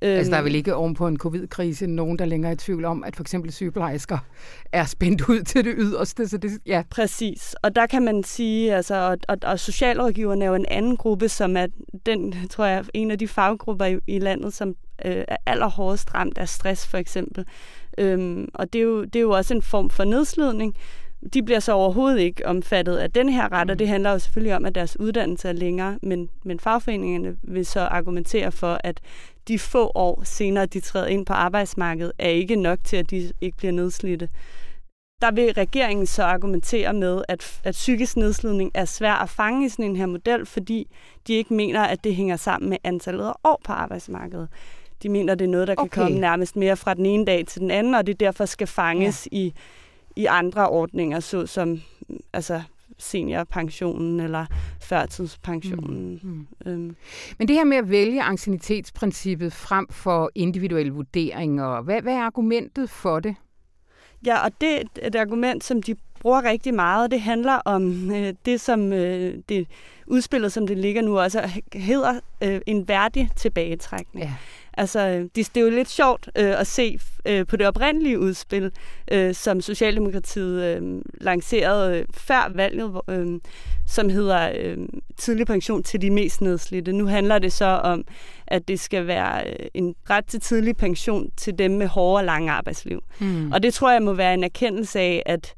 Altså, 0.07 0.31
der 0.31 0.39
er 0.39 0.43
vel 0.43 0.55
ikke 0.55 0.75
oven 0.75 0.95
på 0.95 1.07
en 1.09 1.19
covid-krise 1.19 1.87
nogen, 1.87 2.19
der 2.19 2.25
længere 2.25 2.51
er 2.51 2.55
i 2.55 2.59
tvivl 2.59 2.85
om, 2.85 3.05
at 3.05 3.17
for 3.17 3.23
eksempel 3.23 3.53
sygeplejersker 3.53 4.19
er 4.73 4.85
spændt 4.85 5.29
ud 5.29 5.43
til 5.43 5.65
det 5.65 5.75
yderste. 5.79 6.29
Så 6.29 6.37
det, 6.37 6.51
ja. 6.67 6.83
Præcis. 6.91 7.55
Og 7.63 7.77
der 7.77 7.87
kan 7.87 8.03
man 8.03 8.25
sige, 8.25 8.75
altså, 8.75 8.95
og, 8.95 9.19
og, 9.29 9.39
og 9.43 9.59
socialrådgiverne 9.59 10.45
er 10.45 10.49
jo 10.49 10.55
en 10.55 10.67
anden 10.69 10.97
gruppe, 10.97 11.29
som 11.29 11.57
er 11.57 11.67
den, 12.07 12.35
tror 12.51 12.65
jeg, 12.65 12.85
en 12.95 13.11
af 13.11 13.19
de 13.19 13.29
faggrupper 13.29 13.85
i, 13.85 13.99
i 14.07 14.19
landet, 14.19 14.55
som 14.55 14.69
øh, 15.05 15.25
er 15.29 15.37
allerhårdest 15.47 16.15
ramt 16.15 16.39
af 16.39 16.49
stress, 16.49 16.87
for 16.87 16.99
eksempel. 16.99 17.45
Øhm, 17.99 18.49
og 18.55 18.73
det 18.73 18.79
er, 18.79 18.83
jo, 18.83 19.05
det 19.05 19.17
er 19.17 19.21
jo 19.21 19.31
også 19.31 19.55
en 19.55 19.63
form 19.63 19.91
for 19.91 20.05
nedslidning. 20.05 20.77
De 21.35 21.43
bliver 21.43 21.61
så 21.61 21.73
overhovedet 21.73 22.21
ikke 22.21 22.47
omfattet 22.47 22.97
af 22.97 23.11
den 23.11 23.29
her 23.29 23.53
ret, 23.53 23.71
og 23.71 23.79
det 23.79 23.87
mm. 23.87 23.91
handler 23.91 24.11
jo 24.11 24.19
selvfølgelig 24.19 24.57
om, 24.57 24.65
at 24.65 24.75
deres 24.75 25.01
uddannelse 25.01 25.49
er 25.49 25.53
længere, 25.53 25.99
men, 26.03 26.31
men 26.45 26.61
fagforeningerne 26.61 27.37
vil 27.43 27.67
så 27.67 27.81
argumentere 27.81 28.53
for, 28.53 28.81
at 28.85 29.01
de 29.49 29.59
få 29.59 29.93
år 29.95 30.23
senere, 30.25 30.67
de 30.67 30.81
træder 30.81 31.07
ind 31.07 31.27
på 31.27 31.33
arbejdsmarkedet, 31.33 32.13
er 32.19 32.29
ikke 32.29 32.57
nok 32.57 32.79
til, 32.85 32.97
at 32.97 33.11
de 33.11 33.33
ikke 33.41 33.57
bliver 33.57 33.73
nedslidte. 33.73 34.29
Der 35.21 35.31
vil 35.31 35.53
regeringen 35.53 36.07
så 36.07 36.23
argumentere 36.23 36.93
med, 36.93 37.23
at, 37.29 37.61
at 37.65 37.73
psykisk 37.73 38.17
nedslidning 38.17 38.71
er 38.75 38.85
svær 38.85 39.13
at 39.13 39.29
fange 39.29 39.67
i 39.67 39.69
sådan 39.69 39.85
en 39.85 39.97
her 39.97 40.07
model, 40.07 40.47
fordi 40.47 40.87
de 41.27 41.33
ikke 41.33 41.55
mener, 41.55 41.83
at 41.83 42.05
det 42.05 42.15
hænger 42.17 42.37
sammen 42.37 42.71
med 42.71 42.79
antallet 42.85 43.25
af 43.25 43.33
år 43.45 43.61
på 43.65 43.73
arbejdsmarkedet. 43.73 44.49
De 45.03 45.09
mener, 45.09 45.35
det 45.35 45.45
er 45.45 45.49
noget, 45.49 45.69
der 45.69 45.75
kan 45.75 45.83
okay. 45.83 46.03
komme 46.03 46.21
nærmest 46.21 46.57
mere 46.57 46.77
fra 46.77 46.95
den 46.95 47.07
ene 47.07 47.25
dag 47.25 47.47
til 47.47 47.61
den 47.61 47.71
anden, 47.71 47.95
og 47.95 48.07
det 48.07 48.21
derfor 48.21 48.45
skal 48.45 48.67
fanges 48.67 49.29
ja. 49.33 49.37
i, 49.37 49.55
i 50.17 50.27
andre 50.27 50.69
ordninger, 50.69 51.21
såsom 51.21 51.83
altså 52.33 52.63
seniorpensionen 53.03 54.21
eller 54.21 54.47
førtidspensionen. 54.81 56.21
Mm. 56.23 56.31
Mm. 56.31 56.47
Øhm. 56.67 56.97
Men 57.39 57.49
det 57.49 57.57
her 57.57 57.65
med 57.65 57.77
at 57.77 57.91
vælge 57.91 58.23
ancienitetsprincippet 58.23 59.53
frem 59.53 59.87
for 59.91 60.31
individuelle 60.35 60.93
vurderinger, 60.93 61.83
hvad, 61.83 62.03
hvad 62.03 62.15
er 62.15 62.23
argumentet 62.23 62.91
for 62.91 63.21
det? 63.21 63.35
Ja, 64.27 64.45
og 64.45 64.51
det 64.61 64.77
er 64.77 65.07
et 65.07 65.15
argument, 65.15 65.65
som 65.65 65.83
de 65.83 65.95
bruger 66.21 66.45
rigtig 66.45 66.75
meget. 66.75 67.11
Det 67.11 67.21
handler 67.21 67.55
om 67.55 68.11
øh, 68.11 68.35
det, 68.47 68.61
som 68.61 68.93
øh, 68.93 69.39
det 69.49 69.67
udspillet, 70.07 70.53
som 70.53 70.67
det 70.67 70.79
ligger 70.79 71.03
nu, 71.03 71.19
også 71.19 71.63
hedder 71.75 72.21
øh, 72.43 72.61
en 72.67 72.89
værdig 72.89 73.31
tilbagetrækning. 73.37 74.27
Ja. 74.27 74.35
Altså, 74.75 75.29
det, 75.35 75.55
det 75.55 75.57
er 75.57 75.61
jo 75.61 75.71
lidt 75.71 75.89
sjovt 75.89 76.29
øh, 76.39 76.61
at 76.61 76.67
se 76.67 76.99
øh, 77.27 77.47
på 77.47 77.57
det 77.57 77.67
oprindelige 77.67 78.19
udspil, 78.19 78.71
øh, 79.13 79.35
som 79.35 79.61
Socialdemokratiet 79.61 80.63
øh, 80.63 81.03
lancerede 81.21 81.99
øh, 81.99 82.05
før 82.15 82.53
valget, 82.55 83.01
øh, 83.09 83.41
som 83.87 84.09
hedder 84.09 84.53
øh, 84.59 84.79
tidlig 85.17 85.47
pension 85.47 85.83
til 85.83 86.03
de 86.03 86.11
mest 86.11 86.41
nedslidte. 86.41 86.93
Nu 86.93 87.07
handler 87.07 87.39
det 87.39 87.53
så 87.53 87.65
om, 87.65 88.05
at 88.47 88.69
det 88.69 88.81
skal 88.81 89.07
være 89.07 89.47
øh, 89.47 89.67
en 89.75 89.95
ret 90.11 90.27
til 90.27 90.41
tidlig 90.41 90.77
pension 90.77 91.31
til 91.37 91.59
dem 91.59 91.71
med 91.71 91.87
hårde 91.87 92.21
og 92.21 92.25
lange 92.25 92.53
arbejdsliv. 92.53 93.03
Mm. 93.19 93.53
Og 93.53 93.63
det 93.63 93.75
tror 93.75 93.93
jeg 93.93 94.03
må 94.03 94.13
være 94.13 94.35
en 94.35 94.45
erkendelse 94.45 95.01
af, 95.01 95.23
at 95.27 95.55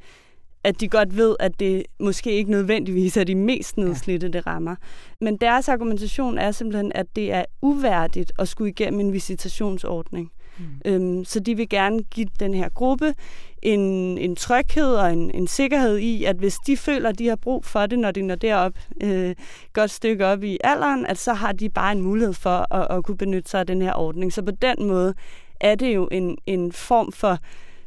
at 0.64 0.80
de 0.80 0.88
godt 0.88 1.16
ved, 1.16 1.36
at 1.40 1.60
det 1.60 1.82
måske 2.00 2.32
ikke 2.32 2.50
nødvendigvis 2.50 3.16
er 3.16 3.24
de 3.24 3.34
mest 3.34 3.76
nedslidte, 3.76 4.28
det 4.28 4.46
rammer. 4.46 4.76
Men 5.20 5.36
deres 5.36 5.68
argumentation 5.68 6.38
er 6.38 6.50
simpelthen, 6.50 6.92
at 6.94 7.06
det 7.16 7.32
er 7.32 7.44
uværdigt 7.62 8.32
at 8.38 8.48
skulle 8.48 8.70
igennem 8.70 9.00
en 9.00 9.12
visitationsordning. 9.12 10.30
Mm. 10.58 10.64
Øhm, 10.84 11.24
så 11.24 11.40
de 11.40 11.56
vil 11.56 11.68
gerne 11.68 12.02
give 12.02 12.28
den 12.40 12.54
her 12.54 12.68
gruppe 12.68 13.14
en, 13.62 13.80
en 14.18 14.36
tryghed 14.36 14.94
og 14.94 15.12
en, 15.12 15.30
en 15.30 15.46
sikkerhed 15.46 15.98
i, 15.98 16.24
at 16.24 16.36
hvis 16.36 16.56
de 16.66 16.76
føler, 16.76 17.08
at 17.08 17.18
de 17.18 17.28
har 17.28 17.36
brug 17.36 17.64
for 17.64 17.86
det, 17.86 17.98
når 17.98 18.10
de 18.10 18.22
når 18.22 18.34
derop 18.34 18.72
øh, 19.02 19.34
godt 19.72 19.90
stykke 19.90 20.26
op 20.26 20.42
i 20.42 20.58
alderen, 20.64 21.06
at 21.06 21.18
så 21.18 21.32
har 21.32 21.52
de 21.52 21.68
bare 21.68 21.92
en 21.92 22.02
mulighed 22.02 22.34
for 22.34 22.74
at, 22.74 22.96
at 22.96 23.04
kunne 23.04 23.16
benytte 23.16 23.50
sig 23.50 23.60
af 23.60 23.66
den 23.66 23.82
her 23.82 23.94
ordning. 23.94 24.32
Så 24.32 24.42
på 24.42 24.52
den 24.62 24.86
måde 24.86 25.14
er 25.60 25.74
det 25.74 25.94
jo 25.94 26.08
en, 26.12 26.38
en 26.46 26.72
form 26.72 27.12
for 27.12 27.38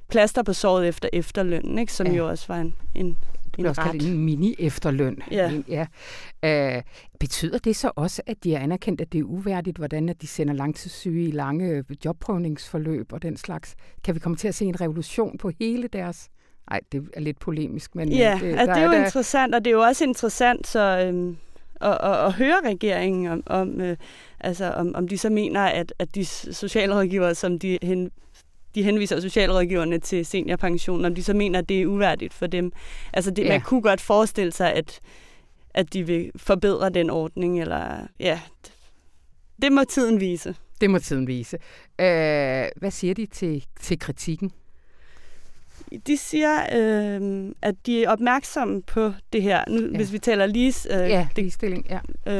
plaster 0.09 0.43
på 0.43 0.53
såret 0.53 0.87
efter 0.87 1.09
efterlønnen, 1.13 1.77
ikke? 1.79 1.93
som 1.93 2.07
ja. 2.07 2.13
jo 2.13 2.29
også 2.29 2.45
var 2.47 2.57
en, 2.57 2.75
en 2.95 3.17
det 3.57 3.65
er 3.65 3.69
også 3.69 3.81
ret. 3.81 4.07
en 4.07 4.17
mini-efterløn. 4.17 5.17
Ja. 5.31 5.51
ja. 5.67 6.77
Uh, 6.77 6.81
betyder 7.19 7.57
det 7.57 7.75
så 7.75 7.91
også, 7.95 8.21
at 8.27 8.43
de 8.43 8.53
har 8.53 8.59
anerkendt, 8.59 9.01
at 9.01 9.13
det 9.13 9.19
er 9.19 9.23
uværdigt, 9.23 9.77
hvordan 9.77 10.09
at 10.09 10.21
de 10.21 10.27
sender 10.27 10.53
langtidssyge 10.53 11.27
i 11.27 11.31
lange 11.31 11.83
jobprøvningsforløb 12.05 13.13
og 13.13 13.21
den 13.21 13.37
slags? 13.37 13.75
Kan 14.03 14.15
vi 14.15 14.19
komme 14.19 14.35
til 14.35 14.47
at 14.47 14.55
se 14.55 14.65
en 14.65 14.81
revolution 14.81 15.37
på 15.37 15.51
hele 15.59 15.87
deres... 15.87 16.29
Nej, 16.69 16.79
det 16.91 17.09
er 17.13 17.19
lidt 17.19 17.39
polemisk, 17.39 17.95
men... 17.95 18.11
Ja, 18.11 18.33
øh, 18.35 18.41
det, 18.41 18.59
altså, 18.59 18.73
det 18.73 18.81
er 18.81 18.85
jo 18.85 18.91
der... 18.91 19.05
interessant, 19.05 19.55
og 19.55 19.65
det 19.65 19.71
er 19.71 19.75
jo 19.75 19.81
også 19.81 20.03
interessant 20.03 20.67
så, 20.67 21.05
øhm, 21.07 21.37
at, 21.81 21.97
at, 22.03 22.25
at 22.25 22.33
høre 22.33 22.59
regeringen 22.65 23.27
om, 23.27 23.43
om, 23.45 23.81
øh, 23.81 23.97
altså, 24.39 24.71
om, 24.71 24.95
om 24.95 25.07
de 25.07 25.17
så 25.17 25.29
mener, 25.29 25.61
at, 25.61 25.93
at 25.99 26.15
de 26.15 26.25
socialrådgivere, 26.25 27.35
som 27.35 27.59
de 27.59 27.77
hen, 27.81 28.11
de 28.77 28.83
henviser 28.83 29.19
socialrådgiverne 29.19 29.99
til 29.99 30.25
seniorpension, 30.25 31.05
om 31.05 31.15
de 31.15 31.23
så 31.23 31.33
mener, 31.33 31.59
at 31.59 31.69
det 31.69 31.81
er 31.81 31.85
uværdigt 31.85 32.33
for 32.33 32.47
dem. 32.47 32.71
Altså, 33.13 33.31
det, 33.31 33.43
ja. 33.43 33.49
man 33.49 33.61
kunne 33.61 33.81
godt 33.81 34.01
forestille 34.01 34.51
sig, 34.51 34.73
at, 34.73 34.99
at 35.73 35.93
de 35.93 36.03
vil 36.03 36.31
forbedre 36.35 36.89
den 36.89 37.09
ordning, 37.09 37.61
eller 37.61 38.07
ja, 38.19 38.39
det 39.61 39.71
må 39.71 39.83
tiden 39.83 40.19
vise. 40.19 40.55
Det 40.81 40.89
må 40.89 40.99
tiden 40.99 41.27
vise. 41.27 41.57
Øh, 42.01 42.65
hvad 42.75 42.91
siger 42.91 43.13
de 43.13 43.25
til, 43.25 43.65
til 43.79 43.99
kritikken? 43.99 44.51
De 46.07 46.17
siger, 46.17 46.59
øh, 46.75 47.51
at 47.61 47.75
de 47.85 48.03
er 48.03 48.09
opmærksomme 48.09 48.81
på 48.81 49.13
det 49.33 49.41
her. 49.41 49.63
Nu, 49.67 49.81
ja. 49.81 49.97
Hvis 49.97 50.13
vi 50.13 50.19
taler 50.19 50.45
lige, 50.45 50.73
øh, 50.89 51.09
ja, 51.09 51.27
ligestilling, 51.35 51.87
ja. 51.89 51.99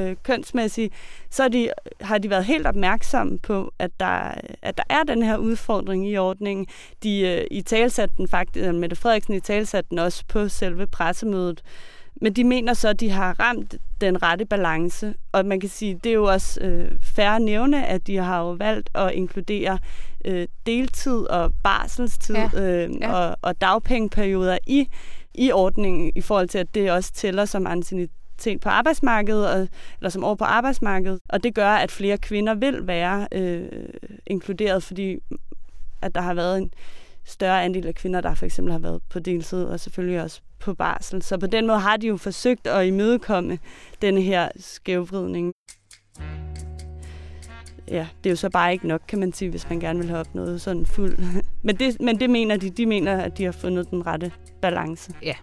øh, 0.09 0.15
kønsmæssigt, 0.23 0.93
så 1.29 1.43
er 1.43 1.47
de, 1.47 1.69
har 2.01 2.17
de 2.17 2.29
været 2.29 2.45
helt 2.45 2.67
opmærksomme 2.67 3.39
på, 3.39 3.73
at 3.79 3.91
der, 3.99 4.33
at 4.61 4.77
der 4.77 4.83
er 4.89 5.03
den 5.03 5.23
her 5.23 5.37
udfordring 5.37 6.07
i 6.07 6.17
ordningen. 6.17 6.67
De 7.03 7.19
øh, 7.19 7.47
i 7.51 7.61
talsat 7.61 8.09
den 8.17 8.27
faktisk, 8.27 8.73
Mette 8.73 8.95
Frederiksen 8.95 9.33
i 9.33 9.39
talsat 9.39 9.89
den 9.89 9.99
også 9.99 10.23
på 10.27 10.47
selve 10.47 10.87
pressemødet. 10.87 11.63
Men 12.21 12.33
de 12.33 12.43
mener 12.43 12.73
så, 12.73 12.89
at 12.89 12.99
de 12.99 13.09
har 13.09 13.39
ramt 13.39 13.75
den 14.01 14.23
rette 14.23 14.45
balance. 14.45 15.13
Og 15.31 15.45
man 15.45 15.59
kan 15.59 15.69
sige, 15.69 15.99
det 16.03 16.09
er 16.09 16.13
jo 16.13 16.23
også 16.23 16.61
øh, 16.61 16.91
færre 17.01 17.39
nævne, 17.39 17.87
at 17.87 18.07
de 18.07 18.17
har 18.17 18.41
jo 18.41 18.49
valgt 18.49 18.89
at 18.95 19.11
inkludere 19.11 19.79
øh, 20.25 20.47
deltid 20.65 21.17
og 21.17 21.53
barselstid 21.63 22.35
ja. 22.35 22.49
Øh, 22.55 22.95
ja. 23.01 23.13
Og, 23.13 23.37
og 23.41 23.61
dagpengeperioder 23.61 24.57
i, 24.67 24.87
i 25.33 25.51
ordningen, 25.51 26.11
i 26.15 26.21
forhold 26.21 26.47
til, 26.47 26.57
at 26.57 26.75
det 26.75 26.91
også 26.91 27.13
tæller 27.13 27.45
som 27.45 27.67
anciennitet 27.67 28.61
på 28.61 28.69
arbejdsmarkedet, 28.69 29.49
og, 29.49 29.67
eller 29.99 30.09
som 30.09 30.23
år 30.23 30.35
på 30.35 30.43
arbejdsmarkedet. 30.43 31.19
Og 31.29 31.43
det 31.43 31.55
gør, 31.55 31.69
at 31.69 31.91
flere 31.91 32.17
kvinder 32.17 32.53
vil 32.53 32.87
være 32.87 33.27
øh, 33.31 33.69
inkluderet, 34.25 34.83
fordi 34.83 35.19
at 36.01 36.15
der 36.15 36.21
har 36.21 36.33
været 36.33 36.57
en 36.57 36.71
større 37.25 37.63
andel 37.63 37.87
af 37.87 37.95
kvinder, 37.95 38.21
der 38.21 38.33
for 38.33 38.45
eksempel 38.45 38.71
har 38.71 38.79
været 38.79 39.01
på 39.09 39.19
deltid, 39.19 39.63
og 39.63 39.79
selvfølgelig 39.79 40.21
også 40.21 40.41
på 40.59 40.73
barsel. 40.73 41.21
Så 41.21 41.37
på 41.37 41.47
den 41.47 41.67
måde 41.67 41.79
har 41.79 41.97
de 41.97 42.07
jo 42.07 42.17
forsøgt 42.17 42.67
at 42.67 42.87
imødekomme 42.87 43.59
denne 44.01 44.21
her 44.21 44.49
skævvridning 44.59 45.53
ja, 47.91 48.07
det 48.23 48.29
er 48.29 48.31
jo 48.31 48.35
så 48.35 48.49
bare 48.49 48.73
ikke 48.73 48.87
nok, 48.87 49.01
kan 49.07 49.19
man 49.19 49.33
sige, 49.33 49.49
hvis 49.49 49.69
man 49.69 49.79
gerne 49.79 49.99
vil 49.99 50.07
have 50.07 50.19
opnået 50.19 50.61
sådan 50.61 50.85
fuld. 50.85 51.17
men, 51.63 51.75
det, 51.75 52.01
men 52.01 52.19
det 52.19 52.29
mener 52.29 52.57
de. 52.57 52.69
De 52.69 52.85
mener, 52.85 53.17
at 53.17 53.37
de 53.37 53.43
har 53.43 53.51
fundet 53.51 53.91
den 53.91 54.07
rette 54.07 54.31
balance. 54.61 55.13
Ja, 55.23 55.35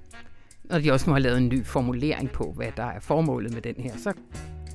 og 0.71 0.83
de 0.83 0.93
også 0.93 1.07
nu 1.07 1.12
har 1.12 1.21
lavet 1.21 1.39
en 1.39 1.49
ny 1.49 1.67
formulering 1.67 2.31
på, 2.31 2.53
hvad 2.57 2.69
der 2.77 2.85
er 2.85 3.01
formålet 3.01 3.55
med 3.55 3.62
den 3.62 3.75
her, 3.79 3.93
så 3.97 4.12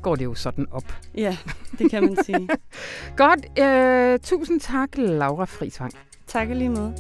går 0.02 0.16
det 0.16 0.26
jo 0.26 0.36
sådan 0.36 0.68
op. 0.72 0.96
Ja, 1.16 1.38
det 1.80 1.92
kan 1.92 2.04
man 2.04 2.18
sige. 2.24 2.50
Godt. 3.18 3.60
Øh, 3.60 4.20
tusind 4.20 4.60
tak, 4.60 4.90
Laura 4.98 5.46
Frisvang. 5.46 5.94
Tak 6.28 6.50
lige 6.50 6.70
måde. 6.70 6.96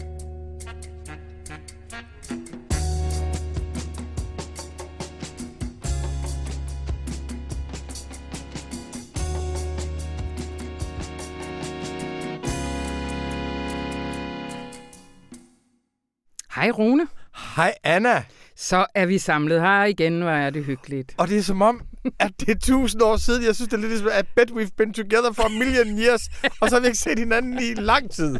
Hej 16.59 16.71
Rune. 16.71 17.07
Hej 17.55 17.73
Anna. 17.83 18.23
Så 18.55 18.85
er 18.95 19.05
vi 19.05 19.17
samlet 19.17 19.61
her 19.61 19.83
igen, 19.83 20.21
hvor 20.21 20.31
er 20.31 20.49
det 20.49 20.65
hyggeligt. 20.65 21.15
Og 21.17 21.27
det 21.27 21.37
er 21.37 21.41
som 21.41 21.61
om, 21.61 21.81
at 22.19 22.31
det 22.39 22.49
er 22.49 22.59
tusind 22.59 23.01
år 23.01 23.17
siden. 23.17 23.43
Jeg 23.43 23.55
synes, 23.55 23.69
det 23.69 23.77
er 23.77 23.81
lidt 23.81 23.91
ligesom, 23.91 24.07
I 24.07 24.23
bet 24.35 24.51
we've 24.51 24.75
been 24.77 24.93
together 24.93 25.33
for 25.33 25.43
a 25.43 25.49
million 25.49 25.99
years, 25.99 26.29
og 26.61 26.69
så 26.69 26.75
har 26.75 26.79
vi 26.81 26.85
ikke 26.87 26.97
set 26.97 27.19
hinanden 27.19 27.59
i 27.59 27.73
lang 27.73 28.11
tid. 28.11 28.39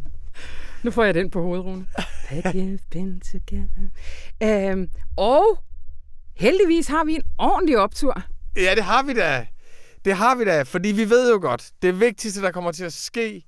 Nu 0.84 0.92
får 0.92 1.04
jeg 1.04 1.14
den 1.14 1.30
på 1.30 1.42
hovedet, 1.42 1.66
Rune. 1.66 1.86
Bet 2.30 2.46
we've 2.46 2.88
been 2.92 3.22
together. 3.32 3.90
Øhm, 4.44 4.90
og 5.18 5.64
Heldigvis 6.36 6.88
har 6.88 7.04
vi 7.04 7.16
en 7.16 7.24
ordentlig 7.38 7.78
optur. 7.78 8.22
Ja, 8.56 8.76
det 8.76 8.84
har 8.84 9.04
vi 9.04 9.14
da. 9.14 9.48
Det 10.06 10.16
har 10.16 10.36
vi 10.36 10.46
da, 10.46 10.62
fordi 10.62 10.90
vi 10.90 11.10
ved 11.10 11.32
jo 11.32 11.40
godt, 11.42 11.72
det 11.82 12.00
vigtigste, 12.00 12.42
der 12.42 12.52
kommer 12.52 12.72
til 12.72 12.84
at 12.84 12.94
ske 12.94 13.44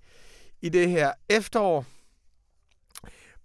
i 0.62 0.70
det 0.70 0.90
her 0.90 1.12
efterår, 1.30 1.86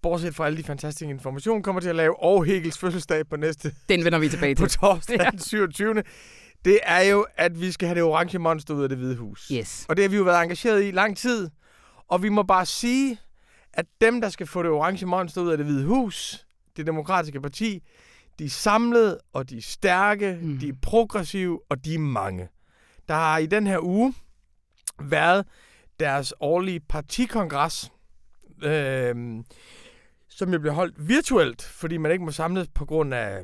bortset 0.06 0.34
fra 0.34 0.46
alle 0.46 0.58
de 0.58 0.62
fantastiske 0.64 1.10
informationer, 1.10 1.62
kommer 1.62 1.80
til 1.80 1.88
at 1.88 1.96
lave 1.96 2.22
og 2.22 2.44
Hegels 2.44 2.78
fødselsdag 2.78 3.28
på 3.28 3.36
næste 3.36 3.74
Den 3.88 4.04
vender 4.04 4.18
vi 4.18 4.28
tilbage 4.28 4.54
på 4.62 4.66
til. 4.66 4.78
torsdag 4.80 5.16
Ja. 5.20 5.30
den 5.30 5.38
27. 5.38 5.94
Det 6.64 6.78
er 6.82 7.00
jo, 7.00 7.26
at 7.36 7.60
vi 7.60 7.72
skal 7.72 7.88
have 7.88 7.94
det 7.94 8.02
orange 8.02 8.38
monster 8.38 8.74
ud 8.74 8.82
af 8.82 8.88
det 8.88 8.98
hvide 8.98 9.16
hus. 9.16 9.48
Yes. 9.52 9.86
Og 9.88 9.96
det 9.96 10.04
har 10.04 10.08
vi 10.08 10.16
jo 10.16 10.22
været 10.22 10.42
engageret 10.42 10.84
i 10.84 10.90
lang 10.90 11.16
tid. 11.16 11.50
Og 12.08 12.22
vi 12.22 12.28
må 12.28 12.42
bare 12.42 12.66
sige, 12.66 13.18
at 13.72 13.86
dem, 14.00 14.20
der 14.20 14.28
skal 14.28 14.46
få 14.46 14.62
det 14.62 14.70
orange 14.70 15.06
monster 15.06 15.40
ud 15.40 15.50
af 15.50 15.56
det 15.56 15.66
hvide 15.66 15.84
hus, 15.84 16.46
det 16.76 16.86
demokratiske 16.86 17.40
parti, 17.40 17.82
de 18.38 18.44
er 18.44 18.50
samlede, 18.50 19.18
og 19.32 19.50
de 19.50 19.56
er 19.56 19.62
stærke, 19.62 20.38
mm. 20.42 20.58
de 20.58 20.68
er 20.68 20.72
progressive, 20.82 21.60
og 21.70 21.84
de 21.84 21.94
er 21.94 21.98
mange. 21.98 22.48
Der 23.08 23.14
har 23.14 23.38
i 23.38 23.46
den 23.46 23.66
her 23.66 23.78
uge 23.84 24.14
været 25.02 25.46
deres 26.00 26.34
årlige 26.40 26.80
partikongres, 26.80 27.90
øh, 28.62 29.14
som 30.36 30.52
jo 30.52 30.58
bliver 30.58 30.74
holdt 30.74 31.08
virtuelt, 31.08 31.62
fordi 31.62 31.96
man 31.96 32.12
ikke 32.12 32.24
må 32.24 32.30
samles 32.30 32.68
på 32.74 32.84
grund 32.84 33.14
af 33.14 33.38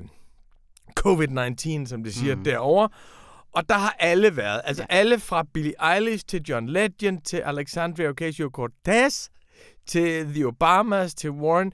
covid-19, 1.00 1.86
som 1.86 2.04
de 2.04 2.12
siger 2.12 2.36
Mm. 2.36 2.44
derovre. 2.44 2.88
Og 3.52 3.68
der 3.68 3.74
har 3.74 3.96
alle 3.98 4.36
været. 4.36 4.60
Altså 4.64 4.82
ja. 4.90 4.96
alle 4.96 5.18
fra 5.20 5.44
Billie 5.54 5.94
Eilish 5.94 6.24
til 6.28 6.42
John 6.48 6.68
Legend 6.68 7.22
til 7.22 7.36
Alexandria 7.36 8.10
Ocasio-Cortez 8.10 9.28
til 9.86 10.24
The 10.34 10.46
Obamas 10.46 11.14
til 11.14 11.30
Warren. 11.30 11.72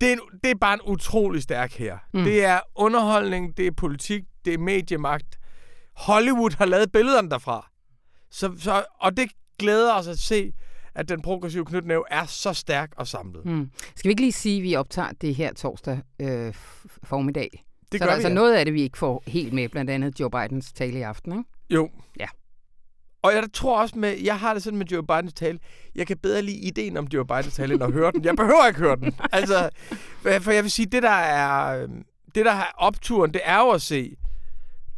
Det 0.00 0.08
er, 0.08 0.12
en- 0.12 0.38
det 0.44 0.50
er 0.50 0.54
bare 0.60 0.74
en 0.74 0.80
utrolig 0.86 1.42
stærk 1.42 1.72
her. 1.72 1.98
Mm. 2.14 2.24
Det 2.24 2.44
er 2.44 2.60
underholdning, 2.74 3.56
det 3.56 3.66
er 3.66 3.70
politik, 3.76 4.22
det 4.44 4.54
er 4.54 4.58
mediemagt. 4.58 5.38
Hollywood 5.96 6.56
har 6.58 6.64
lavet 6.66 6.92
billederne 6.92 7.30
derfra. 7.30 7.70
Så, 8.30 8.54
så, 8.58 8.84
og 9.00 9.16
det 9.16 9.30
glæder 9.58 9.94
os 9.94 10.06
at 10.06 10.18
se, 10.18 10.52
at 10.94 11.08
den 11.08 11.22
progressive 11.22 11.64
knytnæve 11.64 12.04
er 12.10 12.24
så 12.26 12.52
stærk 12.52 12.92
og 12.96 13.06
samlet. 13.06 13.44
Mm. 13.46 13.70
Skal 13.96 14.08
vi 14.08 14.10
ikke 14.10 14.22
lige 14.22 14.32
sige, 14.32 14.56
at 14.56 14.62
vi 14.62 14.74
optager 14.76 15.08
det 15.20 15.34
her 15.34 15.52
torsdag 15.52 15.98
øh, 16.20 16.54
formiddag? 17.02 17.64
Det 17.92 17.98
så 18.00 18.04
gør 18.04 18.06
der 18.06 18.10
er 18.10 18.14
altså 18.14 18.28
ja. 18.28 18.34
noget 18.34 18.54
af 18.54 18.64
det, 18.64 18.74
vi 18.74 18.82
ikke 18.82 18.98
får 18.98 19.22
helt 19.26 19.52
med, 19.52 19.68
blandt 19.68 19.90
andet 19.90 20.20
Joe 20.20 20.30
Bidens 20.30 20.72
tale 20.72 20.98
i 20.98 21.02
aften, 21.02 21.32
ikke? 21.32 21.44
Jo. 21.70 21.90
Ja. 22.20 22.26
Og 23.22 23.32
jeg 23.34 23.44
tror 23.52 23.80
også 23.80 23.98
med, 23.98 24.18
jeg 24.24 24.38
har 24.38 24.54
det 24.54 24.62
sådan 24.62 24.78
med 24.78 24.86
Joe 24.86 25.02
Bidens 25.06 25.32
tale, 25.32 25.58
jeg 25.94 26.06
kan 26.06 26.16
bedre 26.18 26.42
lide 26.42 26.56
ideen 26.56 26.96
om 26.96 27.06
Joe 27.14 27.26
Bidens 27.26 27.54
tale, 27.54 27.74
end 27.74 27.82
at 27.82 27.92
høre 27.92 28.12
den. 28.12 28.24
Jeg 28.24 28.36
behøver 28.36 28.66
ikke 28.66 28.80
høre 28.80 28.96
den. 28.96 29.14
Altså, 29.32 29.70
for 30.22 30.50
jeg 30.50 30.62
vil 30.62 30.70
sige, 30.70 30.86
det 30.86 31.02
der 31.02 31.08
er, 31.10 31.82
øhm, 31.82 32.02
det 32.34 32.44
der 32.44 32.52
er 32.52 32.66
opturen, 32.76 33.32
det 33.34 33.40
er 33.44 33.58
jo 33.58 33.68
at 33.70 33.82
se 33.82 34.16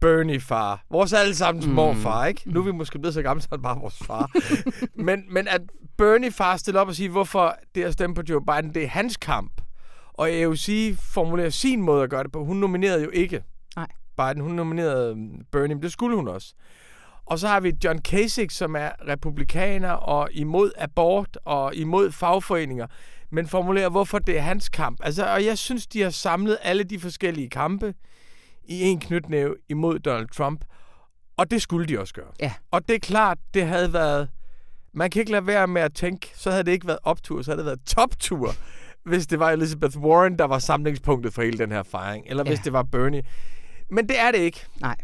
Bernie 0.00 0.40
far. 0.40 0.84
Vores 0.90 1.12
allesammens 1.12 1.66
Mm. 1.66 1.72
morfar, 1.72 2.26
ikke? 2.26 2.42
Nu 2.46 2.60
er 2.60 2.64
vi 2.64 2.72
måske 2.72 2.98
blevet 2.98 3.14
så 3.14 3.22
gamle, 3.22 3.42
så 3.42 3.48
han 3.52 3.62
bare 3.62 3.80
vores 3.80 3.98
far. 3.98 4.30
men, 5.06 5.22
men 5.30 5.48
at 5.48 5.60
Bernie 5.98 6.30
far 6.32 6.56
stiller 6.56 6.80
op 6.80 6.88
og 6.88 6.94
siger, 6.94 7.10
hvorfor 7.10 7.56
det 7.74 7.84
at 7.84 7.92
stemme 7.92 8.14
på 8.14 8.22
Joe 8.28 8.44
Biden, 8.44 8.74
det 8.74 8.84
er 8.84 8.88
hans 8.88 9.16
kamp. 9.16 9.60
Og 10.12 10.28
AOC 10.30 10.68
formulerer 10.98 11.50
sin 11.50 11.82
måde 11.82 12.02
at 12.02 12.10
gøre 12.10 12.22
det 12.22 12.32
på. 12.32 12.44
Hun 12.44 12.56
nominerede 12.56 13.04
jo 13.04 13.10
ikke 13.10 13.42
Nej. 13.76 13.86
Biden. 14.16 14.40
Hun 14.42 14.52
nominerede 14.52 15.10
øhm, 15.10 15.44
Bernie, 15.52 15.74
men 15.74 15.82
det 15.82 15.92
skulle 15.92 16.16
hun 16.16 16.28
også. 16.28 16.54
Og 17.26 17.38
så 17.38 17.48
har 17.48 17.60
vi 17.60 17.72
John 17.84 17.98
Kasich, 17.98 18.56
som 18.56 18.76
er 18.76 18.90
republikaner 19.08 19.90
og 19.90 20.28
imod 20.32 20.72
abort 20.78 21.38
og 21.44 21.74
imod 21.74 22.12
fagforeninger, 22.12 22.86
men 23.30 23.46
formulerer, 23.46 23.88
hvorfor 23.88 24.18
det 24.18 24.38
er 24.38 24.42
hans 24.42 24.68
kamp. 24.68 25.00
Altså, 25.02 25.26
og 25.26 25.44
jeg 25.44 25.58
synes, 25.58 25.86
de 25.86 26.02
har 26.02 26.10
samlet 26.10 26.58
alle 26.62 26.84
de 26.84 27.00
forskellige 27.00 27.50
kampe 27.50 27.94
i 28.64 28.82
en 28.82 29.00
knytnæve 29.00 29.56
imod 29.68 29.98
Donald 29.98 30.28
Trump. 30.28 30.64
Og 31.36 31.50
det 31.50 31.62
skulle 31.62 31.86
de 31.86 32.00
også 32.00 32.14
gøre. 32.14 32.32
Ja. 32.40 32.52
Og 32.70 32.88
det 32.88 32.94
er 32.94 32.98
klart, 32.98 33.38
det 33.54 33.66
havde 33.66 33.92
været... 33.92 34.28
Man 34.96 35.10
kan 35.10 35.20
ikke 35.20 35.32
lade 35.32 35.46
være 35.46 35.66
med 35.68 35.82
at 35.82 35.94
tænke, 35.94 36.30
så 36.34 36.50
havde 36.50 36.64
det 36.64 36.72
ikke 36.72 36.86
været 36.86 36.98
optur, 37.02 37.42
så 37.42 37.50
havde 37.50 37.58
det 37.58 37.66
været 37.66 37.80
toptur, 37.86 38.52
hvis 39.04 39.26
det 39.26 39.38
var 39.38 39.50
Elizabeth 39.50 39.98
Warren, 39.98 40.38
der 40.38 40.44
var 40.44 40.58
samlingspunktet 40.58 41.32
for 41.34 41.42
hele 41.42 41.58
den 41.58 41.72
her 41.72 41.82
fejring. 41.82 42.24
Eller 42.28 42.42
Ja. 42.46 42.50
hvis 42.50 42.60
det 42.60 42.72
var 42.72 42.82
Bernie. 42.82 43.22
Men 43.90 44.08
det 44.08 44.18
er 44.20 44.30
det 44.30 44.38
ikke. 44.38 44.60
Nej. 44.80 44.96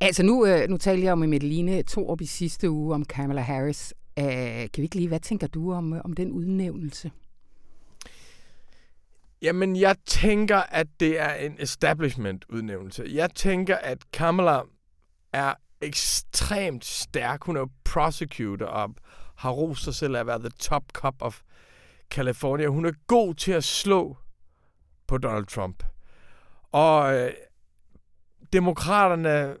Altså 0.00 0.22
nu, 0.22 0.46
øh, 0.46 0.68
nu 0.68 0.76
talte 0.76 1.04
jeg 1.04 1.10
jo 1.10 1.14
med 1.14 1.28
Medeline 1.28 1.82
Thorup 1.82 2.20
i 2.20 2.26
sidste 2.26 2.70
uge 2.70 2.94
om 2.94 3.04
Kamala 3.04 3.40
Harris. 3.40 3.94
Øh, 4.18 4.24
kan 4.24 4.70
vi 4.76 4.82
ikke 4.82 4.96
lige, 4.96 5.08
hvad 5.08 5.20
tænker 5.20 5.46
du 5.46 5.72
om, 5.72 5.92
øh, 5.92 6.00
om 6.04 6.12
den 6.12 6.30
udnævnelse? 6.32 7.10
Jamen, 9.42 9.76
jeg 9.76 9.96
tænker, 10.06 10.56
at 10.58 10.86
det 11.00 11.20
er 11.20 11.34
en 11.34 11.56
establishment-udnævnelse. 11.58 13.04
Jeg 13.12 13.30
tænker, 13.34 13.76
at 13.76 13.98
Kamala 14.12 14.60
er 15.32 15.54
ekstremt 15.80 16.84
stærk. 16.84 17.44
Hun 17.44 17.56
er 17.56 17.66
prosecutor 17.84 18.66
og 18.66 18.94
har 19.36 19.50
rost 19.50 19.84
sig 19.84 19.94
selv 19.94 20.16
af 20.16 20.20
at 20.20 20.26
være 20.26 20.38
the 20.38 20.48
top 20.48 20.82
cop 20.92 21.14
of 21.20 21.40
California. 22.10 22.66
Hun 22.66 22.86
er 22.86 22.92
god 23.06 23.34
til 23.34 23.52
at 23.52 23.64
slå 23.64 24.16
på 25.06 25.18
Donald 25.18 25.46
Trump. 25.46 25.82
Og 26.72 27.16
øh, 27.18 27.32
demokraterne 28.52 29.56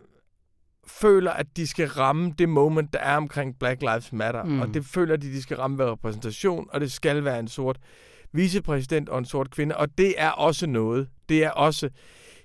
føler, 0.86 1.30
at 1.30 1.56
de 1.56 1.66
skal 1.66 1.88
ramme 1.88 2.34
det 2.38 2.48
moment, 2.48 2.92
der 2.92 2.98
er 2.98 3.16
omkring 3.16 3.58
Black 3.58 3.80
Lives 3.80 4.12
Matter. 4.12 4.44
Mm. 4.44 4.60
Og 4.60 4.74
det 4.74 4.84
føler 4.84 5.16
de, 5.16 5.26
de 5.26 5.42
skal 5.42 5.56
ramme 5.56 5.78
ved 5.78 5.84
repræsentation, 5.84 6.68
og 6.72 6.80
det 6.80 6.92
skal 6.92 7.24
være 7.24 7.38
en 7.38 7.48
sort 7.48 7.78
vicepræsident 8.32 9.08
og 9.08 9.18
en 9.18 9.24
sort 9.24 9.50
kvinde. 9.50 9.76
Og 9.76 9.98
det 9.98 10.14
er 10.16 10.30
også 10.30 10.66
noget. 10.66 11.08
Det 11.28 11.44
er 11.44 11.50
også 11.50 11.88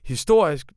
historisk. 0.04 0.72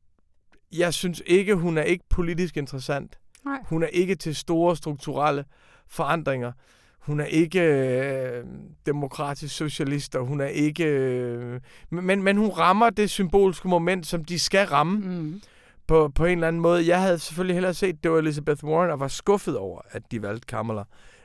Jeg 0.73 0.95
synes 0.95 1.23
ikke, 1.27 1.55
hun 1.55 1.79
er 1.79 1.83
ikke 1.83 2.05
politisk 2.11 2.57
interessant. 2.57 3.19
Nej. 3.45 3.59
Hun 3.67 3.83
er 3.83 3.87
ikke 3.87 4.15
til 4.15 4.37
store 4.37 4.77
strukturelle 4.77 5.45
forandringer. 5.93 6.53
Hun 6.99 7.20
er 7.20 7.24
ikke 7.24 7.61
øh, 7.61 8.45
demokratisk 8.86 9.55
socialist, 9.57 10.16
og 10.16 10.26
hun 10.26 10.40
er 10.40 10.47
ikke... 10.47 10.84
Øh, 10.84 11.61
men, 11.90 12.22
men 12.22 12.36
hun 12.36 12.49
rammer 12.51 12.90
det 12.90 13.11
symbolske 13.11 13.68
moment, 13.68 14.07
som 14.07 14.24
de 14.24 14.38
skal 14.38 14.66
ramme 14.66 14.97
Mm. 14.99 15.40
på, 15.86 16.09
på 16.14 16.24
en 16.24 16.32
eller 16.32 16.49
anden 16.49 16.62
måde. 16.62 16.86
Jeg 16.88 17.03
havde 17.03 17.18
selvfølgelig 17.18 17.57
hellere 17.57 17.74
set, 17.74 18.03
det 18.05 18.11
var 18.11 18.18
Elizabeth 18.18 18.64
Warren, 18.64 18.90
og 18.90 19.01
var 19.01 19.09
skuffet 19.09 19.57
over, 19.57 19.80
at 19.90 20.03
de 20.11 20.22
valgte 20.22 20.47
Kamala. 20.47 20.82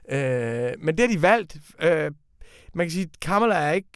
Øh, 0.09 0.71
men 0.79 0.97
det 0.97 0.99
har 0.99 1.15
de 1.15 1.21
valgt. 1.21 1.57
Øh, 1.81 2.11
man 2.73 2.85
kan 2.85 2.91
sige, 2.91 3.03
at 3.13 3.19
Kamala 3.19 3.55
er 3.55 3.71
ikke... 3.71 3.89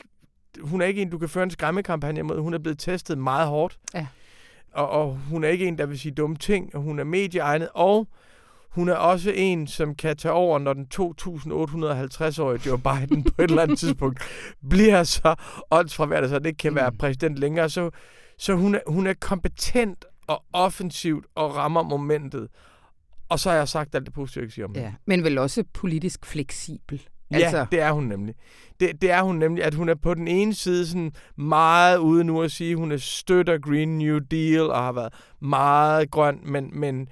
Hun 0.62 0.82
er 0.82 0.86
ikke 0.86 1.02
en, 1.02 1.10
du 1.10 1.18
kan 1.18 1.30
føre 1.30 1.44
en 1.44 1.52
skræmmekampagne 1.52 2.24
mod. 2.24 2.40
Hun 2.40 2.54
er 2.54 2.60
blevet 2.60 2.80
testet 2.80 3.18
meget 3.18 3.48
hårdt. 3.48 3.78
Ja. 3.94 4.08
Og, 4.74 4.90
og 4.90 5.16
hun 5.30 5.44
er 5.44 5.48
ikke 5.48 5.66
en, 5.68 5.78
der 5.78 5.86
vil 5.86 6.00
sige 6.00 6.12
dumme 6.12 6.36
ting, 6.36 6.76
og 6.76 6.82
hun 6.82 7.00
er 7.00 7.04
medieegnet, 7.04 7.70
og 7.74 8.08
hun 8.72 8.90
er 8.90 8.94
også 8.96 9.32
en, 9.36 9.68
som 9.68 9.96
kan 9.96 10.18
tage 10.18 10.32
over, 10.32 10.60
når 10.60 10.74
den 10.74 10.88
2.850-årige 10.96 12.62
Joe 12.70 12.78
Biden 12.78 13.24
på 13.24 13.42
et 13.42 13.50
eller 13.50 13.62
andet 13.62 13.80
tidspunkt 13.80 14.20
bliver 14.70 15.04
så 15.04 15.36
åndsfraværende, 15.72 16.30
så 16.30 16.40
det 16.40 16.46
ikke 16.46 16.58
kan 16.58 16.76
være 16.76 16.90
Mm. 16.90 16.98
præsident 16.98 17.40
længere. 17.40 17.70
Så, 17.70 17.90
så 18.38 18.54
hun, 18.56 18.76
er, 18.76 18.80
hun 18.88 19.08
er 19.08 19.14
kompetent 19.14 20.06
og 20.28 20.44
offensivt 20.54 21.26
og 21.36 21.56
rammer 21.56 21.84
momentet. 21.84 22.48
Og 23.30 23.40
så 23.40 23.50
har 23.50 23.58
jeg 23.58 23.68
sagt 23.68 23.96
alt 23.96 24.06
det 24.06 24.14
positive, 24.14 24.42
jeg 24.42 24.48
kan 24.48 24.54
sige 24.54 24.66
om. 24.66 24.76
Ja, 24.76 24.94
men 25.06 25.24
vel 25.24 25.38
også 25.38 25.64
politisk 25.74 26.26
fleksibel. 26.26 27.02
Ja, 27.32 27.36
Altså- 27.38 27.66
det 27.72 27.80
er 27.82 27.92
hun 27.92 28.04
nemlig. 28.04 28.36
Det, 28.80 29.02
det 29.02 29.12
er 29.12 29.22
hun 29.24 29.36
nemlig, 29.36 29.64
at 29.64 29.74
hun 29.74 29.90
er 29.90 29.96
på 29.96 30.14
den 30.14 30.28
ene 30.28 30.54
side 30.54 30.88
sådan 30.88 31.12
meget 31.38 31.98
ude 31.98 32.24
nu 32.24 32.42
at 32.42 32.52
sige, 32.52 32.72
at 32.72 32.78
hun 32.78 32.92
er 32.92 32.98
støtter 32.98 33.58
Green 33.58 33.98
New 33.98 34.18
Deal 34.20 34.62
og 34.62 34.84
har 34.84 34.92
været 34.92 35.14
meget 35.40 36.12
grøn, 36.12 36.40
men, 36.46 36.70
men 36.80 37.08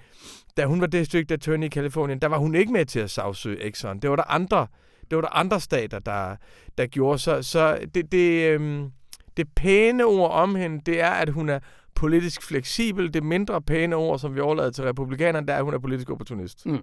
da 0.60 0.66
hun 0.66 0.82
var 0.82 0.88
district 0.88 1.32
attorney 1.32 1.66
i 1.66 1.70
Kalifornien, 1.70 2.20
der 2.20 2.28
var 2.28 2.38
hun 2.38 2.56
ikke 2.56 2.74
med 2.74 2.86
til 2.86 3.00
at 3.00 3.12
sagsøge 3.12 3.68
Exxon. 3.68 4.00
Det 4.00 4.10
var 4.10 4.16
der 4.16 4.32
andre, 4.32 4.68
det 5.10 5.16
var 5.16 5.22
der 5.22 5.36
andre 5.36 5.60
stater, 5.60 6.00
der, 6.00 6.36
der 6.78 6.86
gjorde. 6.86 7.20
Så, 7.20 7.42
så 7.42 7.80
det, 7.94 8.12
det, 8.12 8.52
øhm, 8.52 8.92
det 9.38 9.48
pæne 9.56 10.06
ord 10.06 10.32
om 10.32 10.56
hende, 10.56 10.82
det 10.86 11.02
er, 11.02 11.10
at 11.10 11.30
hun 11.30 11.50
er 11.50 11.60
politisk 11.96 12.44
fleksibel. 12.44 13.14
Det 13.14 13.24
mindre 13.24 13.62
pæne 13.62 13.96
ord, 13.96 14.20
som 14.20 14.36
vi 14.36 14.40
overlader 14.40 14.72
til 14.72 14.84
republikanerne, 14.84 15.48
det 15.48 15.54
er, 15.54 15.58
at 15.58 15.64
hun 15.64 15.74
er 15.74 15.80
politisk 15.80 16.10
opportunist. 16.10 16.66
Mm. 16.66 16.80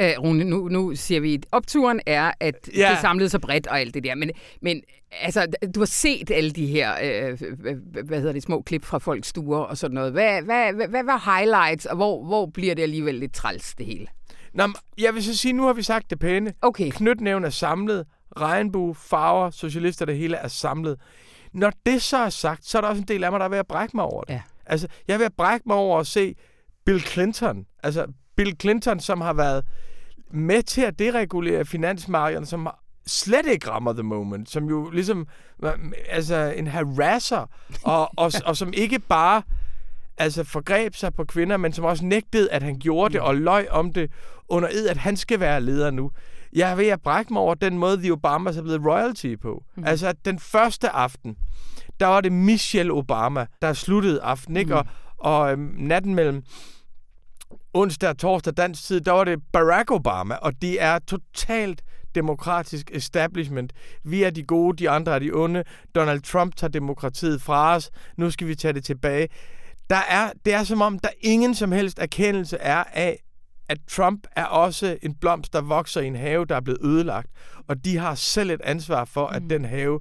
Øh, 0.00 0.10
Rune, 0.18 0.44
nu, 0.44 0.68
nu 0.68 0.94
siger 0.94 1.20
vi, 1.20 1.34
at 1.34 1.46
opturen 1.52 2.00
er, 2.06 2.32
at 2.40 2.54
ja. 2.76 2.90
Det 2.90 2.98
samlede 3.00 3.28
sig 3.28 3.40
bredt 3.40 3.66
og 3.66 3.80
alt 3.80 3.94
det 3.94 4.04
der. 4.04 4.14
Men, 4.14 4.30
men 4.62 4.82
altså, 5.20 5.46
du 5.74 5.80
har 5.80 5.84
set 5.86 6.30
alle 6.30 6.50
de 6.50 6.66
her, 6.66 6.92
øh, 7.02 7.38
hvad- 8.04 8.18
hedder 8.18 8.32
det, 8.32 8.42
små 8.42 8.62
klip 8.62 8.84
fra 8.84 8.98
folks 8.98 9.28
stuer 9.28 9.58
og 9.58 9.78
sådan 9.78 9.94
noget. 9.94 10.12
Hvad, 10.12 10.42
hvad, 10.42 10.72
hvad, 10.72 10.88
hvad 10.88 11.04
var 11.04 11.36
highlights, 11.38 11.86
og 11.86 11.96
hvor, 11.96 12.24
hvor 12.24 12.46
bliver 12.46 12.74
det 12.74 12.82
alligevel 12.82 13.14
lidt 13.14 13.34
træls, 13.34 13.74
det 13.74 13.86
hele? 13.86 14.06
Nå, 14.54 14.68
jeg 14.98 15.14
vil 15.14 15.24
så 15.24 15.36
sige, 15.36 15.52
nu 15.52 15.62
har 15.66 15.72
vi 15.72 15.82
sagt 15.82 16.10
det 16.10 16.18
pæne. 16.18 16.52
Okay. 16.62 16.90
Knytnæven 16.90 17.44
er 17.44 17.50
samlet. 17.50 18.06
Regnbue, 18.36 18.94
farver, 18.94 19.50
socialister, 19.50 20.04
det 20.04 20.16
hele 20.16 20.36
er 20.36 20.48
samlet. 20.48 21.00
Når 21.52 21.72
det 21.86 22.02
så 22.02 22.16
er 22.16 22.28
sagt, 22.28 22.66
så 22.66 22.78
er 22.78 22.82
der 22.82 22.88
også 22.88 23.02
en 23.02 23.08
del 23.08 23.24
af 23.24 23.30
mig, 23.30 23.40
der 23.40 23.46
er 23.46 23.50
ved 23.50 23.58
at 23.58 23.66
brække 23.66 23.96
mig 23.96 24.04
over 24.04 24.24
det. 24.24 24.32
Ja. 24.34 24.40
Altså, 24.66 24.88
jeg 25.08 25.14
er 25.14 25.18
ved 25.18 25.26
at 25.26 25.32
brække 25.36 25.62
mig 25.66 25.76
over 25.76 26.00
at 26.00 26.06
se 26.06 26.34
Bill 26.86 27.00
Clinton. 27.00 27.66
Altså, 27.82 28.06
Bill 28.36 28.56
Clinton, 28.60 29.00
som 29.00 29.20
har 29.20 29.32
været 29.32 29.64
med 30.30 30.62
til 30.62 30.80
at 30.80 30.98
deregulere 30.98 31.64
finansmarkederne, 31.64 32.46
som 32.46 32.68
slet 33.06 33.46
ikke 33.46 33.70
rammer 33.70 33.92
The 33.92 34.02
Moment, 34.02 34.50
som 34.50 34.68
jo 34.68 34.90
ligesom 34.90 35.26
altså 36.08 36.36
en 36.56 36.66
harasser, 36.66 37.46
og, 37.82 38.10
og, 38.16 38.32
og 38.44 38.56
som 38.56 38.72
ikke 38.76 38.98
bare 38.98 39.42
altså 40.18 40.44
forgreb 40.44 40.94
sig 40.94 41.14
på 41.14 41.24
kvinder, 41.24 41.56
men 41.56 41.72
som 41.72 41.84
også 41.84 42.04
nægtede, 42.04 42.52
at 42.52 42.62
han 42.62 42.78
gjorde 42.78 43.12
det, 43.12 43.20
og 43.20 43.36
løj 43.36 43.66
om 43.70 43.92
det 43.92 44.10
under 44.48 44.68
ed, 44.72 44.88
at 44.88 44.96
han 44.96 45.16
skal 45.16 45.40
være 45.40 45.60
leder 45.60 45.90
nu. 45.90 46.10
Jeg 46.52 46.70
er 46.70 46.74
ved 46.74 46.86
at 46.86 47.00
brække 47.00 47.32
mig 47.32 47.42
over 47.42 47.54
den 47.54 47.78
måde, 47.78 47.96
The 47.96 48.12
Obamas 48.12 48.56
er 48.56 48.62
blevet 48.62 48.84
royalty 48.84 49.34
på. 49.42 49.64
Mm. 49.76 49.84
Altså, 49.84 50.08
at 50.08 50.16
den 50.24 50.38
første 50.38 50.90
aften, 50.90 51.36
der 52.00 52.06
var 52.06 52.20
det 52.20 52.32
Michelle 52.32 52.92
Obama, 52.92 53.46
der 53.62 53.72
sluttede 53.72 54.22
aften, 54.22 54.56
ikke? 54.56 54.74
Mm. 54.74 54.76
Og, 54.78 54.86
og 55.18 55.52
øhm, 55.52 55.74
natten 55.78 56.14
mellem 56.14 56.42
onsdag 57.74 58.08
og 58.08 58.18
torsdag 58.18 58.56
dansk 58.56 58.84
tid, 58.84 59.00
der 59.00 59.12
var 59.12 59.24
det 59.24 59.38
Barack 59.52 59.90
Obama, 59.90 60.34
og 60.34 60.62
de 60.62 60.78
er 60.78 60.98
totalt 60.98 61.82
demokratisk 62.14 62.90
establishment. 62.94 63.72
Vi 64.04 64.22
er 64.22 64.30
de 64.30 64.42
gode, 64.42 64.76
de 64.76 64.90
andre 64.90 65.14
er 65.14 65.18
de 65.18 65.30
onde. 65.32 65.64
Donald 65.94 66.22
Trump 66.22 66.56
tager 66.56 66.70
demokratiet 66.70 67.42
fra 67.42 67.74
os. 67.74 67.90
Nu 68.16 68.30
skal 68.30 68.46
vi 68.46 68.54
tage 68.54 68.74
det 68.74 68.84
tilbage. 68.84 69.28
Der 69.90 70.00
er, 70.08 70.30
det 70.44 70.54
er 70.54 70.64
som 70.64 70.80
om, 70.80 70.98
der 70.98 71.08
ingen 71.20 71.54
som 71.54 71.72
helst 71.72 71.98
erkendelse 71.98 72.56
er 72.56 72.84
af, 72.92 73.18
at 73.68 73.78
Trump 73.90 74.26
er 74.36 74.44
også 74.44 74.98
en 75.02 75.14
blomst, 75.14 75.52
der 75.52 75.60
vokser 75.60 76.00
i 76.00 76.06
en 76.06 76.16
have, 76.16 76.44
der 76.44 76.56
er 76.56 76.60
blevet 76.60 76.80
ødelagt. 76.84 77.30
Og 77.68 77.84
de 77.84 77.98
har 77.98 78.14
selv 78.14 78.50
et 78.50 78.60
ansvar 78.64 79.04
for, 79.04 79.26
at 79.26 79.42
mm. 79.42 79.48
den 79.48 79.64
have 79.64 80.00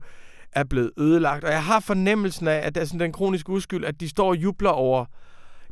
er 0.51 0.63
blevet 0.63 0.91
ødelagt. 0.97 1.43
Og 1.43 1.51
jeg 1.51 1.63
har 1.63 1.79
fornemmelsen 1.79 2.47
af, 2.47 2.67
at 2.67 2.75
det 2.75 2.81
er 2.81 2.85
sådan 2.85 2.99
den 2.99 3.11
kroniske 3.11 3.49
uskyld, 3.49 3.85
at 3.85 3.99
de 3.99 4.09
står 4.09 4.29
og 4.29 4.35
jubler 4.35 4.69
over 4.69 5.05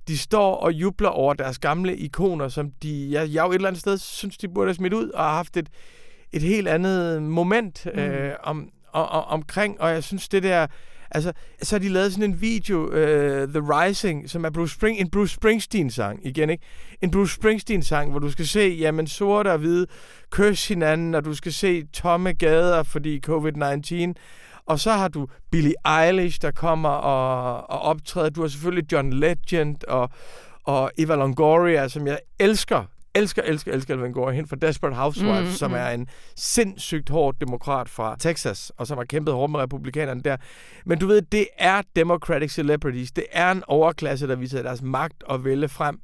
de 0.10 0.18
står 0.18 0.56
og 0.56 0.74
jubler 0.74 1.10
over 1.10 1.34
deres 1.34 1.60
gamle 1.60 1.98
ikoner, 1.98 2.48
som 2.48 2.72
de, 2.84 3.08
jeg, 3.12 3.30
jeg 3.30 3.46
jo 3.46 3.50
et 3.50 3.56
eller 3.56 3.68
andet 3.68 3.82
sted 3.82 3.98
synes, 3.98 4.38
de 4.38 4.48
burde 4.48 4.68
have 4.68 4.76
smidt 4.76 4.94
ud 4.94 5.10
og 5.10 5.24
har 5.24 5.34
haft 5.34 5.58
et, 5.58 5.70
et 6.32 6.42
helt 6.42 6.68
andet 6.68 7.24
moment 7.24 7.88
mm. 7.94 8.00
øh, 8.00 8.36
om, 8.44 8.70
og, 8.92 9.10
og, 9.10 9.26
omkring, 9.26 9.82
og 9.82 9.90
jeg 9.90 10.04
synes, 10.04 10.30
det 10.30 10.44
der... 10.44 10.68
Altså, 11.12 11.34
så 11.62 11.76
har 11.76 11.80
de 11.80 11.90
lavet 11.90 12.14
sådan 12.14 12.30
en 12.30 12.42
video, 12.42 12.86
uh, 12.86 13.50
The 13.50 13.62
Rising, 13.62 14.30
som 14.30 14.46
er 14.46 14.50
Bruce 14.50 14.76
Spring, 14.76 15.00
en 15.00 15.10
Bruce 15.10 15.36
Springsteen-sang, 15.36 16.26
igen, 16.26 16.50
ikke? 16.50 16.64
En 17.02 17.12
Bruce 17.12 17.36
Springsteen-sang, 17.36 18.12
hvor 18.12 18.20
du 18.20 18.32
skal 18.32 18.48
se, 18.48 18.78
jamen, 18.80 19.08
sorte 19.08 19.52
og 19.52 19.58
hvide 19.58 19.88
kysse 20.30 20.74
hinanden, 20.74 21.16
og 21.16 21.26
du 21.26 21.34
skal 21.34 21.54
se 21.54 21.86
tomme 21.86 22.34
gader, 22.34 22.84
fordi 22.84 23.22
COVID-19. 23.28 24.14
Og 24.70 24.80
så 24.80 24.92
har 24.92 25.08
du 25.08 25.28
Billie 25.52 25.74
Eilish, 25.86 26.42
der 26.42 26.52
kommer 26.52 26.90
og, 26.90 27.70
og 27.70 27.82
optræder. 27.82 28.30
Du 28.30 28.42
har 28.42 28.48
selvfølgelig 28.48 28.92
John 28.92 29.14
Legend 29.14 29.78
og, 29.88 30.10
og 30.64 30.92
Eva 30.98 31.16
Longoria, 31.16 31.88
som 31.88 32.08
jeg 32.08 32.20
elsker 32.40 32.84
elsker, 33.16 33.42
elsker, 33.42 33.72
elsker 33.72 33.94
Elvin 33.94 34.14
Gore 34.14 34.34
hen 34.34 34.48
fra 34.48 34.56
Desperate 34.56 34.96
Housewives, 34.96 35.50
mm, 35.50 35.54
som 35.54 35.72
mm. 35.72 35.78
er 35.78 35.90
en 35.90 36.08
sindssygt 36.36 37.10
hård 37.10 37.36
demokrat 37.42 37.90
fra 37.90 38.16
Texas, 38.20 38.72
og 38.78 38.88
som 38.88 38.98
har 38.98 39.06
kæmpet 39.06 39.34
hårdt 39.34 39.52
med 39.52 39.60
republikanerne 39.60 40.22
der. 40.22 40.38
Men 40.86 41.00
du 41.00 41.08
ved, 41.08 41.22
det 41.22 41.48
er 41.58 41.82
Democratic 41.96 42.54
Celebrities. 42.54 43.12
Det 43.12 43.26
er 43.32 43.52
en 43.52 43.64
overklasse, 43.68 44.28
der 44.28 44.36
viser 44.36 44.62
deres 44.62 44.82
magt 44.82 45.24
og 45.24 45.46
vælge 45.46 45.70
frem, 45.70 46.00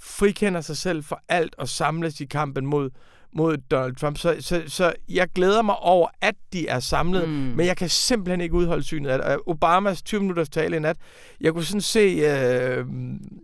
frikender 0.00 0.60
sig 0.60 0.76
selv 0.76 1.04
for 1.04 1.22
alt 1.28 1.54
og 1.58 1.68
samles 1.68 2.20
i 2.20 2.24
kampen 2.24 2.66
mod 2.66 2.90
mod 3.32 3.56
Donald 3.56 3.96
Trump. 3.96 4.18
Så, 4.18 4.36
så, 4.40 4.62
så 4.66 4.92
jeg 5.08 5.28
glæder 5.34 5.62
mig 5.62 5.76
over, 5.76 6.08
at 6.20 6.34
de 6.52 6.68
er 6.68 6.80
samlet, 6.80 7.28
mm. 7.28 7.34
men 7.34 7.66
jeg 7.66 7.76
kan 7.76 7.88
simpelthen 7.88 8.40
ikke 8.40 8.54
udholde 8.54 8.84
synet 8.84 9.10
af 9.10 9.18
det. 9.18 9.38
Obamas 9.46 10.02
20 10.02 10.20
minutters 10.20 10.48
tale 10.48 10.76
i 10.76 10.78
nat, 10.78 10.96
jeg 11.40 11.52
kunne 11.52 11.64
sådan 11.64 11.80
se, 11.80 11.98
øh, 12.00 12.86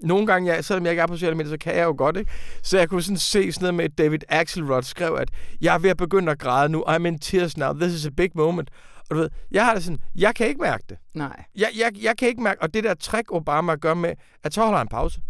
nogle 0.02 0.26
gange, 0.26 0.54
jeg, 0.54 0.64
selvom 0.64 0.84
jeg 0.84 0.92
ikke 0.92 1.02
er 1.02 1.06
på 1.06 1.14
sociale 1.14 1.34
medier, 1.34 1.50
så 1.50 1.58
kan 1.58 1.76
jeg 1.76 1.84
jo 1.84 1.94
godt, 1.98 2.16
ikke? 2.16 2.30
Så 2.62 2.78
jeg 2.78 2.88
kunne 2.88 3.02
sådan 3.02 3.16
se 3.16 3.52
sådan 3.52 3.64
noget 3.64 3.74
med, 3.74 3.84
at 3.84 3.98
David 3.98 4.20
Axelrod 4.28 4.82
skrev, 4.82 5.16
at 5.20 5.30
jeg 5.60 5.74
er 5.74 5.78
ved 5.78 5.90
at 5.90 5.96
begynde 5.96 6.32
at 6.32 6.38
græde 6.38 6.68
nu. 6.68 6.84
I'm 6.88 7.06
in 7.06 7.18
tears 7.18 7.56
now. 7.56 7.72
This 7.72 7.92
is 7.92 8.06
a 8.06 8.10
big 8.16 8.30
moment. 8.34 8.70
Og 9.10 9.16
du 9.16 9.20
ved, 9.20 9.30
jeg 9.50 9.64
har 9.64 9.74
det 9.74 9.84
sådan, 9.84 9.98
jeg 10.14 10.34
kan 10.34 10.46
ikke 10.46 10.60
mærke 10.60 10.84
det. 10.88 10.98
Nej. 11.14 11.44
Jeg, 11.56 11.68
jeg, 11.78 11.92
jeg 12.02 12.16
kan 12.16 12.28
ikke 12.28 12.42
mærke, 12.42 12.62
og 12.62 12.74
det 12.74 12.84
der 12.84 12.94
trick 12.94 13.32
Obama 13.32 13.74
gør 13.74 13.94
med, 13.94 14.12
at 14.44 14.54
så 14.54 14.62
holder 14.62 14.78
han 14.78 14.88
pause 14.88 15.20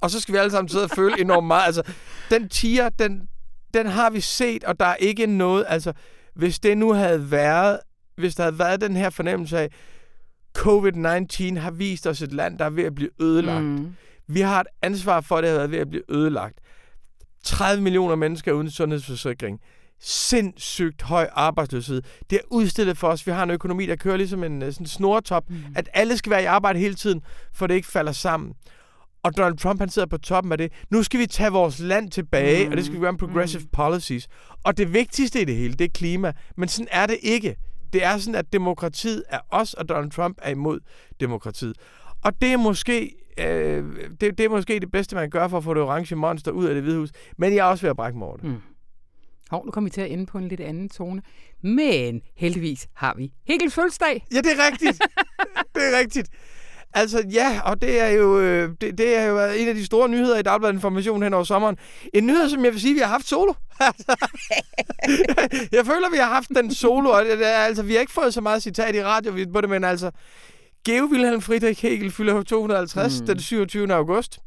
og 0.00 0.10
så 0.10 0.20
skal 0.20 0.32
vi 0.32 0.38
alle 0.38 0.50
sammen 0.50 0.68
sidde 0.68 0.84
og 0.84 0.90
føle 0.90 1.20
enormt 1.20 1.46
meget. 1.46 1.66
Altså, 1.66 1.82
den 2.30 2.48
tiger, 2.48 2.88
den, 2.88 3.28
den 3.74 3.86
har 3.86 4.10
vi 4.10 4.20
set, 4.20 4.64
og 4.64 4.80
der 4.80 4.86
er 4.86 4.96
ikke 4.96 5.26
noget... 5.26 5.64
Altså, 5.68 5.92
hvis 6.34 6.58
det 6.58 6.78
nu 6.78 6.92
havde 6.92 7.30
været... 7.30 7.78
Hvis 8.16 8.34
der 8.34 8.42
havde 8.42 8.58
været 8.58 8.80
den 8.80 8.96
her 8.96 9.10
fornemmelse 9.10 9.58
af, 9.58 9.70
COVID-19 10.58 11.58
har 11.58 11.70
vist 11.70 12.06
os 12.06 12.22
et 12.22 12.32
land, 12.32 12.58
der 12.58 12.64
er 12.64 12.70
ved 12.70 12.84
at 12.84 12.94
blive 12.94 13.10
ødelagt. 13.20 13.64
Mm. 13.64 13.94
Vi 14.26 14.40
har 14.40 14.60
et 14.60 14.66
ansvar 14.82 15.20
for, 15.20 15.36
at 15.36 15.42
det 15.42 15.50
har 15.50 15.58
været 15.58 15.70
ved 15.70 15.78
at 15.78 15.88
blive 15.88 16.02
ødelagt. 16.08 16.58
30 17.44 17.82
millioner 17.82 18.14
mennesker 18.14 18.52
uden 18.52 18.70
sundhedsforsikring. 18.70 19.60
Sindssygt 20.00 21.02
høj 21.02 21.28
arbejdsløshed. 21.32 22.02
Det 22.30 22.36
er 22.36 22.42
udstillet 22.50 22.98
for 22.98 23.08
os. 23.08 23.26
Vi 23.26 23.32
har 23.32 23.42
en 23.42 23.50
økonomi, 23.50 23.86
der 23.86 23.96
kører 23.96 24.16
ligesom 24.16 24.44
en 24.44 24.72
sådan 24.72 24.86
snortop. 24.86 25.50
Mm. 25.50 25.56
At 25.76 25.88
alle 25.94 26.16
skal 26.16 26.30
være 26.30 26.42
i 26.42 26.46
arbejde 26.46 26.78
hele 26.78 26.94
tiden, 26.94 27.22
for 27.52 27.66
det 27.66 27.74
ikke 27.74 27.88
falder 27.88 28.12
sammen. 28.12 28.54
Og 29.28 29.36
Donald 29.36 29.56
Trump, 29.58 29.80
han 29.80 29.88
sidder 29.88 30.08
på 30.08 30.18
toppen 30.18 30.52
af 30.52 30.58
det. 30.58 30.72
Nu 30.90 31.02
skal 31.02 31.20
vi 31.20 31.26
tage 31.26 31.50
vores 31.50 31.78
land 31.78 32.10
tilbage, 32.10 32.64
mm. 32.64 32.70
og 32.70 32.76
det 32.76 32.84
skal 32.84 32.96
vi 32.96 33.00
gøre 33.00 33.12
med 33.12 33.18
progressive 33.18 33.62
mm. 33.62 33.68
policies. 33.72 34.28
Og 34.64 34.76
det 34.76 34.92
vigtigste 34.92 35.40
i 35.40 35.44
det 35.44 35.56
hele, 35.56 35.74
det 35.74 35.84
er 35.84 35.88
klima. 35.94 36.32
Men 36.56 36.68
sådan 36.68 36.88
er 36.90 37.06
det 37.06 37.16
ikke. 37.22 37.56
Det 37.92 38.04
er 38.04 38.18
sådan, 38.18 38.34
at 38.34 38.52
demokratiet 38.52 39.24
er 39.28 39.38
os, 39.50 39.74
og 39.74 39.88
Donald 39.88 40.10
Trump 40.10 40.38
er 40.42 40.50
imod 40.50 40.80
demokratiet. 41.20 41.76
Og 42.24 42.42
det 42.42 42.52
er 42.52 42.56
måske 42.56 43.14
øh, 43.38 43.84
det, 44.20 44.38
det 44.38 44.40
er 44.40 44.48
måske 44.48 44.80
det 44.80 44.90
bedste, 44.90 45.16
man 45.16 45.22
kan 45.22 45.30
gøre 45.30 45.50
for 45.50 45.58
at 45.58 45.64
få 45.64 45.74
det 45.74 45.82
orange 45.82 46.16
monster 46.16 46.50
ud 46.50 46.64
af 46.64 46.74
det 46.74 46.82
hvide 46.82 46.98
hus. 46.98 47.10
Men 47.38 47.54
jeg 47.54 47.58
er 47.58 47.70
også 47.70 47.82
ved 47.82 47.90
at 47.90 47.96
brække 47.96 48.18
mig 48.18 48.28
over 48.28 48.36
det. 48.36 48.44
Mm. 48.44 48.56
Hov, 49.50 49.64
nu 49.64 49.70
kommer 49.70 49.88
vi 49.90 49.92
til 49.92 50.00
at 50.00 50.10
ende 50.10 50.26
på 50.26 50.38
en 50.38 50.48
lidt 50.48 50.60
anden 50.60 50.88
tone. 50.88 51.22
Men 51.62 52.22
heldigvis 52.36 52.88
har 52.94 53.14
vi 53.16 53.32
Hegels 53.44 53.74
fødselsdag. 53.74 54.26
Ja, 54.32 54.36
det 54.36 54.52
er 54.58 54.70
rigtigt. 54.72 55.02
det 55.74 55.82
er 55.92 55.98
rigtigt. 55.98 56.28
Altså 56.94 57.24
ja, 57.32 57.60
og 57.64 57.82
det 57.82 58.00
er 58.00 58.08
jo 58.08 58.40
øh, 58.40 58.70
det, 58.80 58.98
det 58.98 59.16
er 59.16 59.24
jo 59.24 59.38
en 59.38 59.68
af 59.68 59.74
de 59.74 59.86
store 59.86 60.08
nyheder 60.08 60.38
i 60.38 60.42
Dagbladet 60.42 60.74
Information 60.74 61.22
hen 61.22 61.34
over 61.34 61.44
sommeren. 61.44 61.76
En 62.14 62.26
nyhed, 62.26 62.48
som 62.48 62.64
jeg 62.64 62.72
vil 62.72 62.80
sige, 62.80 62.94
vi 62.94 63.00
har 63.00 63.06
haft 63.06 63.28
solo. 63.28 63.52
jeg 65.76 65.86
føler, 65.86 66.10
vi 66.10 66.16
har 66.16 66.34
haft 66.34 66.48
den 66.48 66.74
solo, 66.74 67.10
og 67.10 67.24
det, 67.24 67.42
altså, 67.42 67.82
vi 67.82 67.92
har 67.92 68.00
ikke 68.00 68.12
fået 68.12 68.34
så 68.34 68.40
meget 68.40 68.62
citat 68.62 68.94
i 68.94 69.04
radio 69.04 69.46
på 69.52 69.60
det, 69.60 69.70
men 69.70 69.84
altså, 69.84 70.10
Geo 70.84 71.04
Wilhelm 71.04 71.40
Friedrich 71.40 71.82
Hegel 71.82 72.10
fylder 72.10 72.42
250 72.42 73.20
mm. 73.20 73.26
den 73.26 73.40
27. 73.40 73.94
august. 73.94 74.38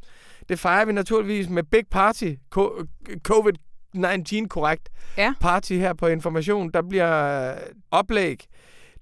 Det 0.50 0.60
fejrer 0.60 0.86
vi 0.86 0.92
naturligvis 0.92 1.50
med 1.50 1.64
Big 1.64 1.84
Party, 1.92 2.34
COVID-19 3.28 4.48
korrekt 4.48 4.90
ja. 5.18 5.34
party 5.40 5.74
her 5.74 5.94
på 5.94 6.08
Information. 6.08 6.72
Der 6.74 6.82
bliver 6.82 7.54
oplæg, 7.92 8.46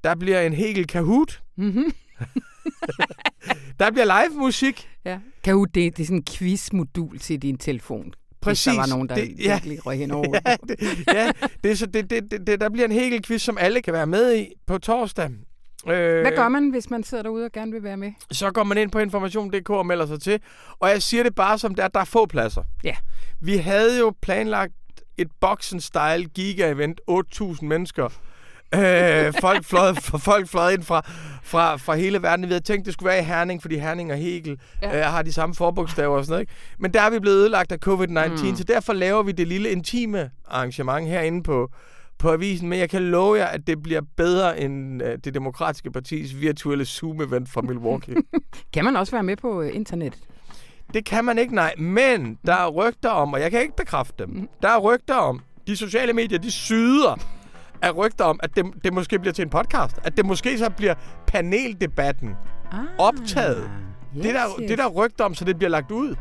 der 0.04 0.16
bliver 0.16 0.42
en 0.42 0.54
Hegel 0.54 0.88
Kahoot. 0.88 1.42
Mm-hmm. 1.58 1.94
der 3.80 3.92
bliver 3.92 4.06
live 4.06 4.40
musik. 4.40 4.90
Ja. 5.06 5.20
Kan 5.44 5.54
du, 5.54 5.64
det, 5.64 5.98
det 5.98 6.04
er 6.04 6.06
sådan 6.08 6.18
en 6.18 6.26
quiz-modul 6.30 7.20
til 7.20 7.42
din 7.42 7.58
telefon. 7.58 8.14
Præcis. 8.42 8.66
Hvis 8.66 8.76
der 8.76 8.82
var 8.82 8.88
nogen, 8.88 9.10
der 9.10 9.16
det, 9.16 9.36
ja. 9.40 9.54
virkelig 9.54 9.86
røg 9.86 9.98
hen 9.98 10.12
over. 10.20 10.40
ja, 10.46 10.56
det, 10.68 10.98
ja 11.14 11.32
det, 11.64 11.80
så, 11.80 11.86
det, 11.86 12.10
det, 12.10 12.48
det, 12.48 12.62
der 12.62 12.70
bliver 12.70 12.86
en 12.86 12.92
hel 12.92 13.24
quiz, 13.24 13.42
som 13.42 13.58
alle 13.58 13.82
kan 13.82 13.94
være 13.94 14.08
med 14.08 14.36
i 14.36 14.48
på 14.68 14.78
torsdag. 14.78 15.30
Øh, 15.88 16.22
Hvad 16.22 16.36
gør 16.36 16.50
man, 16.50 16.70
hvis 16.70 16.90
man 16.90 17.04
sidder 17.04 17.24
derude 17.24 17.46
og 17.46 17.52
gerne 17.52 17.72
vil 17.72 17.84
være 17.84 17.98
med? 17.98 18.12
Så 18.32 18.52
går 18.52 18.64
man 18.64 18.78
ind 18.78 18.92
på 18.92 19.00
information.dk 19.00 19.70
og 19.70 19.86
melder 19.86 20.06
sig 20.06 20.22
til. 20.22 20.40
Og 20.80 20.90
jeg 20.90 21.02
siger 21.02 21.24
det 21.24 21.36
bare 21.36 21.58
som 21.58 21.76
det 21.76 21.84
er, 21.84 21.88
der 21.88 22.00
er 22.00 22.06
få 22.06 22.26
pladser. 22.26 22.64
Ja. 22.84 22.96
Vi 23.42 23.58
havde 23.58 24.00
jo 24.00 24.14
planlagt 24.22 24.74
et 25.18 25.28
boxen-style 25.46 26.28
giga-event, 26.34 27.02
8.000 27.12 27.66
mennesker, 27.66 28.06
øh, 28.76 29.34
folk, 29.42 29.66
fløj, 29.66 29.94
folk 30.30 30.48
fløj 30.48 30.72
ind 30.74 30.84
fra, 30.84 31.12
fra, 31.50 31.76
fra 31.76 31.96
hele 31.96 32.22
verden. 32.22 32.46
Vi 32.46 32.52
havde 32.52 32.64
tænkt, 32.64 32.86
det 32.86 32.94
skulle 32.94 33.10
være 33.10 33.20
i 33.20 33.24
Herning, 33.24 33.62
fordi 33.62 33.78
Herning 33.78 34.12
og 34.12 34.18
Hegel 34.18 34.60
ja. 34.82 34.98
øh, 34.98 35.14
har 35.14 35.22
de 35.22 35.34
samme 35.34 35.56
forbogstaver 35.56 36.18
og 36.18 36.26
sådan 36.26 36.32
noget. 36.32 36.42
Ikke? 36.42 36.54
Men 36.80 36.94
der 36.94 37.02
er 37.02 37.10
vi 37.10 37.20
blevet 37.20 37.36
ødelagt 37.36 37.72
af 37.72 37.78
covid-19, 37.88 38.50
mm. 38.50 38.56
så 38.56 38.64
derfor 38.64 38.94
laver 38.94 39.24
vi 39.24 39.32
det 39.32 39.48
lille 39.48 39.72
intime 39.72 40.30
arrangement 40.48 41.08
herinde 41.08 41.44
på, 41.44 41.70
på 42.20 42.32
avisen, 42.32 42.70
men 42.70 42.80
jeg 42.80 42.90
kan 42.90 43.02
love 43.02 43.38
jer, 43.38 43.46
at 43.46 43.68
det 43.68 43.84
bliver 43.84 44.02
bedre 44.18 44.60
end 44.60 45.04
uh, 45.04 45.10
det 45.24 45.34
demokratiske 45.34 45.92
partis 45.92 46.40
virtuelle 46.40 46.86
Zoom-event 46.86 47.46
fra 47.52 47.62
Milwaukee. 47.62 48.16
kan 48.74 48.86
man 48.86 48.96
også 48.96 49.12
være 49.12 49.24
med 49.24 49.36
på 49.36 49.60
uh, 49.60 49.76
internet? 49.76 50.18
Det 50.94 51.06
kan 51.06 51.26
man 51.26 51.38
ikke, 51.38 51.56
nej. 51.56 51.74
Men 51.78 52.38
der 52.46 52.54
er 52.54 52.68
rygter 52.68 53.10
om, 53.10 53.34
og 53.34 53.42
jeg 53.42 53.52
kan 53.52 53.62
ikke 53.62 53.76
bekræfte 53.76 54.24
dem, 54.24 54.30
mm. 54.30 54.50
der 54.62 54.70
er 54.70 54.78
rygter 54.80 55.16
om, 55.16 55.42
de 55.68 55.76
sociale 55.76 56.14
medier, 56.14 56.40
de 56.40 56.52
syder 56.52 57.39
er 57.82 57.92
rygter 57.92 58.26
om, 58.26 58.40
at 58.44 58.56
det, 58.56 58.66
det 58.84 58.94
måske 58.94 59.20
bliver 59.20 59.34
til 59.34 59.44
en 59.44 59.50
podcast. 59.50 60.00
At 60.04 60.18
det 60.18 60.26
måske 60.26 60.58
så 60.58 60.70
bliver 60.70 60.94
paneldebatten 61.28 62.30
ah, 62.72 62.80
optaget. 62.98 63.72
Yes, 64.18 64.24
det, 64.24 64.34
der, 64.34 64.46
yes. 64.60 64.70
det 64.70 64.78
der 64.78 64.88
rygter 64.88 65.26
om, 65.26 65.34
så 65.34 65.46
det 65.46 65.58
bliver 65.58 65.70
lagt 65.70 65.92
ud. 65.92 66.16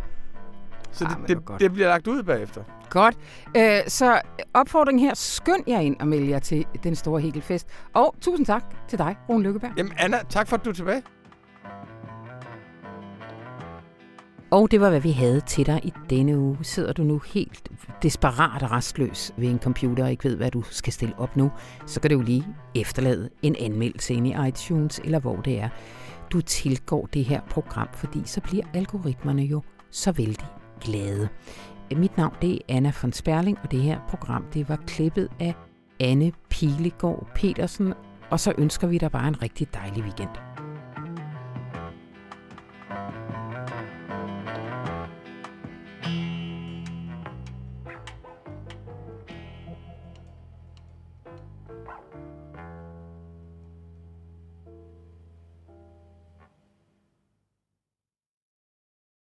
Så 0.93 1.05
ah, 1.05 1.29
det, 1.29 1.29
det, 1.49 1.61
det 1.61 1.73
bliver 1.73 1.89
lagt 1.89 2.07
ud 2.07 2.23
bagefter. 2.23 2.63
Godt. 2.91 3.17
Øh, 3.57 3.79
så 3.87 4.21
opfordringen 4.55 5.07
her, 5.07 5.15
skynd 5.15 5.65
jer 5.69 5.81
ind 5.81 5.97
og 6.01 6.09
meld 6.09 6.25
jer 6.25 6.39
til 6.39 6.67
den 6.83 6.95
store 6.95 7.21
Hegelfest. 7.21 7.69
Og 7.95 8.15
tusind 8.21 8.47
tak 8.47 8.65
til 8.89 8.99
dig, 8.99 9.17
Rune 9.29 9.45
Lykkeberg. 9.45 9.71
Jamen 9.77 9.93
Anna, 9.99 10.19
tak 10.29 10.49
for 10.49 10.57
at 10.57 10.65
du 10.65 10.71
er 10.71 10.75
tilbage. 10.75 11.03
Og 14.51 14.71
det 14.71 14.81
var, 14.81 14.91
hvad 14.91 15.01
vi 15.01 15.11
havde 15.11 15.41
til 15.41 15.67
dig 15.67 15.81
i 15.85 15.93
denne 16.11 16.39
uge. 16.39 16.59
Sidder 16.63 16.93
du 16.93 17.03
nu 17.03 17.21
helt 17.35 17.69
desperat 18.03 18.63
og 18.63 18.71
restløs 18.71 19.35
ved 19.37 19.49
en 19.49 19.59
computer 19.59 20.05
og 20.05 20.11
ikke 20.11 20.25
ved, 20.25 20.37
hvad 20.37 20.51
du 20.51 20.63
skal 20.63 20.93
stille 20.93 21.19
op 21.19 21.37
nu, 21.37 21.51
så 21.87 22.01
kan 22.01 22.11
du 22.11 22.17
jo 22.17 22.23
lige 22.23 22.47
efterlade 22.75 23.31
en 23.43 23.57
anmeldelse 23.61 24.15
ind 24.15 24.27
i 24.27 24.35
iTunes, 24.49 25.01
eller 25.05 25.19
hvor 25.19 25.37
det 25.37 25.61
er, 25.61 25.69
du 26.33 26.41
tilgår 26.41 27.07
det 27.07 27.25
her 27.25 27.41
program, 27.51 27.89
fordi 27.93 28.23
så 28.25 28.41
bliver 28.41 28.65
algoritmerne 28.75 29.43
jo 29.43 29.63
så 29.91 30.13
vældig 30.13 30.47
glade. 30.81 31.29
Mit 31.97 32.17
navn 32.17 32.35
det 32.43 32.55
er 32.55 32.59
Anna 32.69 32.93
von 33.03 33.13
Sperling, 33.13 33.59
og 33.63 33.71
det 33.71 33.81
her 33.81 33.99
program 34.09 34.45
det 34.55 34.69
var 34.69 34.77
klippet 34.87 35.29
af 35.41 35.55
Anne 36.01 36.33
Pilegaard 36.51 37.29
Petersen, 37.35 37.95
og 38.31 38.41
så 38.41 38.53
ønsker 38.59 38.87
vi 38.87 38.99
dig 38.99 39.11
bare 39.11 39.29
en 39.29 39.43
rigtig 39.43 39.75
dejlig 39.75 40.03
weekend. 40.03 40.48